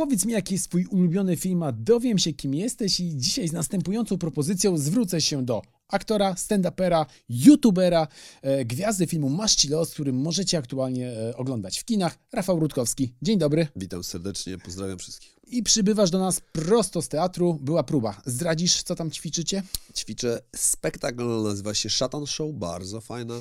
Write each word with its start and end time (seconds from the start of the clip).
Powiedz 0.00 0.24
mi, 0.24 0.32
jaki 0.32 0.54
jest 0.54 0.68
twój 0.68 0.86
ulubiony 0.86 1.36
film, 1.36 1.62
a 1.62 1.72
dowiem 1.72 2.18
się, 2.18 2.32
kim 2.32 2.54
jesteś 2.54 3.00
i 3.00 3.16
dzisiaj 3.16 3.48
z 3.48 3.52
następującą 3.52 4.18
propozycją 4.18 4.78
zwrócę 4.78 5.20
się 5.20 5.44
do 5.44 5.62
aktora, 5.88 6.34
stand-upera, 6.34 7.06
youtubera, 7.28 8.08
e, 8.42 8.64
gwiazdy 8.64 9.06
filmu 9.06 9.28
Masz 9.28 9.68
Los, 9.68 9.90
którym 9.90 10.16
możecie 10.16 10.58
aktualnie 10.58 11.08
e, 11.08 11.36
oglądać 11.36 11.78
w 11.78 11.84
kinach. 11.84 12.18
Rafał 12.32 12.60
Rutkowski. 12.60 13.14
Dzień 13.22 13.38
dobry. 13.38 13.68
Witam 13.76 14.04
serdecznie, 14.04 14.58
pozdrawiam 14.58 14.98
wszystkich. 14.98 15.36
I 15.46 15.62
przybywasz 15.62 16.10
do 16.10 16.18
nas 16.18 16.40
prosto 16.52 17.02
z 17.02 17.08
teatru. 17.08 17.54
Była 17.54 17.82
próba. 17.82 18.22
Zdradzisz, 18.26 18.82
co 18.82 18.94
tam 18.94 19.10
ćwiczycie? 19.10 19.62
Ćwiczę 19.96 20.40
spektakl, 20.56 21.42
nazywa 21.42 21.74
się 21.74 21.90
Shatan 21.90 22.26
Show, 22.26 22.54
bardzo 22.54 23.00
fajna. 23.00 23.34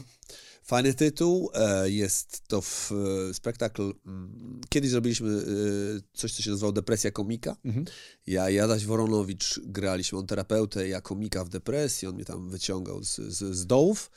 Fajny 0.69 0.93
tytuł. 0.93 1.51
E, 1.53 1.89
jest 1.89 2.47
to 2.47 2.61
w, 2.61 2.91
e, 2.91 3.33
spektakl. 3.33 3.93
Mm, 4.05 4.61
kiedyś 4.69 4.91
zrobiliśmy 4.91 5.29
e, 5.29 5.43
coś, 6.13 6.33
co 6.33 6.41
się 6.41 6.49
nazywało 6.51 6.73
Depresja 6.73 7.11
Komika. 7.11 7.55
Mhm. 7.65 7.85
Ja 8.27 8.49
i 8.49 8.59
Adaś 8.59 8.85
Woronowicz 8.85 9.59
graliśmy 9.63 10.17
on 10.17 10.27
terapeutę, 10.27 10.87
ja 10.87 11.01
komika 11.01 11.43
w 11.43 11.49
depresji. 11.49 12.07
On 12.07 12.15
mnie 12.15 12.25
tam 12.25 12.49
wyciągał 12.49 13.03
z, 13.03 13.15
z, 13.15 13.55
z 13.55 13.65
dołów. 13.65 14.11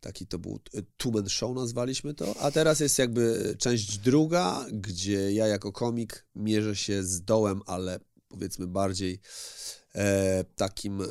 Taki 0.00 0.26
to 0.26 0.38
był 0.38 0.58
two-man 0.98 1.28
show, 1.28 1.56
nazwaliśmy 1.56 2.14
to. 2.14 2.36
A 2.40 2.50
teraz 2.50 2.80
jest 2.80 2.98
jakby 2.98 3.54
część 3.58 3.98
druga, 3.98 4.66
gdzie 4.72 5.32
ja 5.32 5.46
jako 5.46 5.72
komik 5.72 6.26
mierzę 6.34 6.76
się 6.76 7.04
z 7.04 7.22
dołem, 7.22 7.60
ale 7.66 8.00
powiedzmy 8.28 8.66
bardziej 8.66 9.20
e, 9.98 10.44
takim 10.56 11.00
e, 11.00 11.06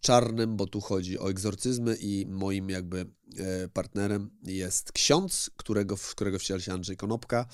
czarnym, 0.00 0.56
bo 0.56 0.66
tu 0.66 0.80
chodzi 0.80 1.18
o 1.18 1.30
egzorcyzmy 1.30 1.96
i 2.00 2.26
moim 2.26 2.70
jakby 2.70 3.00
e, 3.38 3.68
partnerem 3.68 4.30
jest 4.42 4.92
ksiądz, 4.92 5.50
którego, 5.56 5.96
w 5.96 6.14
którego 6.14 6.38
wciela 6.38 6.60
się 6.60 6.72
Andrzej 6.72 6.96
Konopka 6.96 7.46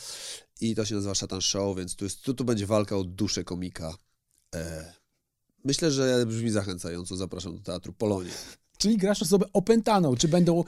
i 0.60 0.74
to 0.74 0.84
się 0.84 0.94
nazywa 0.94 1.14
Szatan 1.14 1.40
Show, 1.40 1.76
więc 1.76 1.96
tu, 1.96 2.04
jest, 2.04 2.22
tu, 2.22 2.34
tu 2.34 2.44
będzie 2.44 2.66
walka 2.66 2.96
o 2.96 3.04
duszę 3.04 3.44
komika. 3.44 3.94
E, 4.54 4.94
myślę, 5.64 5.90
że 5.90 6.26
brzmi 6.26 6.50
zachęcająco. 6.50 7.16
Zapraszam 7.16 7.56
do 7.56 7.62
Teatru 7.62 7.92
Polonia. 7.92 8.32
Czyli 8.80 8.96
grasz 8.96 9.22
osobę 9.22 9.46
opętaną. 9.52 10.16
Czy 10.16 10.28
będą 10.28 10.64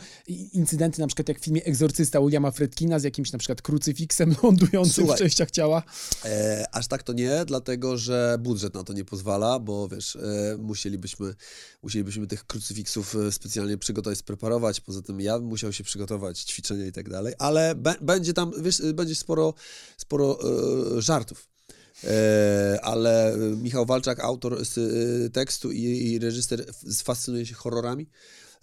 incydenty, 0.52 1.00
na 1.00 1.06
przykład 1.06 1.28
jak 1.28 1.40
w 1.40 1.44
filmie 1.44 1.64
Egzorcysta 1.64 2.20
Williama 2.20 2.50
Fredkina 2.50 2.98
z 2.98 3.04
jakimś 3.04 3.32
na 3.32 3.38
przykład 3.38 3.62
krucyfiksem 3.62 4.34
lądującym 4.42 5.04
Słuchaj, 5.04 5.16
w 5.16 5.18
częściach 5.18 5.50
ciała? 5.50 5.82
E, 6.24 6.66
aż 6.72 6.88
tak 6.88 7.02
to 7.02 7.12
nie, 7.12 7.44
dlatego 7.46 7.98
że 7.98 8.36
budżet 8.40 8.74
na 8.74 8.84
to 8.84 8.92
nie 8.92 9.04
pozwala, 9.04 9.58
bo 9.58 9.88
wiesz, 9.88 10.16
e, 10.16 10.56
musielibyśmy, 10.58 11.34
musielibyśmy 11.82 12.26
tych 12.26 12.46
krucyfiksów 12.46 13.16
e, 13.16 13.32
specjalnie 13.32 13.78
przygotować, 13.78 14.18
spreparować. 14.18 14.80
Poza 14.80 15.02
tym 15.02 15.20
ja 15.20 15.38
bym 15.38 15.48
musiał 15.48 15.72
się 15.72 15.84
przygotować, 15.84 16.40
ćwiczenia 16.40 16.86
i 16.86 16.92
tak 16.92 17.08
dalej, 17.08 17.34
ale 17.38 17.74
będzie 18.00 18.32
tam, 18.32 18.52
wiesz, 18.62 18.82
będzie 18.94 19.14
sporo, 19.14 19.54
sporo 19.96 20.38
e, 20.98 21.02
żartów. 21.02 21.51
E, 22.04 22.78
ale 22.82 23.36
Michał 23.56 23.86
Walczak, 23.86 24.20
autor 24.20 24.62
e, 24.62 25.30
tekstu 25.30 25.72
i, 25.72 26.18
reżyser, 26.18 26.64
fascynuje 27.04 27.46
się 27.46 27.54
horrorami, 27.54 28.08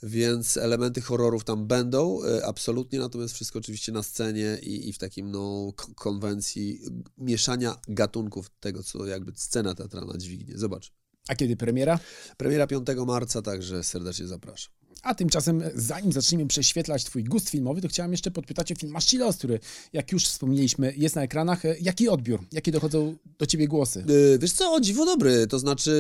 więc 0.04 0.58
elementy 0.58 1.02
horrorów 1.02 1.44
tam 1.44 1.68
będą, 1.68 2.24
e, 2.24 2.46
absolutnie, 2.46 3.00
natomiast 3.00 3.34
wszystko 3.34 3.60
oczywiście 3.60 3.92
na 3.92 4.04
scenie 4.04 4.58
i, 4.62 4.90
i 4.90 4.94
w 4.94 4.98
takim 4.98 5.32
no, 5.32 5.74
konwencji 5.96 6.82
mieszania 7.18 7.76
gatunków 7.88 8.50
tego, 8.60 8.84
co 8.84 9.06
jakby 9.06 9.32
scena 9.36 9.76
teatralna 9.76 10.18
dźwignie. 10.18 10.58
Zobacz. 10.58 10.92
A 11.28 11.36
kiedy 11.36 11.56
premiera? 11.56 12.00
Premiera 12.38 12.68
5 12.68 12.88
marca, 13.08 13.42
także 13.42 13.84
serdecznie 13.84 14.28
zapraszam. 14.28 14.79
A 15.04 15.16
tymczasem, 15.16 15.64
zanim 15.76 16.12
zaczniemy 16.12 16.48
prześwietlać 16.48 17.04
Twój 17.04 17.24
gust 17.24 17.50
filmowy, 17.50 17.82
to 17.82 17.88
chciałem 17.88 18.12
jeszcze 18.12 18.32
podpytać 18.32 18.72
o 18.72 18.76
film 18.76 18.92
Maszcilos, 18.92 19.38
który, 19.38 19.60
jak 19.94 20.12
już 20.12 20.26
wspomnieliśmy, 20.26 20.94
jest 20.98 21.16
na 21.16 21.24
ekranach. 21.24 21.64
Jaki 21.82 22.10
odbiór? 22.10 22.46
Jakie 22.52 22.72
dochodzą 22.72 23.16
do 23.40 23.46
Ciebie 23.46 23.68
głosy? 23.68 24.06
Yy, 24.08 24.40
wiesz 24.40 24.52
co, 24.52 24.74
o 24.74 24.80
dziwo 24.80 25.06
dobry. 25.06 25.48
To 25.48 25.60
znaczy, 25.60 25.92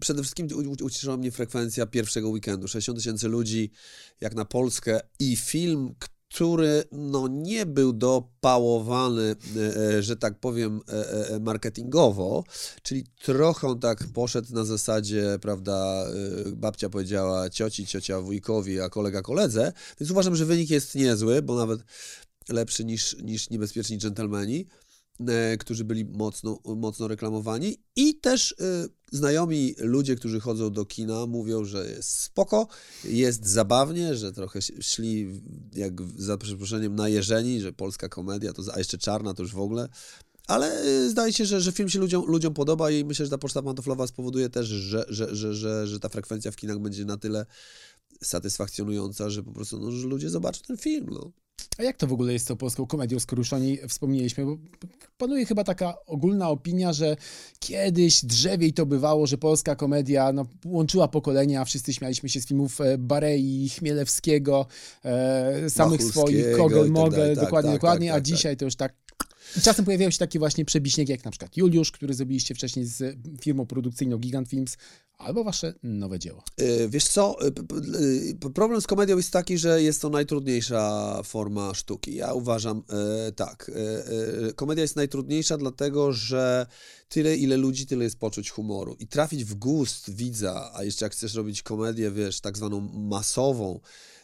przede 0.00 0.22
wszystkim 0.22 0.48
ucieszyła 0.82 1.16
mnie 1.16 1.30
frekwencja 1.30 1.86
pierwszego 1.86 2.28
weekendu. 2.28 2.68
60 2.68 2.98
tysięcy 2.98 3.28
ludzi, 3.28 3.70
jak 4.20 4.34
na 4.34 4.44
Polskę 4.44 5.00
i 5.18 5.36
film, 5.36 5.94
który 5.98 6.15
no, 6.92 7.28
nie 7.28 7.66
był 7.66 7.92
dopałowany, 7.92 9.36
e, 9.56 9.76
e, 9.96 10.02
że 10.02 10.16
tak 10.16 10.40
powiem, 10.40 10.80
e, 10.88 11.40
marketingowo, 11.40 12.44
czyli 12.82 13.04
trochę 13.22 13.78
tak 13.80 14.04
poszedł 14.14 14.54
na 14.54 14.64
zasadzie, 14.64 15.38
prawda, 15.40 16.06
babcia 16.52 16.88
powiedziała 16.88 17.50
cioci, 17.50 17.86
ciocia 17.86 18.20
wujkowi, 18.20 18.80
a 18.80 18.88
kolega 18.88 19.22
koledze, 19.22 19.72
więc 20.00 20.10
uważam, 20.10 20.36
że 20.36 20.44
wynik 20.44 20.70
jest 20.70 20.94
niezły, 20.94 21.42
bo 21.42 21.56
nawet 21.56 21.80
lepszy 22.48 22.84
niż, 22.84 23.16
niż 23.22 23.50
niebezpieczni 23.50 23.98
dżentelmeni. 23.98 24.66
E, 25.28 25.56
którzy 25.56 25.84
byli 25.84 26.04
mocno, 26.04 26.58
mocno 26.64 27.08
reklamowani 27.08 27.76
i 27.96 28.14
też 28.14 28.52
y, 28.52 28.56
znajomi 29.12 29.74
ludzie, 29.78 30.16
którzy 30.16 30.40
chodzą 30.40 30.72
do 30.72 30.84
kina 30.84 31.26
mówią, 31.26 31.64
że 31.64 31.90
jest 31.90 32.20
spoko, 32.20 32.68
jest 33.04 33.46
zabawnie, 33.46 34.14
że 34.14 34.32
trochę 34.32 34.60
szli 34.80 35.40
jak 35.72 35.92
za 36.16 36.38
przeproszeniem 36.38 36.96
najeżeni, 36.96 37.60
że 37.60 37.72
polska 37.72 38.08
komedia, 38.08 38.52
to, 38.52 38.62
a 38.74 38.78
jeszcze 38.78 38.98
czarna 38.98 39.34
to 39.34 39.42
już 39.42 39.52
w 39.52 39.60
ogóle, 39.60 39.88
ale 40.46 40.84
y, 40.84 41.10
zdaje 41.10 41.32
się, 41.32 41.46
że, 41.46 41.60
że 41.60 41.72
film 41.72 41.88
się 41.88 41.98
ludziom, 41.98 42.24
ludziom 42.26 42.54
podoba 42.54 42.90
i 42.90 43.04
myślę, 43.04 43.26
że 43.26 43.30
ta 43.30 43.38
poczta 43.38 43.62
pantoflowa 43.62 44.06
spowoduje 44.06 44.50
też, 44.50 44.66
że, 44.66 45.04
że, 45.08 45.36
że, 45.36 45.54
że, 45.54 45.86
że 45.86 46.00
ta 46.00 46.08
frekwencja 46.08 46.50
w 46.50 46.56
kinach 46.56 46.78
będzie 46.78 47.04
na 47.04 47.16
tyle 47.16 47.46
satysfakcjonująca, 48.22 49.30
że 49.30 49.42
po 49.42 49.52
prostu 49.52 49.78
no, 49.78 49.92
że 49.92 50.06
ludzie 50.06 50.30
zobaczą 50.30 50.60
ten 50.66 50.76
film. 50.76 51.06
No. 51.10 51.32
A 51.78 51.82
jak 51.82 51.96
to 51.96 52.06
w 52.06 52.12
ogóle 52.12 52.32
jest 52.32 52.44
z 52.44 52.48
tą 52.48 52.56
polską 52.56 52.86
komedią, 52.86 53.20
skoro 53.20 53.40
już 53.40 53.52
o 53.52 53.58
niej 53.58 53.80
wspomnieliśmy? 53.88 54.44
Bo 54.44 54.56
panuje 55.18 55.46
chyba 55.46 55.64
taka 55.64 55.94
ogólna 56.06 56.50
opinia, 56.50 56.92
że 56.92 57.16
kiedyś 57.58 58.24
drzewiej 58.24 58.72
to 58.72 58.86
bywało, 58.86 59.26
że 59.26 59.38
polska 59.38 59.76
komedia 59.76 60.32
no, 60.32 60.46
łączyła 60.64 61.08
pokolenia, 61.08 61.64
wszyscy 61.64 61.94
śmialiśmy 61.94 62.28
się 62.28 62.40
z 62.40 62.46
filmów 62.46 62.80
e, 62.80 62.98
Barei, 62.98 63.68
Chmielewskiego, 63.68 64.66
e, 65.04 65.70
samych 65.70 66.04
swoich, 66.04 66.56
Kogel, 66.56 66.82
tak 66.82 66.90
Mogel, 66.90 67.36
tak, 67.36 67.44
dokładnie, 67.44 67.70
tak, 67.70 67.80
dokładnie, 67.80 68.08
tak, 68.08 68.16
a 68.16 68.18
tak, 68.18 68.24
dzisiaj 68.24 68.56
to 68.56 68.64
już 68.64 68.76
tak 68.76 69.05
czasem 69.62 69.84
pojawiają 69.84 70.10
się 70.10 70.18
takie 70.18 70.38
właśnie 70.38 70.64
przebiśniegi, 70.64 71.12
jak 71.12 71.24
na 71.24 71.30
przykład 71.30 71.56
Juliusz, 71.56 71.92
który 71.92 72.14
zrobiliście 72.14 72.54
wcześniej 72.54 72.84
z 72.84 73.18
firmą 73.40 73.66
produkcyjną 73.66 74.18
Gigant 74.18 74.48
Films, 74.48 74.76
albo 75.18 75.44
wasze 75.44 75.74
nowe 75.82 76.18
dzieło. 76.18 76.42
Yy, 76.58 76.88
wiesz 76.88 77.04
co, 77.04 77.36
yy, 78.42 78.50
problem 78.54 78.80
z 78.80 78.86
komedią 78.86 79.16
jest 79.16 79.30
taki, 79.30 79.58
że 79.58 79.82
jest 79.82 80.02
to 80.02 80.10
najtrudniejsza 80.10 81.22
forma 81.24 81.74
sztuki. 81.74 82.14
Ja 82.14 82.32
uważam 82.32 82.82
tak. 83.36 83.70
Komedia 84.56 84.82
jest 84.82 84.96
najtrudniejsza 84.96 85.58
dlatego, 85.58 86.12
że 86.12 86.66
tyle, 87.08 87.36
ile 87.36 87.56
ludzi, 87.56 87.86
tyle 87.86 88.04
jest 88.04 88.18
poczuć 88.18 88.50
humoru. 88.50 88.96
I 88.98 89.06
trafić 89.06 89.44
w 89.44 89.54
gust 89.54 90.10
widza, 90.10 90.70
a 90.74 90.84
jeszcze 90.84 91.04
jak 91.04 91.12
chcesz 91.12 91.34
robić 91.34 91.62
komedię, 91.62 92.10
wiesz, 92.10 92.40
tak 92.40 92.56
zwaną 92.56 92.80
masową, 92.80 93.80
E, 93.80 94.15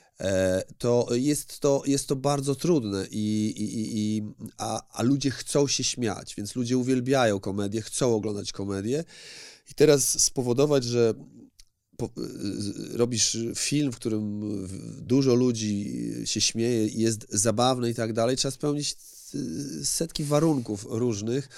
to 0.79 1.09
jest 1.11 1.61
to, 1.61 1.83
jest 1.87 2.09
to 2.09 2.17
bardzo 2.17 2.55
trudne, 2.55 3.07
i, 3.11 3.55
i, 3.57 3.99
i, 3.99 4.23
a, 4.59 4.83
a 4.93 5.03
ludzie 5.03 5.31
chcą 5.31 5.67
się 5.67 5.85
śmiać, 5.85 6.35
więc 6.35 6.57
ludzie 6.57 6.79
uwielbiają 6.79 7.41
komedię, 7.41 7.83
chcą 7.83 8.15
oglądać 8.15 8.53
komedię. 8.53 9.05
I 9.71 9.75
teraz 9.75 10.23
spowodować, 10.23 10.85
że 10.85 11.15
po, 11.97 12.11
robisz 12.93 13.39
film, 13.55 13.93
w 13.93 13.97
którym 13.97 14.41
dużo 15.01 15.35
ludzi 15.35 15.91
się 16.25 16.41
śmieje, 16.41 16.87
jest 16.87 17.27
zabawny 17.31 17.91
i 17.91 17.95
tak 17.95 18.13
dalej, 18.13 18.37
trzeba 18.37 18.53
spełnić 18.53 18.97
setki 19.85 20.25
warunków 20.25 20.87
różnych, 20.91 21.49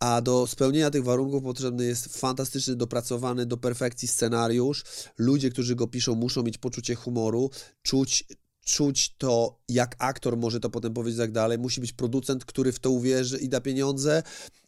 a 0.00 0.20
do 0.20 0.46
spełnienia 0.46 0.90
tych 0.90 1.04
warunków 1.04 1.42
potrzebny 1.42 1.84
jest 1.84 2.18
fantastyczny, 2.18 2.76
dopracowany 2.76 3.46
do 3.46 3.56
perfekcji 3.56 4.08
scenariusz. 4.08 4.84
Ludzie, 5.18 5.50
którzy 5.50 5.74
go 5.74 5.86
piszą, 5.86 6.14
muszą 6.14 6.42
mieć 6.42 6.58
poczucie 6.58 6.94
humoru, 6.94 7.50
czuć 7.82 8.24
czuć 8.66 9.14
to, 9.18 9.58
jak 9.68 9.96
aktor 9.98 10.36
może 10.36 10.60
to 10.60 10.70
potem 10.70 10.94
powiedzieć, 10.94 11.18
tak 11.18 11.32
dalej. 11.32 11.58
Musi 11.58 11.80
być 11.80 11.92
producent, 11.92 12.44
który 12.44 12.72
w 12.72 12.78
to 12.78 12.90
uwierzy 12.90 13.38
i 13.38 13.48
da 13.48 13.60
pieniądze. 13.60 14.22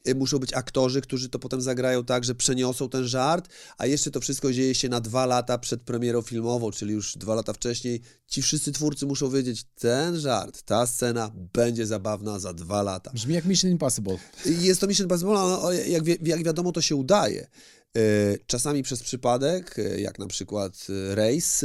Y, 0.08 0.14
muszą 0.14 0.38
być 0.38 0.54
aktorzy, 0.54 1.00
którzy 1.00 1.28
to 1.28 1.38
potem 1.38 1.60
zagrają 1.60 2.04
tak, 2.04 2.24
że 2.24 2.34
przeniosą 2.34 2.88
ten 2.88 3.04
żart, 3.04 3.48
a 3.78 3.86
jeszcze 3.86 4.10
to 4.10 4.20
wszystko 4.20 4.52
dzieje 4.52 4.74
się 4.74 4.88
na 4.88 5.00
dwa 5.00 5.26
lata 5.26 5.58
przed 5.58 5.82
premierą 5.82 6.22
filmową, 6.22 6.70
czyli 6.70 6.92
już 6.92 7.16
dwa 7.16 7.34
lata 7.34 7.52
wcześniej. 7.52 8.00
Ci 8.26 8.42
wszyscy 8.42 8.72
twórcy 8.72 9.06
muszą 9.06 9.30
wiedzieć, 9.30 9.64
ten 9.74 10.20
żart, 10.20 10.62
ta 10.62 10.86
scena 10.86 11.30
będzie 11.52 11.86
zabawna 11.86 12.38
za 12.38 12.52
dwa 12.54 12.82
lata. 12.82 13.10
Brzmi 13.14 13.34
jak 13.34 13.44
Mission 13.44 13.70
Impossible. 13.70 14.18
Jest 14.46 14.80
to 14.80 14.86
Mission 14.86 15.04
Impossible, 15.04 15.38
ale 15.38 15.88
jak, 15.88 16.04
wi 16.04 16.16
jak 16.22 16.44
wiadomo, 16.44 16.72
to 16.72 16.80
się 16.80 16.96
udaje. 16.96 17.48
E, 17.96 18.38
czasami 18.46 18.82
przez 18.82 19.02
przypadek, 19.02 19.79
e, 19.79 20.00
jak 20.00 20.19
na 20.19 20.26
przykład 20.26 20.87
e, 20.88 21.14
Rejs, 21.14 21.64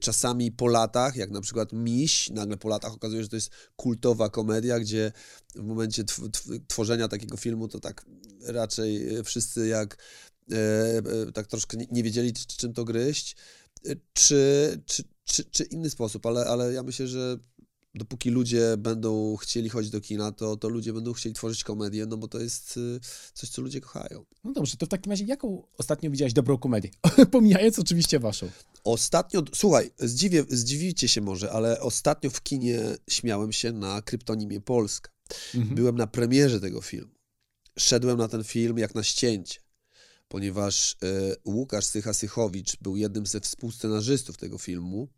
czasami 0.00 0.52
po 0.52 0.66
latach, 0.66 1.16
jak 1.16 1.30
na 1.30 1.40
przykład 1.40 1.72
Miś, 1.72 2.30
nagle 2.30 2.56
po 2.56 2.68
latach 2.68 2.92
okazuje 2.92 3.20
się, 3.20 3.22
że 3.22 3.28
to 3.28 3.36
jest 3.36 3.50
kultowa 3.76 4.28
komedia, 4.28 4.80
gdzie 4.80 5.12
w 5.54 5.62
momencie 5.62 6.04
tworzenia 6.68 7.08
takiego 7.08 7.36
filmu 7.36 7.68
to 7.68 7.80
tak 7.80 8.06
raczej 8.46 9.08
wszyscy 9.24 9.68
jak 9.68 9.96
tak 11.34 11.46
troszkę 11.46 11.76
nie 11.90 12.02
wiedzieli, 12.02 12.32
czym 12.32 12.72
to 12.72 12.84
gryźć, 12.84 13.36
czy, 14.12 14.82
czy, 14.86 15.04
czy, 15.24 15.44
czy 15.44 15.64
inny 15.64 15.90
sposób, 15.90 16.26
ale, 16.26 16.46
ale 16.46 16.72
ja 16.72 16.82
myślę, 16.82 17.06
że 17.06 17.38
dopóki 17.94 18.30
ludzie 18.30 18.76
będą 18.78 19.36
chcieli 19.36 19.68
chodzić 19.68 19.90
do 19.90 20.00
kina, 20.00 20.32
to, 20.32 20.56
to 20.56 20.68
ludzie 20.68 20.92
będą 20.92 21.12
chcieli 21.12 21.34
tworzyć 21.34 21.64
komedię, 21.64 22.06
no 22.06 22.16
bo 22.16 22.28
to 22.28 22.40
jest 22.40 22.76
y, 22.76 23.00
coś, 23.34 23.48
co 23.48 23.62
ludzie 23.62 23.80
kochają. 23.80 24.24
No 24.44 24.52
dobrze, 24.52 24.76
to 24.76 24.86
w 24.86 24.88
takim 24.88 25.12
razie 25.12 25.24
jaką 25.24 25.62
ostatnio 25.78 26.10
widziałeś 26.10 26.32
dobrą 26.32 26.58
komedię? 26.58 26.90
Pomijając 27.32 27.78
oczywiście 27.78 28.18
waszą. 28.18 28.50
Ostatnio, 28.84 29.42
słuchaj, 29.54 29.90
zdziwię, 29.98 30.44
zdziwicie 30.48 31.08
się 31.08 31.20
może, 31.20 31.52
ale 31.52 31.80
ostatnio 31.80 32.30
w 32.30 32.42
kinie 32.42 32.80
śmiałem 33.10 33.52
się 33.52 33.72
na 33.72 34.02
kryptonimie 34.02 34.60
Polska. 34.60 35.10
Mhm. 35.54 35.74
Byłem 35.74 35.96
na 35.96 36.06
premierze 36.06 36.60
tego 36.60 36.80
filmu. 36.80 37.14
Szedłem 37.78 38.18
na 38.18 38.28
ten 38.28 38.44
film 38.44 38.78
jak 38.78 38.94
na 38.94 39.02
ścięcie, 39.02 39.60
ponieważ 40.28 40.96
e, 41.02 41.36
Łukasz 41.44 41.84
Sycha-Sychowicz 41.84 42.76
był 42.80 42.96
jednym 42.96 43.26
ze 43.26 43.40
współscenarzystów 43.40 44.36
tego 44.36 44.58
filmu, 44.58 45.08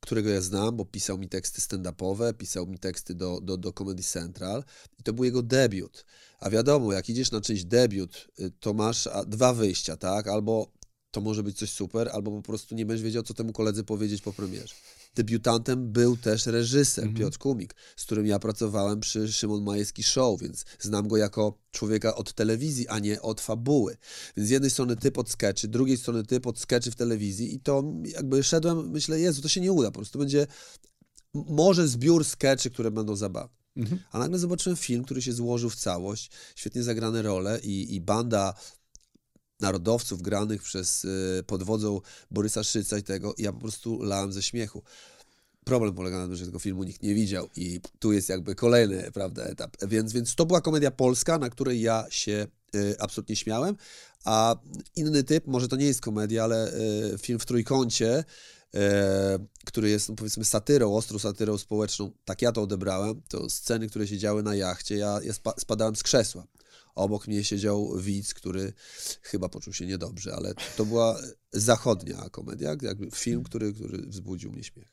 którego 0.00 0.30
ja 0.30 0.40
znam, 0.40 0.76
bo 0.76 0.84
pisał 0.84 1.18
mi 1.18 1.28
teksty 1.28 1.60
stand-upowe, 1.60 2.34
pisał 2.34 2.66
mi 2.66 2.78
teksty 2.78 3.14
do, 3.14 3.40
do, 3.40 3.56
do 3.56 3.72
Comedy 3.72 4.02
Central 4.02 4.64
i 4.98 5.02
to 5.02 5.12
był 5.12 5.24
jego 5.24 5.42
debiut. 5.42 6.04
A 6.40 6.50
wiadomo, 6.50 6.92
jak 6.92 7.08
idziesz 7.08 7.30
na 7.30 7.40
czyjś 7.40 7.64
debiut, 7.64 8.28
y, 8.40 8.50
to 8.60 8.74
masz 8.74 9.08
dwa 9.26 9.54
wyjścia, 9.54 9.96
tak? 9.96 10.28
Albo 10.28 10.72
to 11.10 11.20
może 11.20 11.42
być 11.42 11.58
coś 11.58 11.70
super, 11.70 12.10
albo 12.12 12.30
po 12.30 12.42
prostu 12.42 12.74
nie 12.74 12.86
będziesz 12.86 13.04
wiedział, 13.04 13.22
co 13.22 13.34
temu 13.34 13.52
koledze 13.52 13.84
powiedzieć 13.84 14.22
po 14.22 14.32
premierze. 14.32 14.74
Debiutantem 15.14 15.92
był 15.92 16.16
też 16.16 16.46
reżyser 16.46 17.04
Mhm. 17.04 17.16
Piotr 17.16 17.38
Kumik, 17.38 17.74
z 17.96 18.04
którym 18.04 18.26
ja 18.26 18.38
pracowałem 18.38 19.00
przy 19.00 19.32
Szymon 19.32 19.62
Majewski 19.62 20.02
Show, 20.02 20.40
więc 20.40 20.64
znam 20.80 21.08
go 21.08 21.16
jako 21.16 21.58
człowieka 21.70 22.14
od 22.14 22.32
telewizji, 22.32 22.88
a 22.88 22.98
nie 22.98 23.22
od 23.22 23.40
fabuły. 23.40 23.96
Więc 24.36 24.48
z 24.48 24.50
jednej 24.50 24.70
strony 24.70 24.96
typ 24.96 25.18
od 25.18 25.30
sketchy, 25.30 25.66
z 25.66 25.70
drugiej 25.70 25.96
strony 25.96 26.24
typ 26.24 26.46
od 26.46 26.58
sketchy 26.58 26.90
w 26.90 26.96
telewizji 26.96 27.54
i 27.54 27.60
to 27.60 27.84
jakby 28.04 28.42
szedłem, 28.42 28.90
myślę, 28.90 29.20
Jezu, 29.20 29.42
to 29.42 29.48
się 29.48 29.60
nie 29.60 29.72
uda, 29.72 29.90
po 29.90 29.98
prostu 29.98 30.18
będzie 30.18 30.46
może 31.34 31.88
zbiór 31.88 32.24
sketchy, 32.24 32.70
które 32.70 32.90
będą 32.90 33.16
zabawne. 33.16 33.58
Mhm. 33.76 34.00
A 34.10 34.18
nagle 34.18 34.38
zobaczyłem 34.38 34.76
film, 34.76 35.04
który 35.04 35.22
się 35.22 35.32
złożył 35.32 35.70
w 35.70 35.76
całość, 35.76 36.30
świetnie 36.56 36.82
zagrane 36.82 37.22
role 37.22 37.60
i, 37.62 37.94
i 37.94 38.00
banda 38.00 38.54
narodowców 39.60 40.22
granych 40.22 40.62
przez 40.62 41.04
y, 41.04 41.44
pod 41.46 41.62
wodzą 41.62 42.00
Borysa 42.30 42.64
Szyca 42.64 42.98
i 42.98 43.02
tego, 43.02 43.34
ja 43.38 43.52
po 43.52 43.60
prostu 43.60 44.02
lałem 44.02 44.32
ze 44.32 44.42
śmiechu. 44.42 44.82
Problem 45.64 45.94
polega 45.94 46.18
na 46.18 46.26
tym, 46.26 46.36
że 46.36 46.46
tego 46.46 46.58
filmu 46.58 46.84
nikt 46.84 47.02
nie 47.02 47.14
widział 47.14 47.48
i 47.56 47.80
tu 47.98 48.12
jest 48.12 48.28
jakby 48.28 48.54
kolejny, 48.54 49.10
prawda, 49.12 49.44
etap. 49.44 49.76
Więc, 49.88 50.12
więc 50.12 50.34
to 50.34 50.46
była 50.46 50.60
komedia 50.60 50.90
polska, 50.90 51.38
na 51.38 51.50
której 51.50 51.80
ja 51.80 52.06
się 52.10 52.46
y, 52.74 52.96
absolutnie 52.98 53.36
śmiałem, 53.36 53.76
a 54.24 54.56
inny 54.96 55.24
typ, 55.24 55.46
może 55.46 55.68
to 55.68 55.76
nie 55.76 55.86
jest 55.86 56.00
komedia, 56.00 56.44
ale 56.44 56.72
y, 57.14 57.18
film 57.18 57.38
w 57.38 57.46
trójkącie, 57.46 58.24
e, 58.74 59.38
który 59.64 59.90
jest 59.90 60.08
no, 60.08 60.14
powiedzmy 60.14 60.44
satyrą, 60.44 60.96
ostrą 60.96 61.18
satyrą 61.18 61.58
społeczną, 61.58 62.10
tak 62.24 62.42
ja 62.42 62.52
to 62.52 62.62
odebrałem, 62.62 63.22
to 63.28 63.50
sceny, 63.50 63.88
które 63.88 64.06
się 64.06 64.18
działy 64.18 64.42
na 64.42 64.54
jachcie, 64.54 64.96
ja, 64.96 65.20
ja 65.22 65.32
spa, 65.32 65.52
spadałem 65.58 65.96
z 65.96 66.02
krzesła. 66.02 66.46
Obok 66.98 67.28
mnie 67.28 67.44
siedział 67.44 67.98
widz, 67.98 68.34
który 68.34 68.72
chyba 69.22 69.48
poczuł 69.48 69.72
się 69.72 69.86
niedobrze, 69.86 70.34
ale 70.34 70.54
to 70.76 70.86
była 70.86 71.20
zachodnia 71.52 72.28
komedia, 72.30 72.76
jakby 72.82 73.10
film, 73.10 73.42
który, 73.42 73.72
który 73.72 73.98
wzbudził 73.98 74.52
mnie 74.52 74.64
śmiech. 74.64 74.92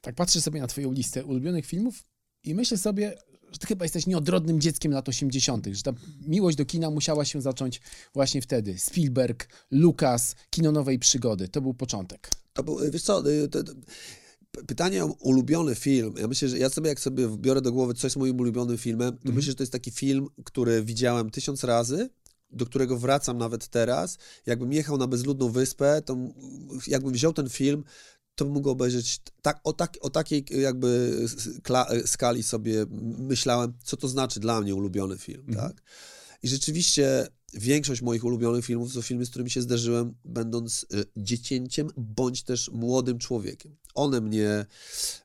Tak 0.00 0.14
patrzę 0.14 0.40
sobie 0.40 0.60
na 0.60 0.66
twoją 0.66 0.92
listę 0.92 1.24
ulubionych 1.24 1.66
filmów 1.66 2.04
i 2.44 2.54
myślę 2.54 2.78
sobie, 2.78 3.14
że 3.52 3.58
ty 3.58 3.66
chyba 3.66 3.84
jesteś 3.84 4.06
nieodrodnym 4.06 4.60
dzieckiem 4.60 4.92
lat 4.92 5.08
80., 5.08 5.66
że 5.72 5.82
ta 5.82 5.92
miłość 6.26 6.56
do 6.56 6.64
kina 6.64 6.90
musiała 6.90 7.24
się 7.24 7.42
zacząć 7.42 7.80
właśnie 8.14 8.42
wtedy. 8.42 8.78
Spielberg, 8.78 9.48
Lucas, 9.70 10.34
kino 10.50 10.72
nowej 10.72 10.98
przygody. 10.98 11.48
To 11.48 11.60
był 11.60 11.74
początek. 11.74 12.30
To 12.52 12.62
był, 12.62 12.78
wiesz 12.90 13.02
co, 13.02 13.30
y, 13.30 13.48
pytanie 14.66 15.04
o 15.04 15.06
ulubiony 15.06 15.74
film. 15.74 16.14
Ja 16.18 16.28
myślę, 16.28 16.48
że 16.48 16.58
ja 16.58 16.70
sobie, 16.70 16.88
jak 16.88 17.00
sobie 17.00 17.28
biorę 17.36 17.60
do 17.60 17.72
głowy, 17.72 17.94
co 17.94 18.06
jest 18.06 18.16
moim 18.16 18.40
ulubionym 18.40 18.78
filmem, 18.78 19.18
to 19.18 19.32
myślę, 19.32 19.50
że 19.52 19.54
to 19.54 19.62
jest 19.62 19.72
taki 19.72 19.90
film, 19.90 20.26
który 20.44 20.84
widziałem 20.84 21.30
tysiąc 21.30 21.64
razy, 21.64 22.10
do 22.50 22.66
którego 22.66 22.98
wracam 22.98 23.38
nawet 23.38 23.68
teraz. 23.68 24.18
Jakbym 24.46 24.72
jechał 24.72 24.98
na 24.98 25.06
bezludną 25.06 25.48
wyspę, 25.48 26.02
to 26.04 26.16
jakbym 26.86 27.12
wziął 27.12 27.32
ten 27.32 27.48
film, 27.48 27.84
to 28.34 28.44
bym 28.44 28.54
mógł 28.54 28.70
obejrzeć 28.70 29.20
tak, 29.42 29.60
o, 29.64 29.72
tak, 29.72 29.96
o 30.00 30.10
takiej 30.10 30.44
jakby 30.50 31.18
kla- 31.62 32.06
skali 32.06 32.42
sobie 32.42 32.86
myślałem, 33.18 33.72
co 33.84 33.96
to 33.96 34.08
znaczy 34.08 34.40
dla 34.40 34.60
mnie 34.60 34.74
ulubiony 34.74 35.18
film, 35.18 35.46
tak? 35.54 35.82
I 36.42 36.48
rzeczywiście 36.48 37.26
większość 37.52 38.02
moich 38.02 38.24
ulubionych 38.24 38.64
filmów 38.64 38.94
to 38.94 39.02
filmy, 39.02 39.26
z 39.26 39.30
którymi 39.30 39.50
się 39.50 39.62
zderzyłem, 39.62 40.14
będąc 40.24 40.86
y, 40.94 41.04
dziecięciem 41.16 41.90
bądź 41.96 42.42
też 42.42 42.70
młodym 42.70 43.18
człowiekiem. 43.18 43.76
One 43.94 44.20
mnie 44.20 44.66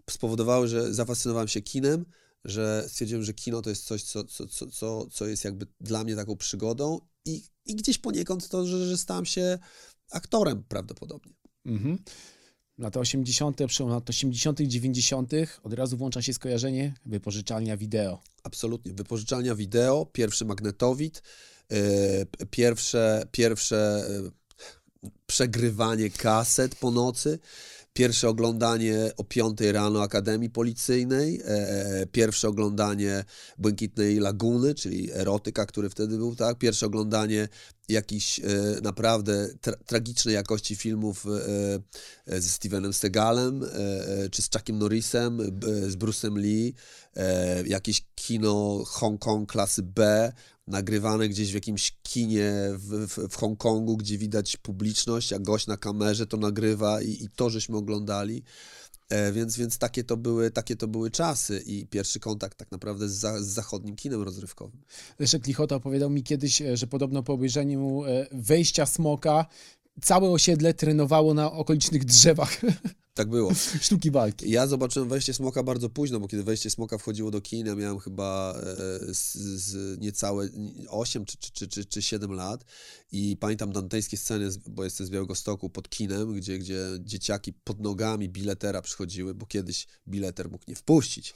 spowodowały, 0.10 0.68
że 0.68 0.94
zafascynowałem 0.94 1.48
się 1.48 1.62
kinem, 1.62 2.06
że 2.46 2.86
stwierdziłem, 2.88 3.24
że 3.24 3.34
kino 3.34 3.62
to 3.62 3.70
jest 3.70 3.84
coś, 3.84 4.04
co, 4.04 4.24
co, 4.24 4.48
co, 4.72 5.08
co, 5.12 5.28
jest 5.28 5.44
jakby 5.44 5.68
dla 5.82 6.04
mnie 6.04 6.16
taką 6.16 6.36
przygodą 6.36 7.00
i, 7.26 7.44
i 7.66 7.76
gdzieś 7.76 7.98
poniekąd 7.98 8.50
to, 8.50 8.66
że, 8.66 8.86
że 8.86 8.98
stałem 8.98 9.26
się 9.26 9.60
aktorem 10.12 10.64
prawdopodobnie. 10.64 11.34
Mhm. 11.66 11.98
Lata 12.78 13.00
80., 13.00 13.66
przełom 13.68 13.92
lat 13.92 14.10
80., 14.10 14.62
90., 14.62 15.32
od 15.64 15.74
razu 15.74 15.98
włącza 15.98 16.22
się 16.22 16.34
skojarzenie 16.34 16.94
wypożyczalnia 17.06 17.78
wideo. 17.78 18.22
Absolutnie. 18.44 18.94
Wypożyczalnia 18.94 19.56
wideo, 19.56 20.06
pierwszy 20.06 20.46
magnetowid, 20.46 21.22
pierwsze, 22.50 23.24
pierwsze 23.32 24.08
e, 24.10 25.10
przegrywanie 25.26 26.10
kaset 26.10 26.76
po 26.76 26.92
nocy, 26.92 27.40
pierwsze 27.94 28.30
oglądanie 28.30 29.12
o 29.18 29.24
5 29.24 29.62
rano 29.62 30.02
Akademii 30.02 30.50
Policyjnej, 30.50 31.42
e, 31.42 31.46
e, 31.46 32.06
pierwsze 32.06 32.48
oglądanie 32.48 33.24
Błękitnej 33.58 34.20
Laguny, 34.20 34.76
czyli 34.76 35.12
erotyka, 35.14 35.66
który 35.66 35.90
wtedy 35.90 36.18
był, 36.18 36.36
tak? 36.36 36.58
Pierwsze 36.58 36.86
oglądanie 36.86 37.48
jakichś 37.90 38.40
e, 38.40 38.44
naprawdę 38.84 39.50
tra 39.62 39.74
tragicznej 39.86 40.36
jakości 40.36 40.76
filmów 40.76 41.26
e, 41.26 41.80
e, 42.34 42.42
ze 42.42 42.50
Stevenem 42.50 42.94
Segalem, 42.94 43.64
e, 43.64 44.30
czy 44.30 44.42
z 44.42 44.50
Chuckiem 44.54 44.78
Norrisem, 44.80 45.40
z 45.88 45.96
Bruce'em 45.96 46.38
Lee, 46.38 46.74
jakieś 47.66 48.06
kino 48.16 48.84
Hongkong 48.86 49.52
klasy 49.52 49.84
B, 49.84 50.32
nagrywane 50.68 51.30
gdzieś 51.30 51.52
w 51.52 51.56
jakimś 51.56 51.98
kinie 52.04 52.54
w, 52.74 53.08
w, 53.08 53.30
w 53.30 53.36
Hongkongu, 53.36 53.98
gdzie 53.98 54.18
widać 54.18 54.58
publiczność, 54.58 55.34
a 55.34 55.40
gość 55.40 55.68
na 55.68 55.78
kamerze 55.78 56.28
to 56.28 56.38
nagrywa 56.38 57.02
i, 57.02 57.24
i 57.24 57.30
to 57.36 57.50
żeśmy 57.50 57.78
oglądali. 57.78 58.44
E, 59.10 59.32
więc, 59.32 59.58
więc 59.58 59.78
takie, 59.78 60.04
to 60.04 60.18
były, 60.18 60.52
takie 60.52 60.76
to 60.76 60.88
były 60.88 61.12
czasy 61.12 61.64
i 61.66 61.88
pierwszy 61.88 62.20
kontakt 62.20 62.58
tak 62.58 62.72
naprawdę 62.72 63.10
z, 63.10 63.14
za, 63.14 63.44
z 63.44 63.48
zachodnim 63.48 63.96
kinem 63.96 64.22
rozrywkowym. 64.22 64.82
Leszek 65.20 65.48
Lichota 65.48 65.76
opowiadał 65.76 66.10
mi 66.10 66.24
kiedyś, 66.24 66.62
e, 66.62 66.78
że 66.78 66.88
podobno 66.88 67.24
po 67.24 67.34
obejrzeniu 67.34 68.04
e, 68.06 68.28
wejścia 68.32 68.86
smoka 68.86 69.46
całe 70.02 70.30
osiedle 70.30 70.74
trenowało 70.74 71.34
na 71.34 71.52
okolicznych 71.52 72.06
drzewach 72.06 72.62
Tak 73.16 73.30
było. 73.30 73.52
sztuki 73.82 74.12
walki. 74.12 74.50
Ja 74.50 74.68
zobaczyłem 74.68 75.10
Wejście 75.10 75.34
Smoka 75.34 75.64
bardzo 75.64 75.90
późno, 75.90 76.20
bo 76.20 76.28
kiedy 76.28 76.44
Wejście 76.44 76.70
Smoka 76.70 76.98
wchodziło 76.98 77.32
do 77.32 77.42
kina, 77.42 77.76
miałem 77.76 78.00
chyba 78.00 78.56
e, 78.58 79.14
z, 79.14 79.34
z 79.38 80.02
niecałe 80.02 80.50
8 80.90 81.26
czy, 81.26 81.38
czy, 81.38 81.52
czy, 81.52 81.68
czy, 81.68 81.86
czy 81.86 82.02
7 82.02 82.32
lat 82.32 82.66
i 83.12 83.38
pamiętam 83.40 83.72
dantejskie 83.72 84.18
sceny, 84.18 84.50
bo 84.68 84.84
jestem 84.84 85.08
z 85.08 85.10
Białegostoku, 85.10 85.70
pod 85.70 85.90
kinem, 85.90 86.34
gdzie, 86.34 86.60
gdzie 86.60 86.80
dzieciaki 87.00 87.54
pod 87.54 87.80
nogami 87.80 88.30
biletera 88.30 88.82
przychodziły, 88.82 89.34
bo 89.34 89.46
kiedyś 89.46 89.88
bileter 90.08 90.50
mógł 90.52 90.64
nie 90.68 90.76
wpuścić 90.76 91.34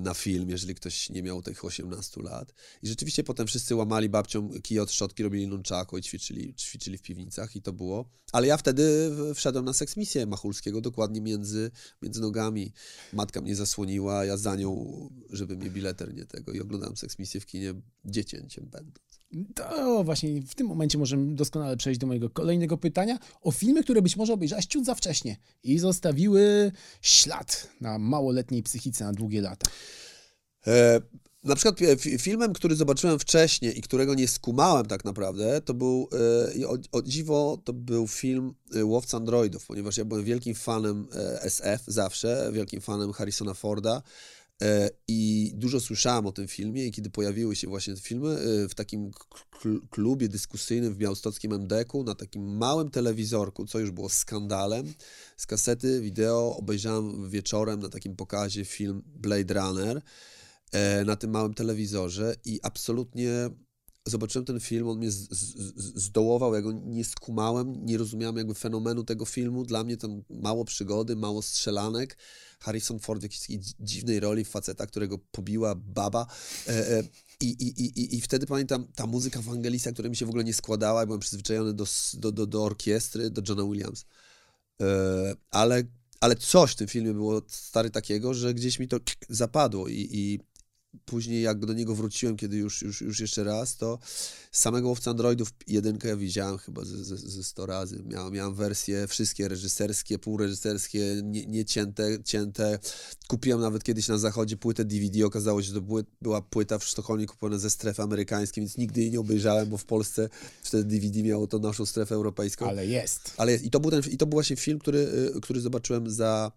na 0.00 0.14
film, 0.14 0.50
jeżeli 0.50 0.74
ktoś 0.74 1.10
nie 1.10 1.22
miał 1.22 1.42
tych 1.42 1.64
18 1.64 2.22
lat. 2.22 2.52
I 2.82 2.88
rzeczywiście 2.88 3.24
potem 3.24 3.46
wszyscy 3.46 3.74
łamali 3.74 4.08
babciom 4.08 4.60
kije 4.62 4.82
od 4.82 4.92
szczotki, 4.92 5.22
robili 5.22 5.46
nunchaku 5.46 5.98
i 5.98 6.02
ćwiczyli, 6.02 6.54
ćwiczyli 6.54 6.98
w 6.98 7.02
piwnicach 7.02 7.56
i 7.56 7.62
to 7.62 7.72
było. 7.72 8.10
Ale 8.32 8.46
ja 8.46 8.56
wtedy 8.56 9.10
wszedłem 9.34 9.64
na 9.64 9.72
seksmisję 9.72 10.26
Machulskiego, 10.26 10.80
dokładnie 10.80 11.20
między, 11.20 11.70
między 12.02 12.20
nogami. 12.20 12.72
Matka 13.12 13.40
mnie 13.40 13.56
zasłoniła, 13.56 14.24
ja 14.24 14.36
za 14.36 14.56
nią, 14.56 15.08
żeby 15.30 15.56
mnie 15.56 15.70
bileter 15.70 16.14
nie 16.14 16.26
tego 16.26 16.52
i 16.52 16.60
oglądałem 16.60 16.96
seksmisję 16.96 17.40
w 17.40 17.46
kinie 17.46 17.74
dziecięciem 18.04 18.68
będąc. 18.70 19.07
To 19.54 20.04
właśnie 20.04 20.42
w 20.42 20.54
tym 20.54 20.66
momencie 20.66 20.98
możemy 20.98 21.34
doskonale 21.34 21.76
przejść 21.76 22.00
do 22.00 22.06
mojego 22.06 22.30
kolejnego 22.30 22.78
pytania 22.78 23.18
o 23.42 23.50
filmy, 23.50 23.82
które 23.82 24.02
być 24.02 24.16
może 24.16 24.32
obejrzałaś 24.32 24.66
ciut 24.66 24.84
za 24.84 24.94
wcześnie 24.94 25.36
i 25.62 25.78
zostawiły 25.78 26.72
ślad 27.02 27.68
na 27.80 27.98
małoletniej 27.98 28.62
psychice 28.62 29.04
na 29.04 29.12
długie 29.12 29.40
lata. 29.40 29.70
E, 30.66 31.00
na 31.44 31.54
przykład 31.54 31.82
e, 31.82 31.96
fi- 31.96 32.18
filmem, 32.18 32.52
który 32.52 32.76
zobaczyłem 32.76 33.18
wcześniej 33.18 33.78
i 33.78 33.82
którego 33.82 34.14
nie 34.14 34.28
skumałem 34.28 34.86
tak 34.86 35.04
naprawdę, 35.04 35.60
to 35.60 35.74
był, 35.74 36.08
e, 36.62 36.68
o, 36.68 36.76
o 36.92 37.02
dziwo, 37.02 37.58
to 37.64 37.72
był 37.72 38.06
film 38.08 38.54
e, 38.74 38.84
Łowca 38.84 39.16
Androidów, 39.16 39.66
ponieważ 39.66 39.96
ja 39.96 40.04
byłem 40.04 40.24
wielkim 40.24 40.54
fanem 40.54 41.08
e, 41.14 41.42
SF 41.42 41.82
zawsze, 41.86 42.50
wielkim 42.52 42.80
fanem 42.80 43.12
Harrisona 43.12 43.54
Forda 43.54 44.02
I 45.08 45.52
dużo 45.54 45.80
słyszałem 45.80 46.26
o 46.26 46.32
tym 46.32 46.48
filmie 46.48 46.86
i 46.86 46.92
kiedy 46.92 47.10
pojawiły 47.10 47.56
się 47.56 47.68
właśnie 47.68 47.94
te 47.94 48.00
filmy 48.00 48.28
e, 48.28 48.68
w 48.68 48.74
takim 48.74 49.10
klubie 49.90 50.28
dyskusyjnym 50.28 50.94
w 50.94 50.96
białostockim 50.96 51.52
MDK-u, 51.52 52.04
na 52.04 52.14
takim 52.14 52.56
małym 52.56 52.90
telewizorku, 52.90 53.66
co 53.66 53.78
już 53.78 53.90
było 53.90 54.08
skandalem, 54.08 54.94
z 55.36 55.46
kasety 55.46 56.00
wideo 56.00 56.56
obejrzałem 56.56 57.30
wieczorem 57.30 57.80
na 57.80 57.88
takim 57.88 58.16
pokazie 58.16 58.64
film 58.64 59.02
Blade 59.06 59.54
Runner 59.54 60.02
e, 60.72 61.04
na 61.04 61.16
tym 61.16 61.30
małym 61.30 61.54
telewizorze 61.54 62.34
i 62.44 62.60
absolutnie 62.62 63.50
zobaczyłem 64.08 64.44
ten 64.44 64.60
film, 64.60 64.88
on 64.88 64.98
mnie 64.98 65.10
z, 65.10 65.30
z, 65.30 66.02
zdołował, 66.04 66.54
ja 66.54 66.60
go 66.60 66.72
nie 66.72 67.04
skumałem, 67.04 67.86
nie 67.86 67.98
rozumiałem 67.98 68.36
jakby 68.36 68.54
fenomenu 68.54 69.04
tego 69.04 69.24
filmu. 69.24 69.64
Dla 69.64 69.84
mnie 69.84 69.96
tam 69.96 70.22
mało 70.30 70.64
przygody, 70.64 71.16
mało 71.16 71.42
strzelanek. 71.42 72.18
Harrison 72.60 72.98
Ford 72.98 73.20
w 73.20 73.22
jakiejś 73.22 73.40
takiej 73.40 73.60
dziwnej 73.80 74.20
roli 74.20 74.44
faceta, 74.44 74.86
którego 74.86 75.18
pobiła 75.18 75.74
baba. 75.74 76.26
E, 76.66 76.98
e, 76.98 77.02
i, 77.40 77.46
i, 77.46 78.00
i, 78.00 78.16
I 78.16 78.20
wtedy 78.20 78.46
pamiętam, 78.46 78.86
ta 78.94 79.06
muzyka 79.06 79.38
Ewangelisa, 79.38 79.92
która 79.92 80.08
mi 80.08 80.16
się 80.16 80.26
w 80.26 80.28
ogóle 80.28 80.44
nie 80.44 80.54
składała, 80.54 81.06
byłem 81.06 81.20
przyzwyczajony 81.20 81.74
do, 81.74 81.86
do, 82.14 82.32
do, 82.32 82.46
do 82.46 82.64
orkiestry, 82.64 83.30
do 83.30 83.42
Johna 83.48 83.64
Williams. 83.64 84.04
E, 84.80 84.86
ale, 85.50 85.82
ale 86.20 86.36
coś 86.36 86.72
w 86.72 86.76
tym 86.76 86.88
filmie 86.88 87.12
było 87.12 87.42
stary 87.48 87.90
takiego, 87.90 88.34
że 88.34 88.54
gdzieś 88.54 88.78
mi 88.78 88.88
to 88.88 88.96
zapadło 89.28 89.88
i, 89.88 90.08
i 90.12 90.40
później 91.04 91.42
jak 91.42 91.66
do 91.66 91.72
niego 91.72 91.94
wróciłem, 91.94 92.36
kiedy 92.36 92.56
już, 92.56 92.82
już, 92.82 93.00
już 93.00 93.20
jeszcze 93.20 93.44
raz, 93.44 93.76
to 93.76 93.98
samego 94.52 94.88
Łowca 94.88 95.10
Androidów 95.10 95.52
jedynkę 95.66 96.16
widziałem 96.16 96.58
chyba 96.58 96.84
ze, 96.84 97.04
ze, 97.04 97.16
ze 97.16 97.44
100 97.44 97.66
razy. 97.66 98.02
Miałem, 98.06 98.32
miałem 98.32 98.54
wersje 98.54 99.06
wszystkie 99.06 99.48
reżyserskie, 99.48 100.18
półreżyserskie, 100.18 101.20
nie, 101.24 101.46
nie 101.46 101.64
cięte, 101.64 102.22
cięte. 102.24 102.78
Kupiłem 103.28 103.60
nawet 103.60 103.84
kiedyś 103.84 104.08
na 104.08 104.18
zachodzie 104.18 104.56
płytę 104.56 104.84
DVD, 104.84 105.26
okazało 105.26 105.62
się, 105.62 105.68
że 105.68 105.80
to 105.80 105.86
była 106.22 106.42
płyta 106.42 106.78
w 106.78 106.84
Sztokholmie 106.84 107.26
kupiona 107.26 107.58
ze 107.58 107.70
strefy 107.70 108.02
amerykańskiej, 108.02 108.62
więc 108.62 108.76
nigdy 108.76 109.00
jej 109.00 109.10
nie 109.10 109.20
obejrzałem, 109.20 109.68
bo 109.68 109.76
w 109.76 109.84
Polsce 109.84 110.28
wtedy 110.62 110.84
DVD 110.84 111.22
miało 111.22 111.46
to 111.46 111.58
naszą 111.58 111.86
strefę 111.86 112.14
europejską. 112.14 112.66
Ale 112.66 112.86
jest. 112.86 113.32
Ale 113.36 113.52
jest. 113.52 113.64
I 113.64 113.70
to 113.70 113.80
był, 113.80 113.90
ten, 113.90 114.02
i 114.10 114.16
to 114.16 114.26
był 114.26 114.36
właśnie 114.36 114.56
film, 114.56 114.78
który, 114.78 114.98
y, 115.36 115.40
który 115.40 115.60
zobaczyłem 115.60 116.10
za, 116.10 116.52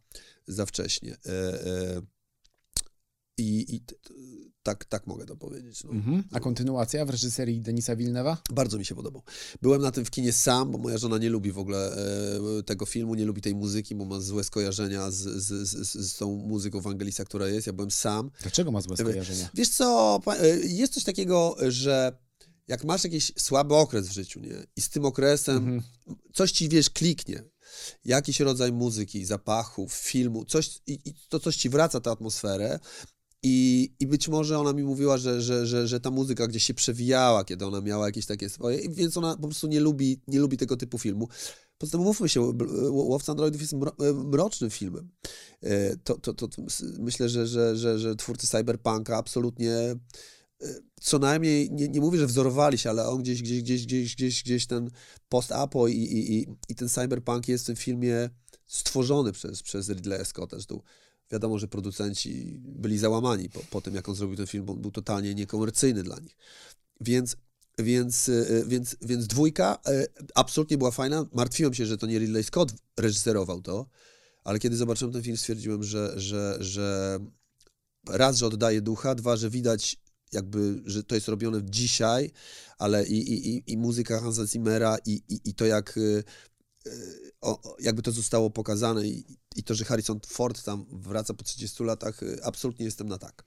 za 0.47 0.65
wcześnie. 0.65 1.17
E, 1.25 1.65
e, 1.65 2.01
i, 3.41 3.75
i 3.75 3.81
tak, 4.63 4.85
tak 4.85 5.07
mogę 5.07 5.25
to 5.25 5.35
powiedzieć. 5.35 5.83
No. 5.83 5.91
Mhm. 5.91 6.23
A 6.31 6.39
kontynuacja 6.39 7.05
w 7.05 7.09
reżyserii 7.09 7.61
Denisa 7.61 7.95
Wilnewa? 7.95 8.37
Bardzo 8.51 8.77
mi 8.77 8.85
się 8.85 8.95
podobał. 8.95 9.21
Byłem 9.61 9.81
na 9.81 9.91
tym 9.91 10.05
w 10.05 10.11
kinie 10.11 10.33
sam, 10.33 10.71
bo 10.71 10.77
moja 10.77 10.97
żona 10.97 11.17
nie 11.17 11.29
lubi 11.29 11.51
w 11.51 11.57
ogóle 11.57 11.97
e, 12.59 12.63
tego 12.63 12.85
filmu, 12.85 13.15
nie 13.15 13.25
lubi 13.25 13.41
tej 13.41 13.55
muzyki, 13.55 13.95
bo 13.95 14.05
ma 14.05 14.19
złe 14.19 14.43
skojarzenia 14.43 15.11
z, 15.11 15.17
z, 15.17 15.69
z, 15.69 15.95
z 15.95 16.17
tą 16.17 16.35
muzyką 16.35 16.79
Ewangelisa, 16.79 17.25
która 17.25 17.47
jest. 17.47 17.67
Ja 17.67 17.73
byłem 17.73 17.91
sam. 17.91 18.31
Dlaczego 18.41 18.71
ma 18.71 18.81
złe 18.81 18.97
skojarzenia? 18.97 19.49
Wiesz 19.53 19.69
co, 19.69 20.19
e, 20.27 20.47
jest 20.57 20.93
coś 20.93 21.03
takiego, 21.03 21.55
że 21.67 22.17
jak 22.67 22.83
masz 22.83 23.03
jakiś 23.03 23.31
słaby 23.37 23.75
okres 23.75 24.07
w 24.07 24.11
życiu, 24.11 24.39
nie? 24.39 24.67
I 24.75 24.81
z 24.81 24.89
tym 24.89 25.05
okresem 25.05 25.57
mhm. 25.57 25.81
coś 26.33 26.51
ci, 26.51 26.69
wiesz, 26.69 26.89
kliknie. 26.89 27.43
Jakiś 28.05 28.39
rodzaj 28.39 28.71
muzyki, 28.71 29.25
zapachów, 29.25 29.93
filmu, 29.93 30.45
coś, 30.45 30.81
i, 30.87 30.99
i 31.05 31.13
to 31.29 31.39
coś 31.39 31.55
ci 31.55 31.69
wraca 31.69 31.99
tę 31.99 32.11
atmosferę 32.11 32.79
i, 33.43 33.89
I 33.99 34.07
być 34.07 34.27
może 34.27 34.59
ona 34.59 34.73
mi 34.73 34.83
mówiła, 34.83 35.17
że, 35.17 35.41
że, 35.41 35.67
że, 35.67 35.87
że 35.87 35.99
ta 35.99 36.11
muzyka 36.11 36.47
gdzieś 36.47 36.63
się 36.63 36.73
przewijała, 36.73 37.43
kiedy 37.43 37.65
ona 37.65 37.81
miała 37.81 38.05
jakieś 38.05 38.25
takie 38.25 38.49
swoje, 38.49 38.89
więc 38.89 39.17
ona 39.17 39.35
po 39.35 39.47
prostu 39.47 39.67
nie 39.67 39.79
lubi, 39.79 40.21
nie 40.27 40.39
lubi 40.39 40.57
tego 40.57 40.77
typu 40.77 40.97
filmu. 40.97 41.27
Poza 41.77 41.91
tym 41.91 42.01
mówmy 42.01 42.29
się, 42.29 42.53
Łowca 42.91 43.31
Androidów 43.31 43.61
jest 43.61 43.73
e, 43.73 44.13
mrocznym 44.13 44.69
filmem. 44.69 45.09
E, 45.61 45.97
to, 45.97 46.17
to, 46.17 46.33
to, 46.33 46.47
to 46.47 46.61
myślę, 46.99 47.29
że, 47.29 47.47
że, 47.47 47.75
że, 47.75 47.99
że 47.99 48.15
twórcy 48.15 48.47
Cyberpunka 48.47 49.17
absolutnie 49.17 49.73
e, 49.73 49.97
co 51.01 51.19
najmniej, 51.19 51.71
nie, 51.71 51.87
nie 51.87 52.01
mówię, 52.01 52.19
że 52.19 52.27
wzorowali 52.27 52.77
się, 52.77 52.89
ale 52.89 53.07
on 53.07 53.21
gdzieś, 53.21 53.41
gdzieś, 53.41 53.61
gdzieś, 53.61 53.85
gdzieś, 53.85 54.15
gdzieś, 54.15 54.43
gdzieś 54.43 54.67
ten 54.67 54.91
post-apo 55.29 55.87
i, 55.87 55.93
i, 55.93 56.33
i, 56.39 56.47
i 56.69 56.75
ten 56.75 56.89
cyberpunk 56.89 57.47
jest 57.47 57.63
w 57.63 57.67
tym 57.67 57.75
filmie 57.75 58.29
stworzony 58.65 59.31
przez, 59.31 59.63
przez 59.63 59.89
Ridleya 59.89 60.25
Scotta. 60.25 60.55
Zresztą 60.55 60.81
wiadomo, 61.31 61.59
że 61.59 61.67
producenci 61.67 62.59
byli 62.59 62.97
załamani 62.97 63.49
po, 63.49 63.59
po 63.69 63.81
tym, 63.81 63.95
jak 63.95 64.09
on 64.09 64.15
zrobił 64.15 64.37
ten 64.37 64.47
film, 64.47 64.65
bo 64.65 64.73
on 64.73 64.81
był 64.81 64.91
totalnie 64.91 65.35
niekomercyjny 65.35 66.03
dla 66.03 66.19
nich. 66.19 66.37
Więc, 67.01 67.35
więc, 67.79 68.29
e, 68.29 68.65
więc, 68.65 68.95
więc 69.01 69.27
dwójka 69.27 69.77
e, 69.85 70.05
absolutnie 70.35 70.77
była 70.77 70.91
fajna. 70.91 71.25
Martwiłem 71.33 71.73
się, 71.73 71.85
że 71.85 71.97
to 71.97 72.07
nie 72.07 72.19
Ridley 72.19 72.43
Scott 72.43 72.73
reżyserował 72.99 73.61
to, 73.61 73.85
ale 74.43 74.59
kiedy 74.59 74.75
zobaczyłem 74.75 75.13
ten 75.13 75.23
film, 75.23 75.37
stwierdziłem, 75.37 75.83
że, 75.83 76.13
że, 76.19 76.57
że 76.59 77.19
raz, 78.09 78.37
że 78.37 78.45
oddaje 78.45 78.81
ducha, 78.81 79.15
dwa, 79.15 79.35
że 79.35 79.49
widać 79.49 79.97
jakby, 80.31 80.81
że 80.85 81.03
to 81.03 81.15
jest 81.15 81.27
robione 81.27 81.61
dzisiaj, 81.63 82.31
ale 82.77 83.05
i, 83.05 83.33
i, 83.33 83.55
i, 83.55 83.63
i 83.67 83.77
muzyka 83.77 84.19
Hansa 84.19 84.45
Zimmera 84.45 84.97
i, 85.05 85.21
i, 85.29 85.39
i 85.45 85.53
to 85.53 85.65
jak 85.65 85.97
e, 85.97 86.23
jakby 87.79 88.01
to 88.01 88.11
zostało 88.11 88.49
pokazane 88.49 89.07
i, 89.07 89.37
i 89.55 89.63
to, 89.63 89.75
że 89.75 89.85
Harrison 89.85 90.19
Ford 90.27 90.63
tam 90.63 90.85
wraca 90.91 91.33
po 91.33 91.43
30 91.43 91.83
latach, 91.83 92.23
y, 92.23 92.43
absolutnie 92.43 92.85
jestem 92.85 93.09
na 93.09 93.17
tak. 93.17 93.43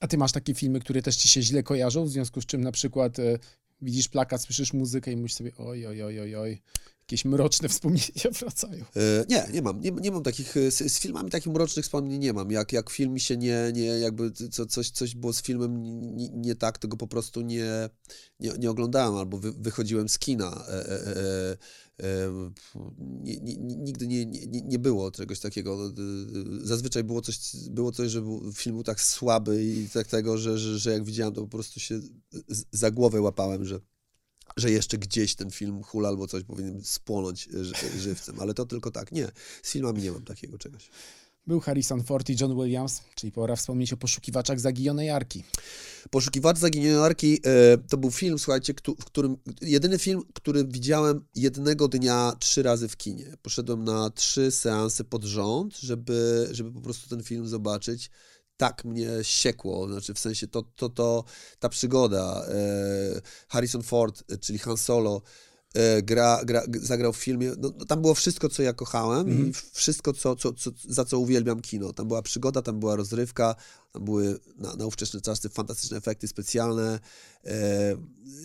A 0.00 0.08
ty 0.08 0.18
masz 0.18 0.32
takie 0.32 0.54
filmy, 0.54 0.80
które 0.80 1.02
też 1.02 1.16
ci 1.16 1.28
się 1.28 1.42
źle 1.42 1.62
kojarzą, 1.62 2.04
w 2.04 2.10
związku 2.10 2.40
z 2.40 2.46
czym 2.46 2.60
na 2.60 2.72
przykład 2.72 3.18
y, 3.18 3.38
widzisz 3.82 4.08
plakat, 4.08 4.42
słyszysz 4.42 4.72
muzykę 4.72 5.12
i 5.12 5.16
mówisz 5.16 5.34
sobie 5.34 5.52
oj, 5.56 5.86
oj, 5.86 6.02
oj, 6.02 6.20
oj, 6.20 6.36
oj, 6.36 6.62
jakieś 7.08 7.24
mroczne 7.24 7.68
wspomnienia 7.78 8.30
wracają. 8.40 8.84
E, 8.96 9.24
nie, 9.28 9.48
nie 9.52 9.62
mam. 9.62 9.80
Nie, 9.80 9.90
nie 9.90 10.10
mam 10.10 10.22
takich, 10.22 10.56
e, 10.56 10.70
z, 10.70 10.92
z, 10.92 11.00
filmami 11.00 11.30
takich 11.30 11.52
mrocznych 11.52 11.84
wspomnień 11.84 12.20
nie 12.20 12.32
mam. 12.32 12.50
Jak, 12.50 12.72
jak 12.72 12.90
film 12.90 13.12
mi 13.12 13.20
się 13.20 13.36
nie, 13.36 13.70
nie 13.74 13.84
jakby 13.84 14.32
co, 14.32 14.66
coś, 14.66 14.90
coś 14.90 15.14
było 15.14 15.32
z 15.32 15.42
filmem 15.42 15.82
nie, 16.16 16.28
nie 16.28 16.54
tak, 16.54 16.78
to 16.78 16.88
go 16.88 16.96
po 16.96 17.06
prostu 17.06 17.40
nie, 17.40 17.90
nie, 18.40 18.52
nie 18.58 18.70
oglądałem 18.70 19.16
albo 19.16 19.38
wy, 19.38 19.52
wychodziłem 19.52 20.08
z 20.08 20.18
kina. 20.18 20.64
E, 20.68 20.90
e, 20.90 21.06
e, 21.16 21.56
e 22.02 22.50
nie, 22.98 23.56
nigdy 23.56 24.06
nie, 24.06 24.26
nie, 24.26 24.62
nie 24.62 24.78
było 24.78 25.10
czegoś 25.10 25.40
takiego. 25.40 25.92
Zazwyczaj 26.62 27.04
było 27.04 27.20
coś, 27.20 27.38
było 27.70 27.92
coś, 27.92 28.10
że 28.10 28.22
film 28.54 28.76
był 28.76 28.84
tak 28.84 29.00
słaby 29.00 29.64
i 29.64 29.88
tak 29.88 30.06
tego, 30.06 30.38
że, 30.38 30.58
że, 30.58 30.78
że 30.78 30.92
jak 30.92 31.04
widziałem, 31.04 31.34
to 31.34 31.40
po 31.40 31.48
prostu 31.48 31.80
się 31.80 32.00
za 32.72 32.90
głowę 32.90 33.20
łapałem, 33.20 33.64
że 33.64 33.80
że 34.56 34.70
jeszcze 34.70 34.98
gdzieś 34.98 35.34
ten 35.34 35.50
film 35.50 35.82
hula 35.82 36.08
albo 36.08 36.26
coś 36.26 36.44
powinien 36.44 36.84
spłonąć 36.84 37.48
żywcem, 37.98 38.40
ale 38.40 38.54
to 38.54 38.66
tylko 38.66 38.90
tak. 38.90 39.12
Nie, 39.12 39.28
z 39.62 39.72
filmami 39.72 40.02
nie 40.02 40.12
mam 40.12 40.24
takiego 40.24 40.58
czegoś. 40.58 40.90
Był 41.48 41.60
Harrison 41.60 42.04
Ford 42.04 42.30
i 42.30 42.36
John 42.40 42.56
Williams, 42.56 43.02
czyli 43.14 43.32
pora 43.32 43.56
wspomnieć 43.56 43.92
o 43.92 43.96
poszukiwaczach 43.96 44.60
zaginionej 44.60 45.10
arki. 45.10 45.44
Poszukiwacz 46.10 46.58
zaginionej 46.58 47.06
arki 47.06 47.40
e, 47.44 47.78
to 47.78 47.96
był 47.96 48.10
film, 48.10 48.38
słuchajcie, 48.38 48.74
w 49.00 49.04
którym 49.04 49.36
jedyny 49.60 49.98
film, 49.98 50.22
który 50.34 50.64
widziałem 50.64 51.24
jednego 51.34 51.88
dnia 51.88 52.32
trzy 52.38 52.62
razy 52.62 52.88
w 52.88 52.96
kinie. 52.96 53.36
Poszedłem 53.42 53.84
na 53.84 54.10
trzy 54.10 54.50
seanse 54.50 55.04
pod 55.04 55.24
rząd, 55.24 55.78
żeby, 55.78 56.48
żeby 56.50 56.72
po 56.72 56.80
prostu 56.80 57.08
ten 57.08 57.22
film 57.22 57.48
zobaczyć 57.48 58.10
tak 58.58 58.84
mnie 58.84 59.08
siekło, 59.22 59.88
znaczy 59.88 60.14
w 60.14 60.18
sensie 60.18 60.48
to, 60.48 60.62
to, 60.62 60.88
to 60.88 61.24
ta 61.58 61.68
przygoda. 61.68 62.44
E, 62.48 63.20
Harrison 63.48 63.82
Ford, 63.82 64.24
czyli 64.40 64.58
Han 64.58 64.76
Solo, 64.76 65.22
e, 65.74 66.02
gra, 66.02 66.40
gra, 66.44 66.62
zagrał 66.82 67.12
w 67.12 67.16
filmie, 67.16 67.52
no, 67.58 67.72
no 67.78 67.84
tam 67.84 68.02
było 68.02 68.14
wszystko, 68.14 68.48
co 68.48 68.62
ja 68.62 68.72
kochałem 68.72 69.20
mm 69.20 69.38
i 69.38 69.46
mhm. 69.46 69.64
wszystko, 69.72 70.12
co, 70.12 70.36
co, 70.36 70.52
co, 70.52 70.70
za 70.88 71.04
co 71.04 71.18
uwielbiam 71.18 71.60
kino. 71.60 71.92
Tam 71.92 72.08
była 72.08 72.22
przygoda, 72.22 72.62
tam 72.62 72.80
była 72.80 72.96
rozrywka, 72.96 73.54
tam 73.92 74.04
były 74.04 74.38
na, 74.56 74.74
na 74.74 74.86
ówczesne 74.86 75.20
czasy 75.20 75.48
fantastyczne 75.48 75.96
efekty 75.96 76.28
specjalne. 76.28 77.00
E, 77.44 77.96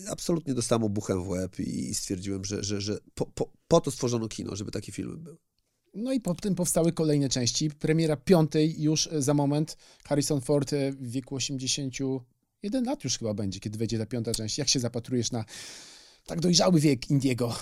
absolutnie 0.08 0.54
dostałem 0.54 0.84
obuchem 0.84 1.22
w 1.22 1.28
łeb 1.28 1.58
i, 1.60 1.88
i 1.90 1.94
stwierdziłem, 1.94 2.44
że, 2.44 2.64
że, 2.64 2.80
że 2.80 2.98
po, 3.14 3.26
po, 3.26 3.52
po 3.68 3.80
to 3.80 3.90
stworzono 3.90 4.28
kino, 4.28 4.56
żeby 4.56 4.70
takie 4.70 4.92
filmy 4.92 5.16
były. 5.16 5.36
No 5.94 6.12
i 6.12 6.20
po 6.20 6.34
tym 6.34 6.54
powstały 6.54 6.92
kolejne 6.92 7.28
części. 7.28 7.70
Premiera 7.70 8.16
piątej 8.16 8.82
już 8.82 9.08
za 9.18 9.34
moment. 9.34 9.76
Harrison 10.04 10.40
Ford 10.40 10.70
w 11.00 11.10
wieku 11.10 11.34
81 11.34 12.84
lat 12.84 13.04
już 13.04 13.18
chyba 13.18 13.34
będzie, 13.34 13.60
kiedy 13.60 13.78
wejdzie 13.78 13.98
ta 13.98 14.06
piąta 14.06 14.32
część. 14.32 14.58
Jak 14.58 14.68
się 14.68 14.80
zapatrujesz 14.80 15.32
na 15.32 15.44
tak 16.26 16.40
dojrzały 16.40 16.80
wiek 16.80 17.10
Indiego? 17.10 17.56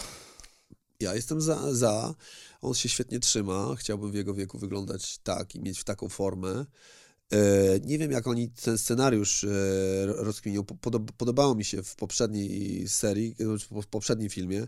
Ja 1.00 1.14
jestem 1.14 1.40
za, 1.40 1.74
za. 1.74 2.14
On 2.60 2.74
się 2.74 2.88
świetnie 2.88 3.20
trzyma. 3.20 3.74
Chciałbym 3.78 4.12
w 4.12 4.14
jego 4.14 4.34
wieku 4.34 4.58
wyglądać 4.58 5.18
tak 5.18 5.54
i 5.54 5.60
mieć 5.60 5.78
w 5.78 5.84
taką 5.84 6.08
formę. 6.08 6.66
E, 7.32 7.80
nie 7.80 7.98
wiem, 7.98 8.10
jak 8.10 8.26
oni 8.26 8.50
ten 8.50 8.78
scenariusz 8.78 9.44
e, 9.44 9.48
rozkminią. 10.06 10.64
Podobało 11.16 11.54
mi 11.54 11.64
się 11.64 11.82
w 11.82 11.96
poprzedniej 11.96 12.88
serii, 12.88 13.34
w 13.82 13.86
poprzednim 13.86 14.30
filmie, 14.30 14.60
E, 14.62 14.66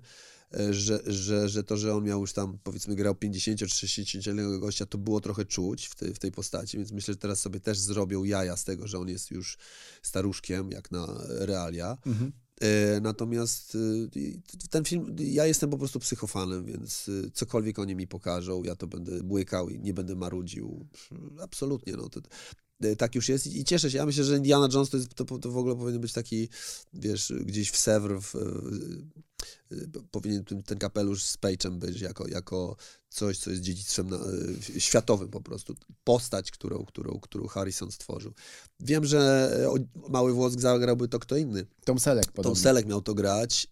że, 0.70 1.00
że, 1.06 1.48
że 1.48 1.64
to, 1.64 1.76
że 1.76 1.94
on 1.94 2.04
miał 2.04 2.20
już 2.20 2.32
tam, 2.32 2.58
powiedzmy, 2.62 2.94
grał 2.94 3.14
50 3.14 3.58
czy 3.58 3.68
60 3.88 4.40
gościa, 4.60 4.86
to 4.86 4.98
było 4.98 5.20
trochę 5.20 5.44
czuć 5.44 5.86
w 5.86 5.94
tej, 5.94 6.14
w 6.14 6.18
tej 6.18 6.32
postaci, 6.32 6.76
więc 6.76 6.92
myślę, 6.92 7.14
że 7.14 7.18
teraz 7.18 7.40
sobie 7.40 7.60
też 7.60 7.78
zrobią 7.78 8.24
jaja 8.24 8.56
z 8.56 8.64
tego, 8.64 8.86
że 8.86 8.98
on 8.98 9.08
jest 9.08 9.30
już 9.30 9.58
staruszkiem, 10.02 10.70
jak 10.70 10.90
na 10.90 11.06
realia. 11.28 11.96
Mhm. 12.06 12.32
E, 12.60 13.00
natomiast 13.00 13.74
e, 13.74 14.68
ten 14.70 14.84
film, 14.84 15.16
ja 15.18 15.46
jestem 15.46 15.70
po 15.70 15.78
prostu 15.78 16.00
psychofanem, 16.00 16.64
więc 16.64 17.10
cokolwiek 17.32 17.78
oni 17.78 17.94
mi 17.94 18.06
pokażą, 18.06 18.62
ja 18.62 18.76
to 18.76 18.86
będę 18.86 19.22
błykał 19.22 19.70
i 19.70 19.78
nie 19.80 19.94
będę 19.94 20.14
marudził. 20.14 20.86
Absolutnie. 21.40 21.92
No, 21.96 22.08
to, 22.08 22.20
tak 22.98 23.14
już 23.14 23.28
jest 23.28 23.46
i 23.46 23.64
cieszę 23.64 23.90
się. 23.90 23.98
Ja 23.98 24.06
myślę, 24.06 24.24
że 24.24 24.36
Indiana 24.36 24.68
Jones 24.72 24.90
to, 24.90 24.96
jest, 24.96 25.14
to, 25.14 25.24
to 25.24 25.50
w 25.50 25.56
ogóle 25.56 25.76
powinien 25.76 26.00
być 26.00 26.12
taki, 26.12 26.48
wiesz, 26.94 27.32
gdzieś 27.40 27.70
w 27.70 27.76
Sewr, 27.76 28.20
w, 28.20 28.34
powinien 30.10 30.44
ten, 30.44 30.62
ten 30.62 30.78
kapelusz 30.78 31.22
z 31.24 31.38
Page'em 31.38 31.70
być 31.70 32.00
jako, 32.00 32.28
jako 32.28 32.76
coś, 33.08 33.38
co 33.38 33.50
jest 33.50 33.62
dziedzictwem 33.62 34.10
na, 34.10 34.18
światowym 34.78 35.28
po 35.28 35.40
prostu. 35.40 35.74
Postać, 36.04 36.50
którą, 36.50 36.84
którą, 36.84 37.20
którą 37.20 37.46
Harrison 37.46 37.92
stworzył. 37.92 38.32
Wiem, 38.80 39.04
że 39.04 39.50
Mały 40.08 40.32
Włosk 40.32 40.60
zagrałby 40.60 41.08
to 41.08 41.18
kto 41.18 41.36
inny. 41.36 41.66
Tom 41.84 41.98
Selleck 41.98 42.32
podobnie. 42.32 42.54
Tom 42.54 42.62
Selleck 42.62 42.88
miał 42.88 43.02
to 43.02 43.14
grać. 43.14 43.68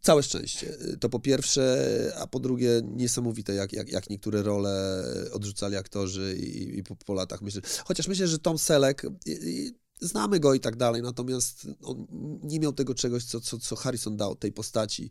Całe 0.00 0.22
szczęście. 0.22 0.76
To 1.00 1.08
po 1.08 1.20
pierwsze, 1.20 2.12
a 2.18 2.26
po 2.26 2.40
drugie 2.40 2.82
niesamowite, 2.84 3.54
jak, 3.54 3.72
jak, 3.72 3.88
jak 3.88 4.10
niektóre 4.10 4.42
role 4.42 5.04
odrzucali 5.32 5.76
aktorzy 5.76 6.36
i, 6.36 6.78
i 6.78 6.82
po, 6.82 6.96
po, 6.96 7.14
latach. 7.14 7.42
Myślę, 7.42 7.62
chociaż 7.84 8.08
myślę, 8.08 8.28
że 8.28 8.38
Tom 8.38 8.58
Selleck, 8.58 9.02
znamy 10.00 10.40
go 10.40 10.54
i 10.54 10.60
tak 10.60 10.76
dalej, 10.76 11.02
natomiast 11.02 11.66
on 11.82 12.06
nie 12.42 12.60
miał 12.60 12.72
tego 12.72 12.94
czegoś, 12.94 13.24
co, 13.24 13.40
co, 13.40 13.58
co 13.58 13.76
Harrison 13.76 14.16
dał 14.16 14.34
tej 14.34 14.52
postaci, 14.52 15.10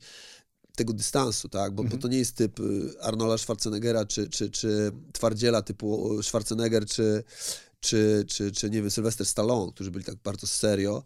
tego 0.75 0.93
dystansu, 0.93 1.49
tak? 1.49 1.75
Bo, 1.75 1.83
mhm. 1.83 1.99
bo 1.99 2.01
to 2.01 2.07
nie 2.07 2.17
jest 2.17 2.35
typ 2.35 2.59
y, 2.59 3.01
Arnolda 3.01 3.37
Schwarzeneggera 3.37 4.05
czy, 4.05 4.29
czy, 4.29 4.49
czy 4.49 4.91
twardziela 5.13 5.61
typu 5.61 6.19
Schwarzenegger 6.23 6.85
czy, 6.85 7.23
czy, 7.79 8.25
czy, 8.27 8.51
czy 8.51 8.69
nie 8.69 8.81
wiem, 8.81 8.91
Sylvester 8.91 9.27
Stallone, 9.27 9.71
którzy 9.71 9.91
byli 9.91 10.05
tak 10.05 10.15
bardzo 10.15 10.47
serio 10.47 11.03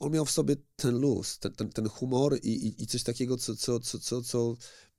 on 0.00 0.12
miał 0.12 0.24
w 0.24 0.30
sobie 0.30 0.56
ten 0.76 0.98
luz, 0.98 1.38
ten, 1.38 1.52
ten, 1.52 1.68
ten 1.68 1.88
humor 1.88 2.38
i, 2.42 2.48
i, 2.48 2.82
i, 2.82 2.86
coś 2.86 3.02
takiego, 3.02 3.36
co, 3.36 3.56
co, 3.56 3.80
co, 3.80 3.98
co, 3.98 4.22
co 4.22 4.56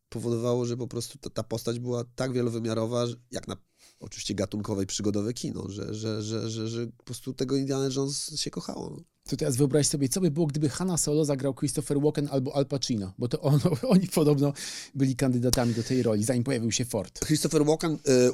powodowało, 0.09 0.65
że 0.65 0.77
po 0.77 0.87
prostu 0.87 1.17
ta, 1.17 1.29
ta 1.29 1.43
postać 1.43 1.79
była 1.79 2.03
tak 2.15 2.33
wielowymiarowa, 2.33 3.05
jak 3.31 3.47
na 3.47 3.57
oczywiście 3.99 4.35
gatunkowe 4.35 4.83
i 4.83 4.87
przygodowe 4.87 5.33
kino, 5.33 5.69
że, 5.69 5.93
że, 5.93 6.21
że, 6.21 6.49
że, 6.49 6.67
że 6.67 6.87
po 6.87 7.03
prostu 7.03 7.33
tego 7.33 7.55
Indiana 7.55 7.89
Jones 7.95 8.39
się 8.39 8.51
kochało. 8.51 9.03
To 9.27 9.37
teraz 9.37 9.57
wyobraź 9.57 9.87
sobie, 9.87 10.09
co 10.09 10.21
by 10.21 10.31
było, 10.31 10.47
gdyby 10.47 10.69
Hanna 10.69 10.97
Solo 10.97 11.25
zagrał 11.25 11.53
Christopher 11.53 12.01
Walken 12.01 12.27
albo 12.31 12.55
Al 12.55 12.65
Pacino, 12.65 13.13
bo 13.17 13.27
to 13.27 13.41
on, 13.41 13.59
oni 13.89 14.07
podobno 14.07 14.53
byli 14.95 15.15
kandydatami 15.15 15.73
do 15.73 15.83
tej 15.83 16.03
roli, 16.03 16.23
zanim 16.23 16.43
pojawił 16.43 16.71
się 16.71 16.85
Ford. 16.85 17.25
Christopher 17.25 17.65
Walken, 17.65 17.93
y, 17.93 18.11
y, 18.11 18.31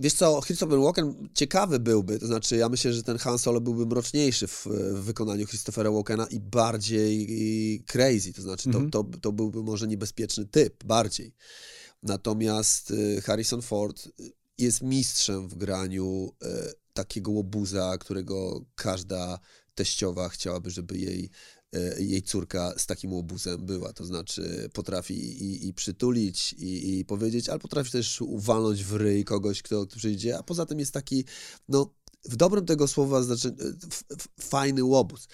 wiesz 0.00 0.14
co, 0.14 0.40
Christopher 0.42 0.78
Walken 0.78 1.28
ciekawy 1.34 1.80
byłby, 1.80 2.18
to 2.18 2.26
znaczy 2.26 2.56
ja 2.56 2.68
myślę, 2.68 2.92
że 2.92 3.02
ten 3.02 3.18
Han 3.18 3.38
Solo 3.38 3.60
byłby 3.60 3.86
mroczniejszy 3.86 4.46
w, 4.46 4.66
w 4.92 5.00
wykonaniu 5.00 5.46
Christophera 5.46 5.90
Walkena 5.90 6.26
i 6.26 6.40
bardziej 6.40 7.26
i 7.28 7.82
crazy, 7.86 8.32
to 8.32 8.42
znaczy 8.42 8.70
to, 8.70 8.78
mhm. 8.78 8.90
to, 8.90 9.04
to 9.20 9.32
byłby 9.32 9.62
może 9.62 9.88
niebezpieczny 9.88 10.46
typ, 10.46 10.84
bardziej. 10.84 11.34
Natomiast 12.02 12.90
y, 12.90 13.22
Harrison 13.24 13.62
Ford 13.62 14.08
jest 14.58 14.82
mistrzem 14.82 15.48
w 15.48 15.54
graniu 15.54 16.32
takiego 16.94 17.30
łobuza, 17.30 17.98
którego 17.98 18.64
każda 18.74 19.38
teściowa 19.74 20.28
chciałaby, 20.28 20.70
żeby 20.70 20.98
jej, 20.98 21.30
e, 21.72 22.02
jej 22.02 22.22
córka 22.22 22.74
z 22.76 22.86
takim 22.86 23.12
łobuzem 23.12 23.66
była. 23.66 23.92
To 23.92 24.04
znaczy 24.04 24.70
potrafi 24.72 25.14
i, 25.14 25.68
i 25.68 25.74
przytulić, 25.74 26.52
i, 26.52 26.98
i, 26.98 27.04
powiedzieć, 27.04 27.48
ale 27.48 27.58
potrafi 27.58 27.90
też 27.90 28.20
uwalnąć 28.20 28.84
w 28.84 28.92
ryj 28.96 29.24
kogoś, 29.24 29.62
kto, 29.62 29.86
kto 29.86 29.96
przyjdzie, 29.96 30.38
a 30.38 30.42
poza 30.42 30.66
tym 30.66 30.78
jest 30.78 30.92
taki, 30.92 31.24
no 31.68 31.94
w 32.24 32.36
dobrym 32.36 32.66
tego 32.66 32.88
słowa 32.88 33.22
znaczy 33.22 33.48
e, 33.48 34.16
fajny 34.40 34.84
łobuz. 34.84 35.28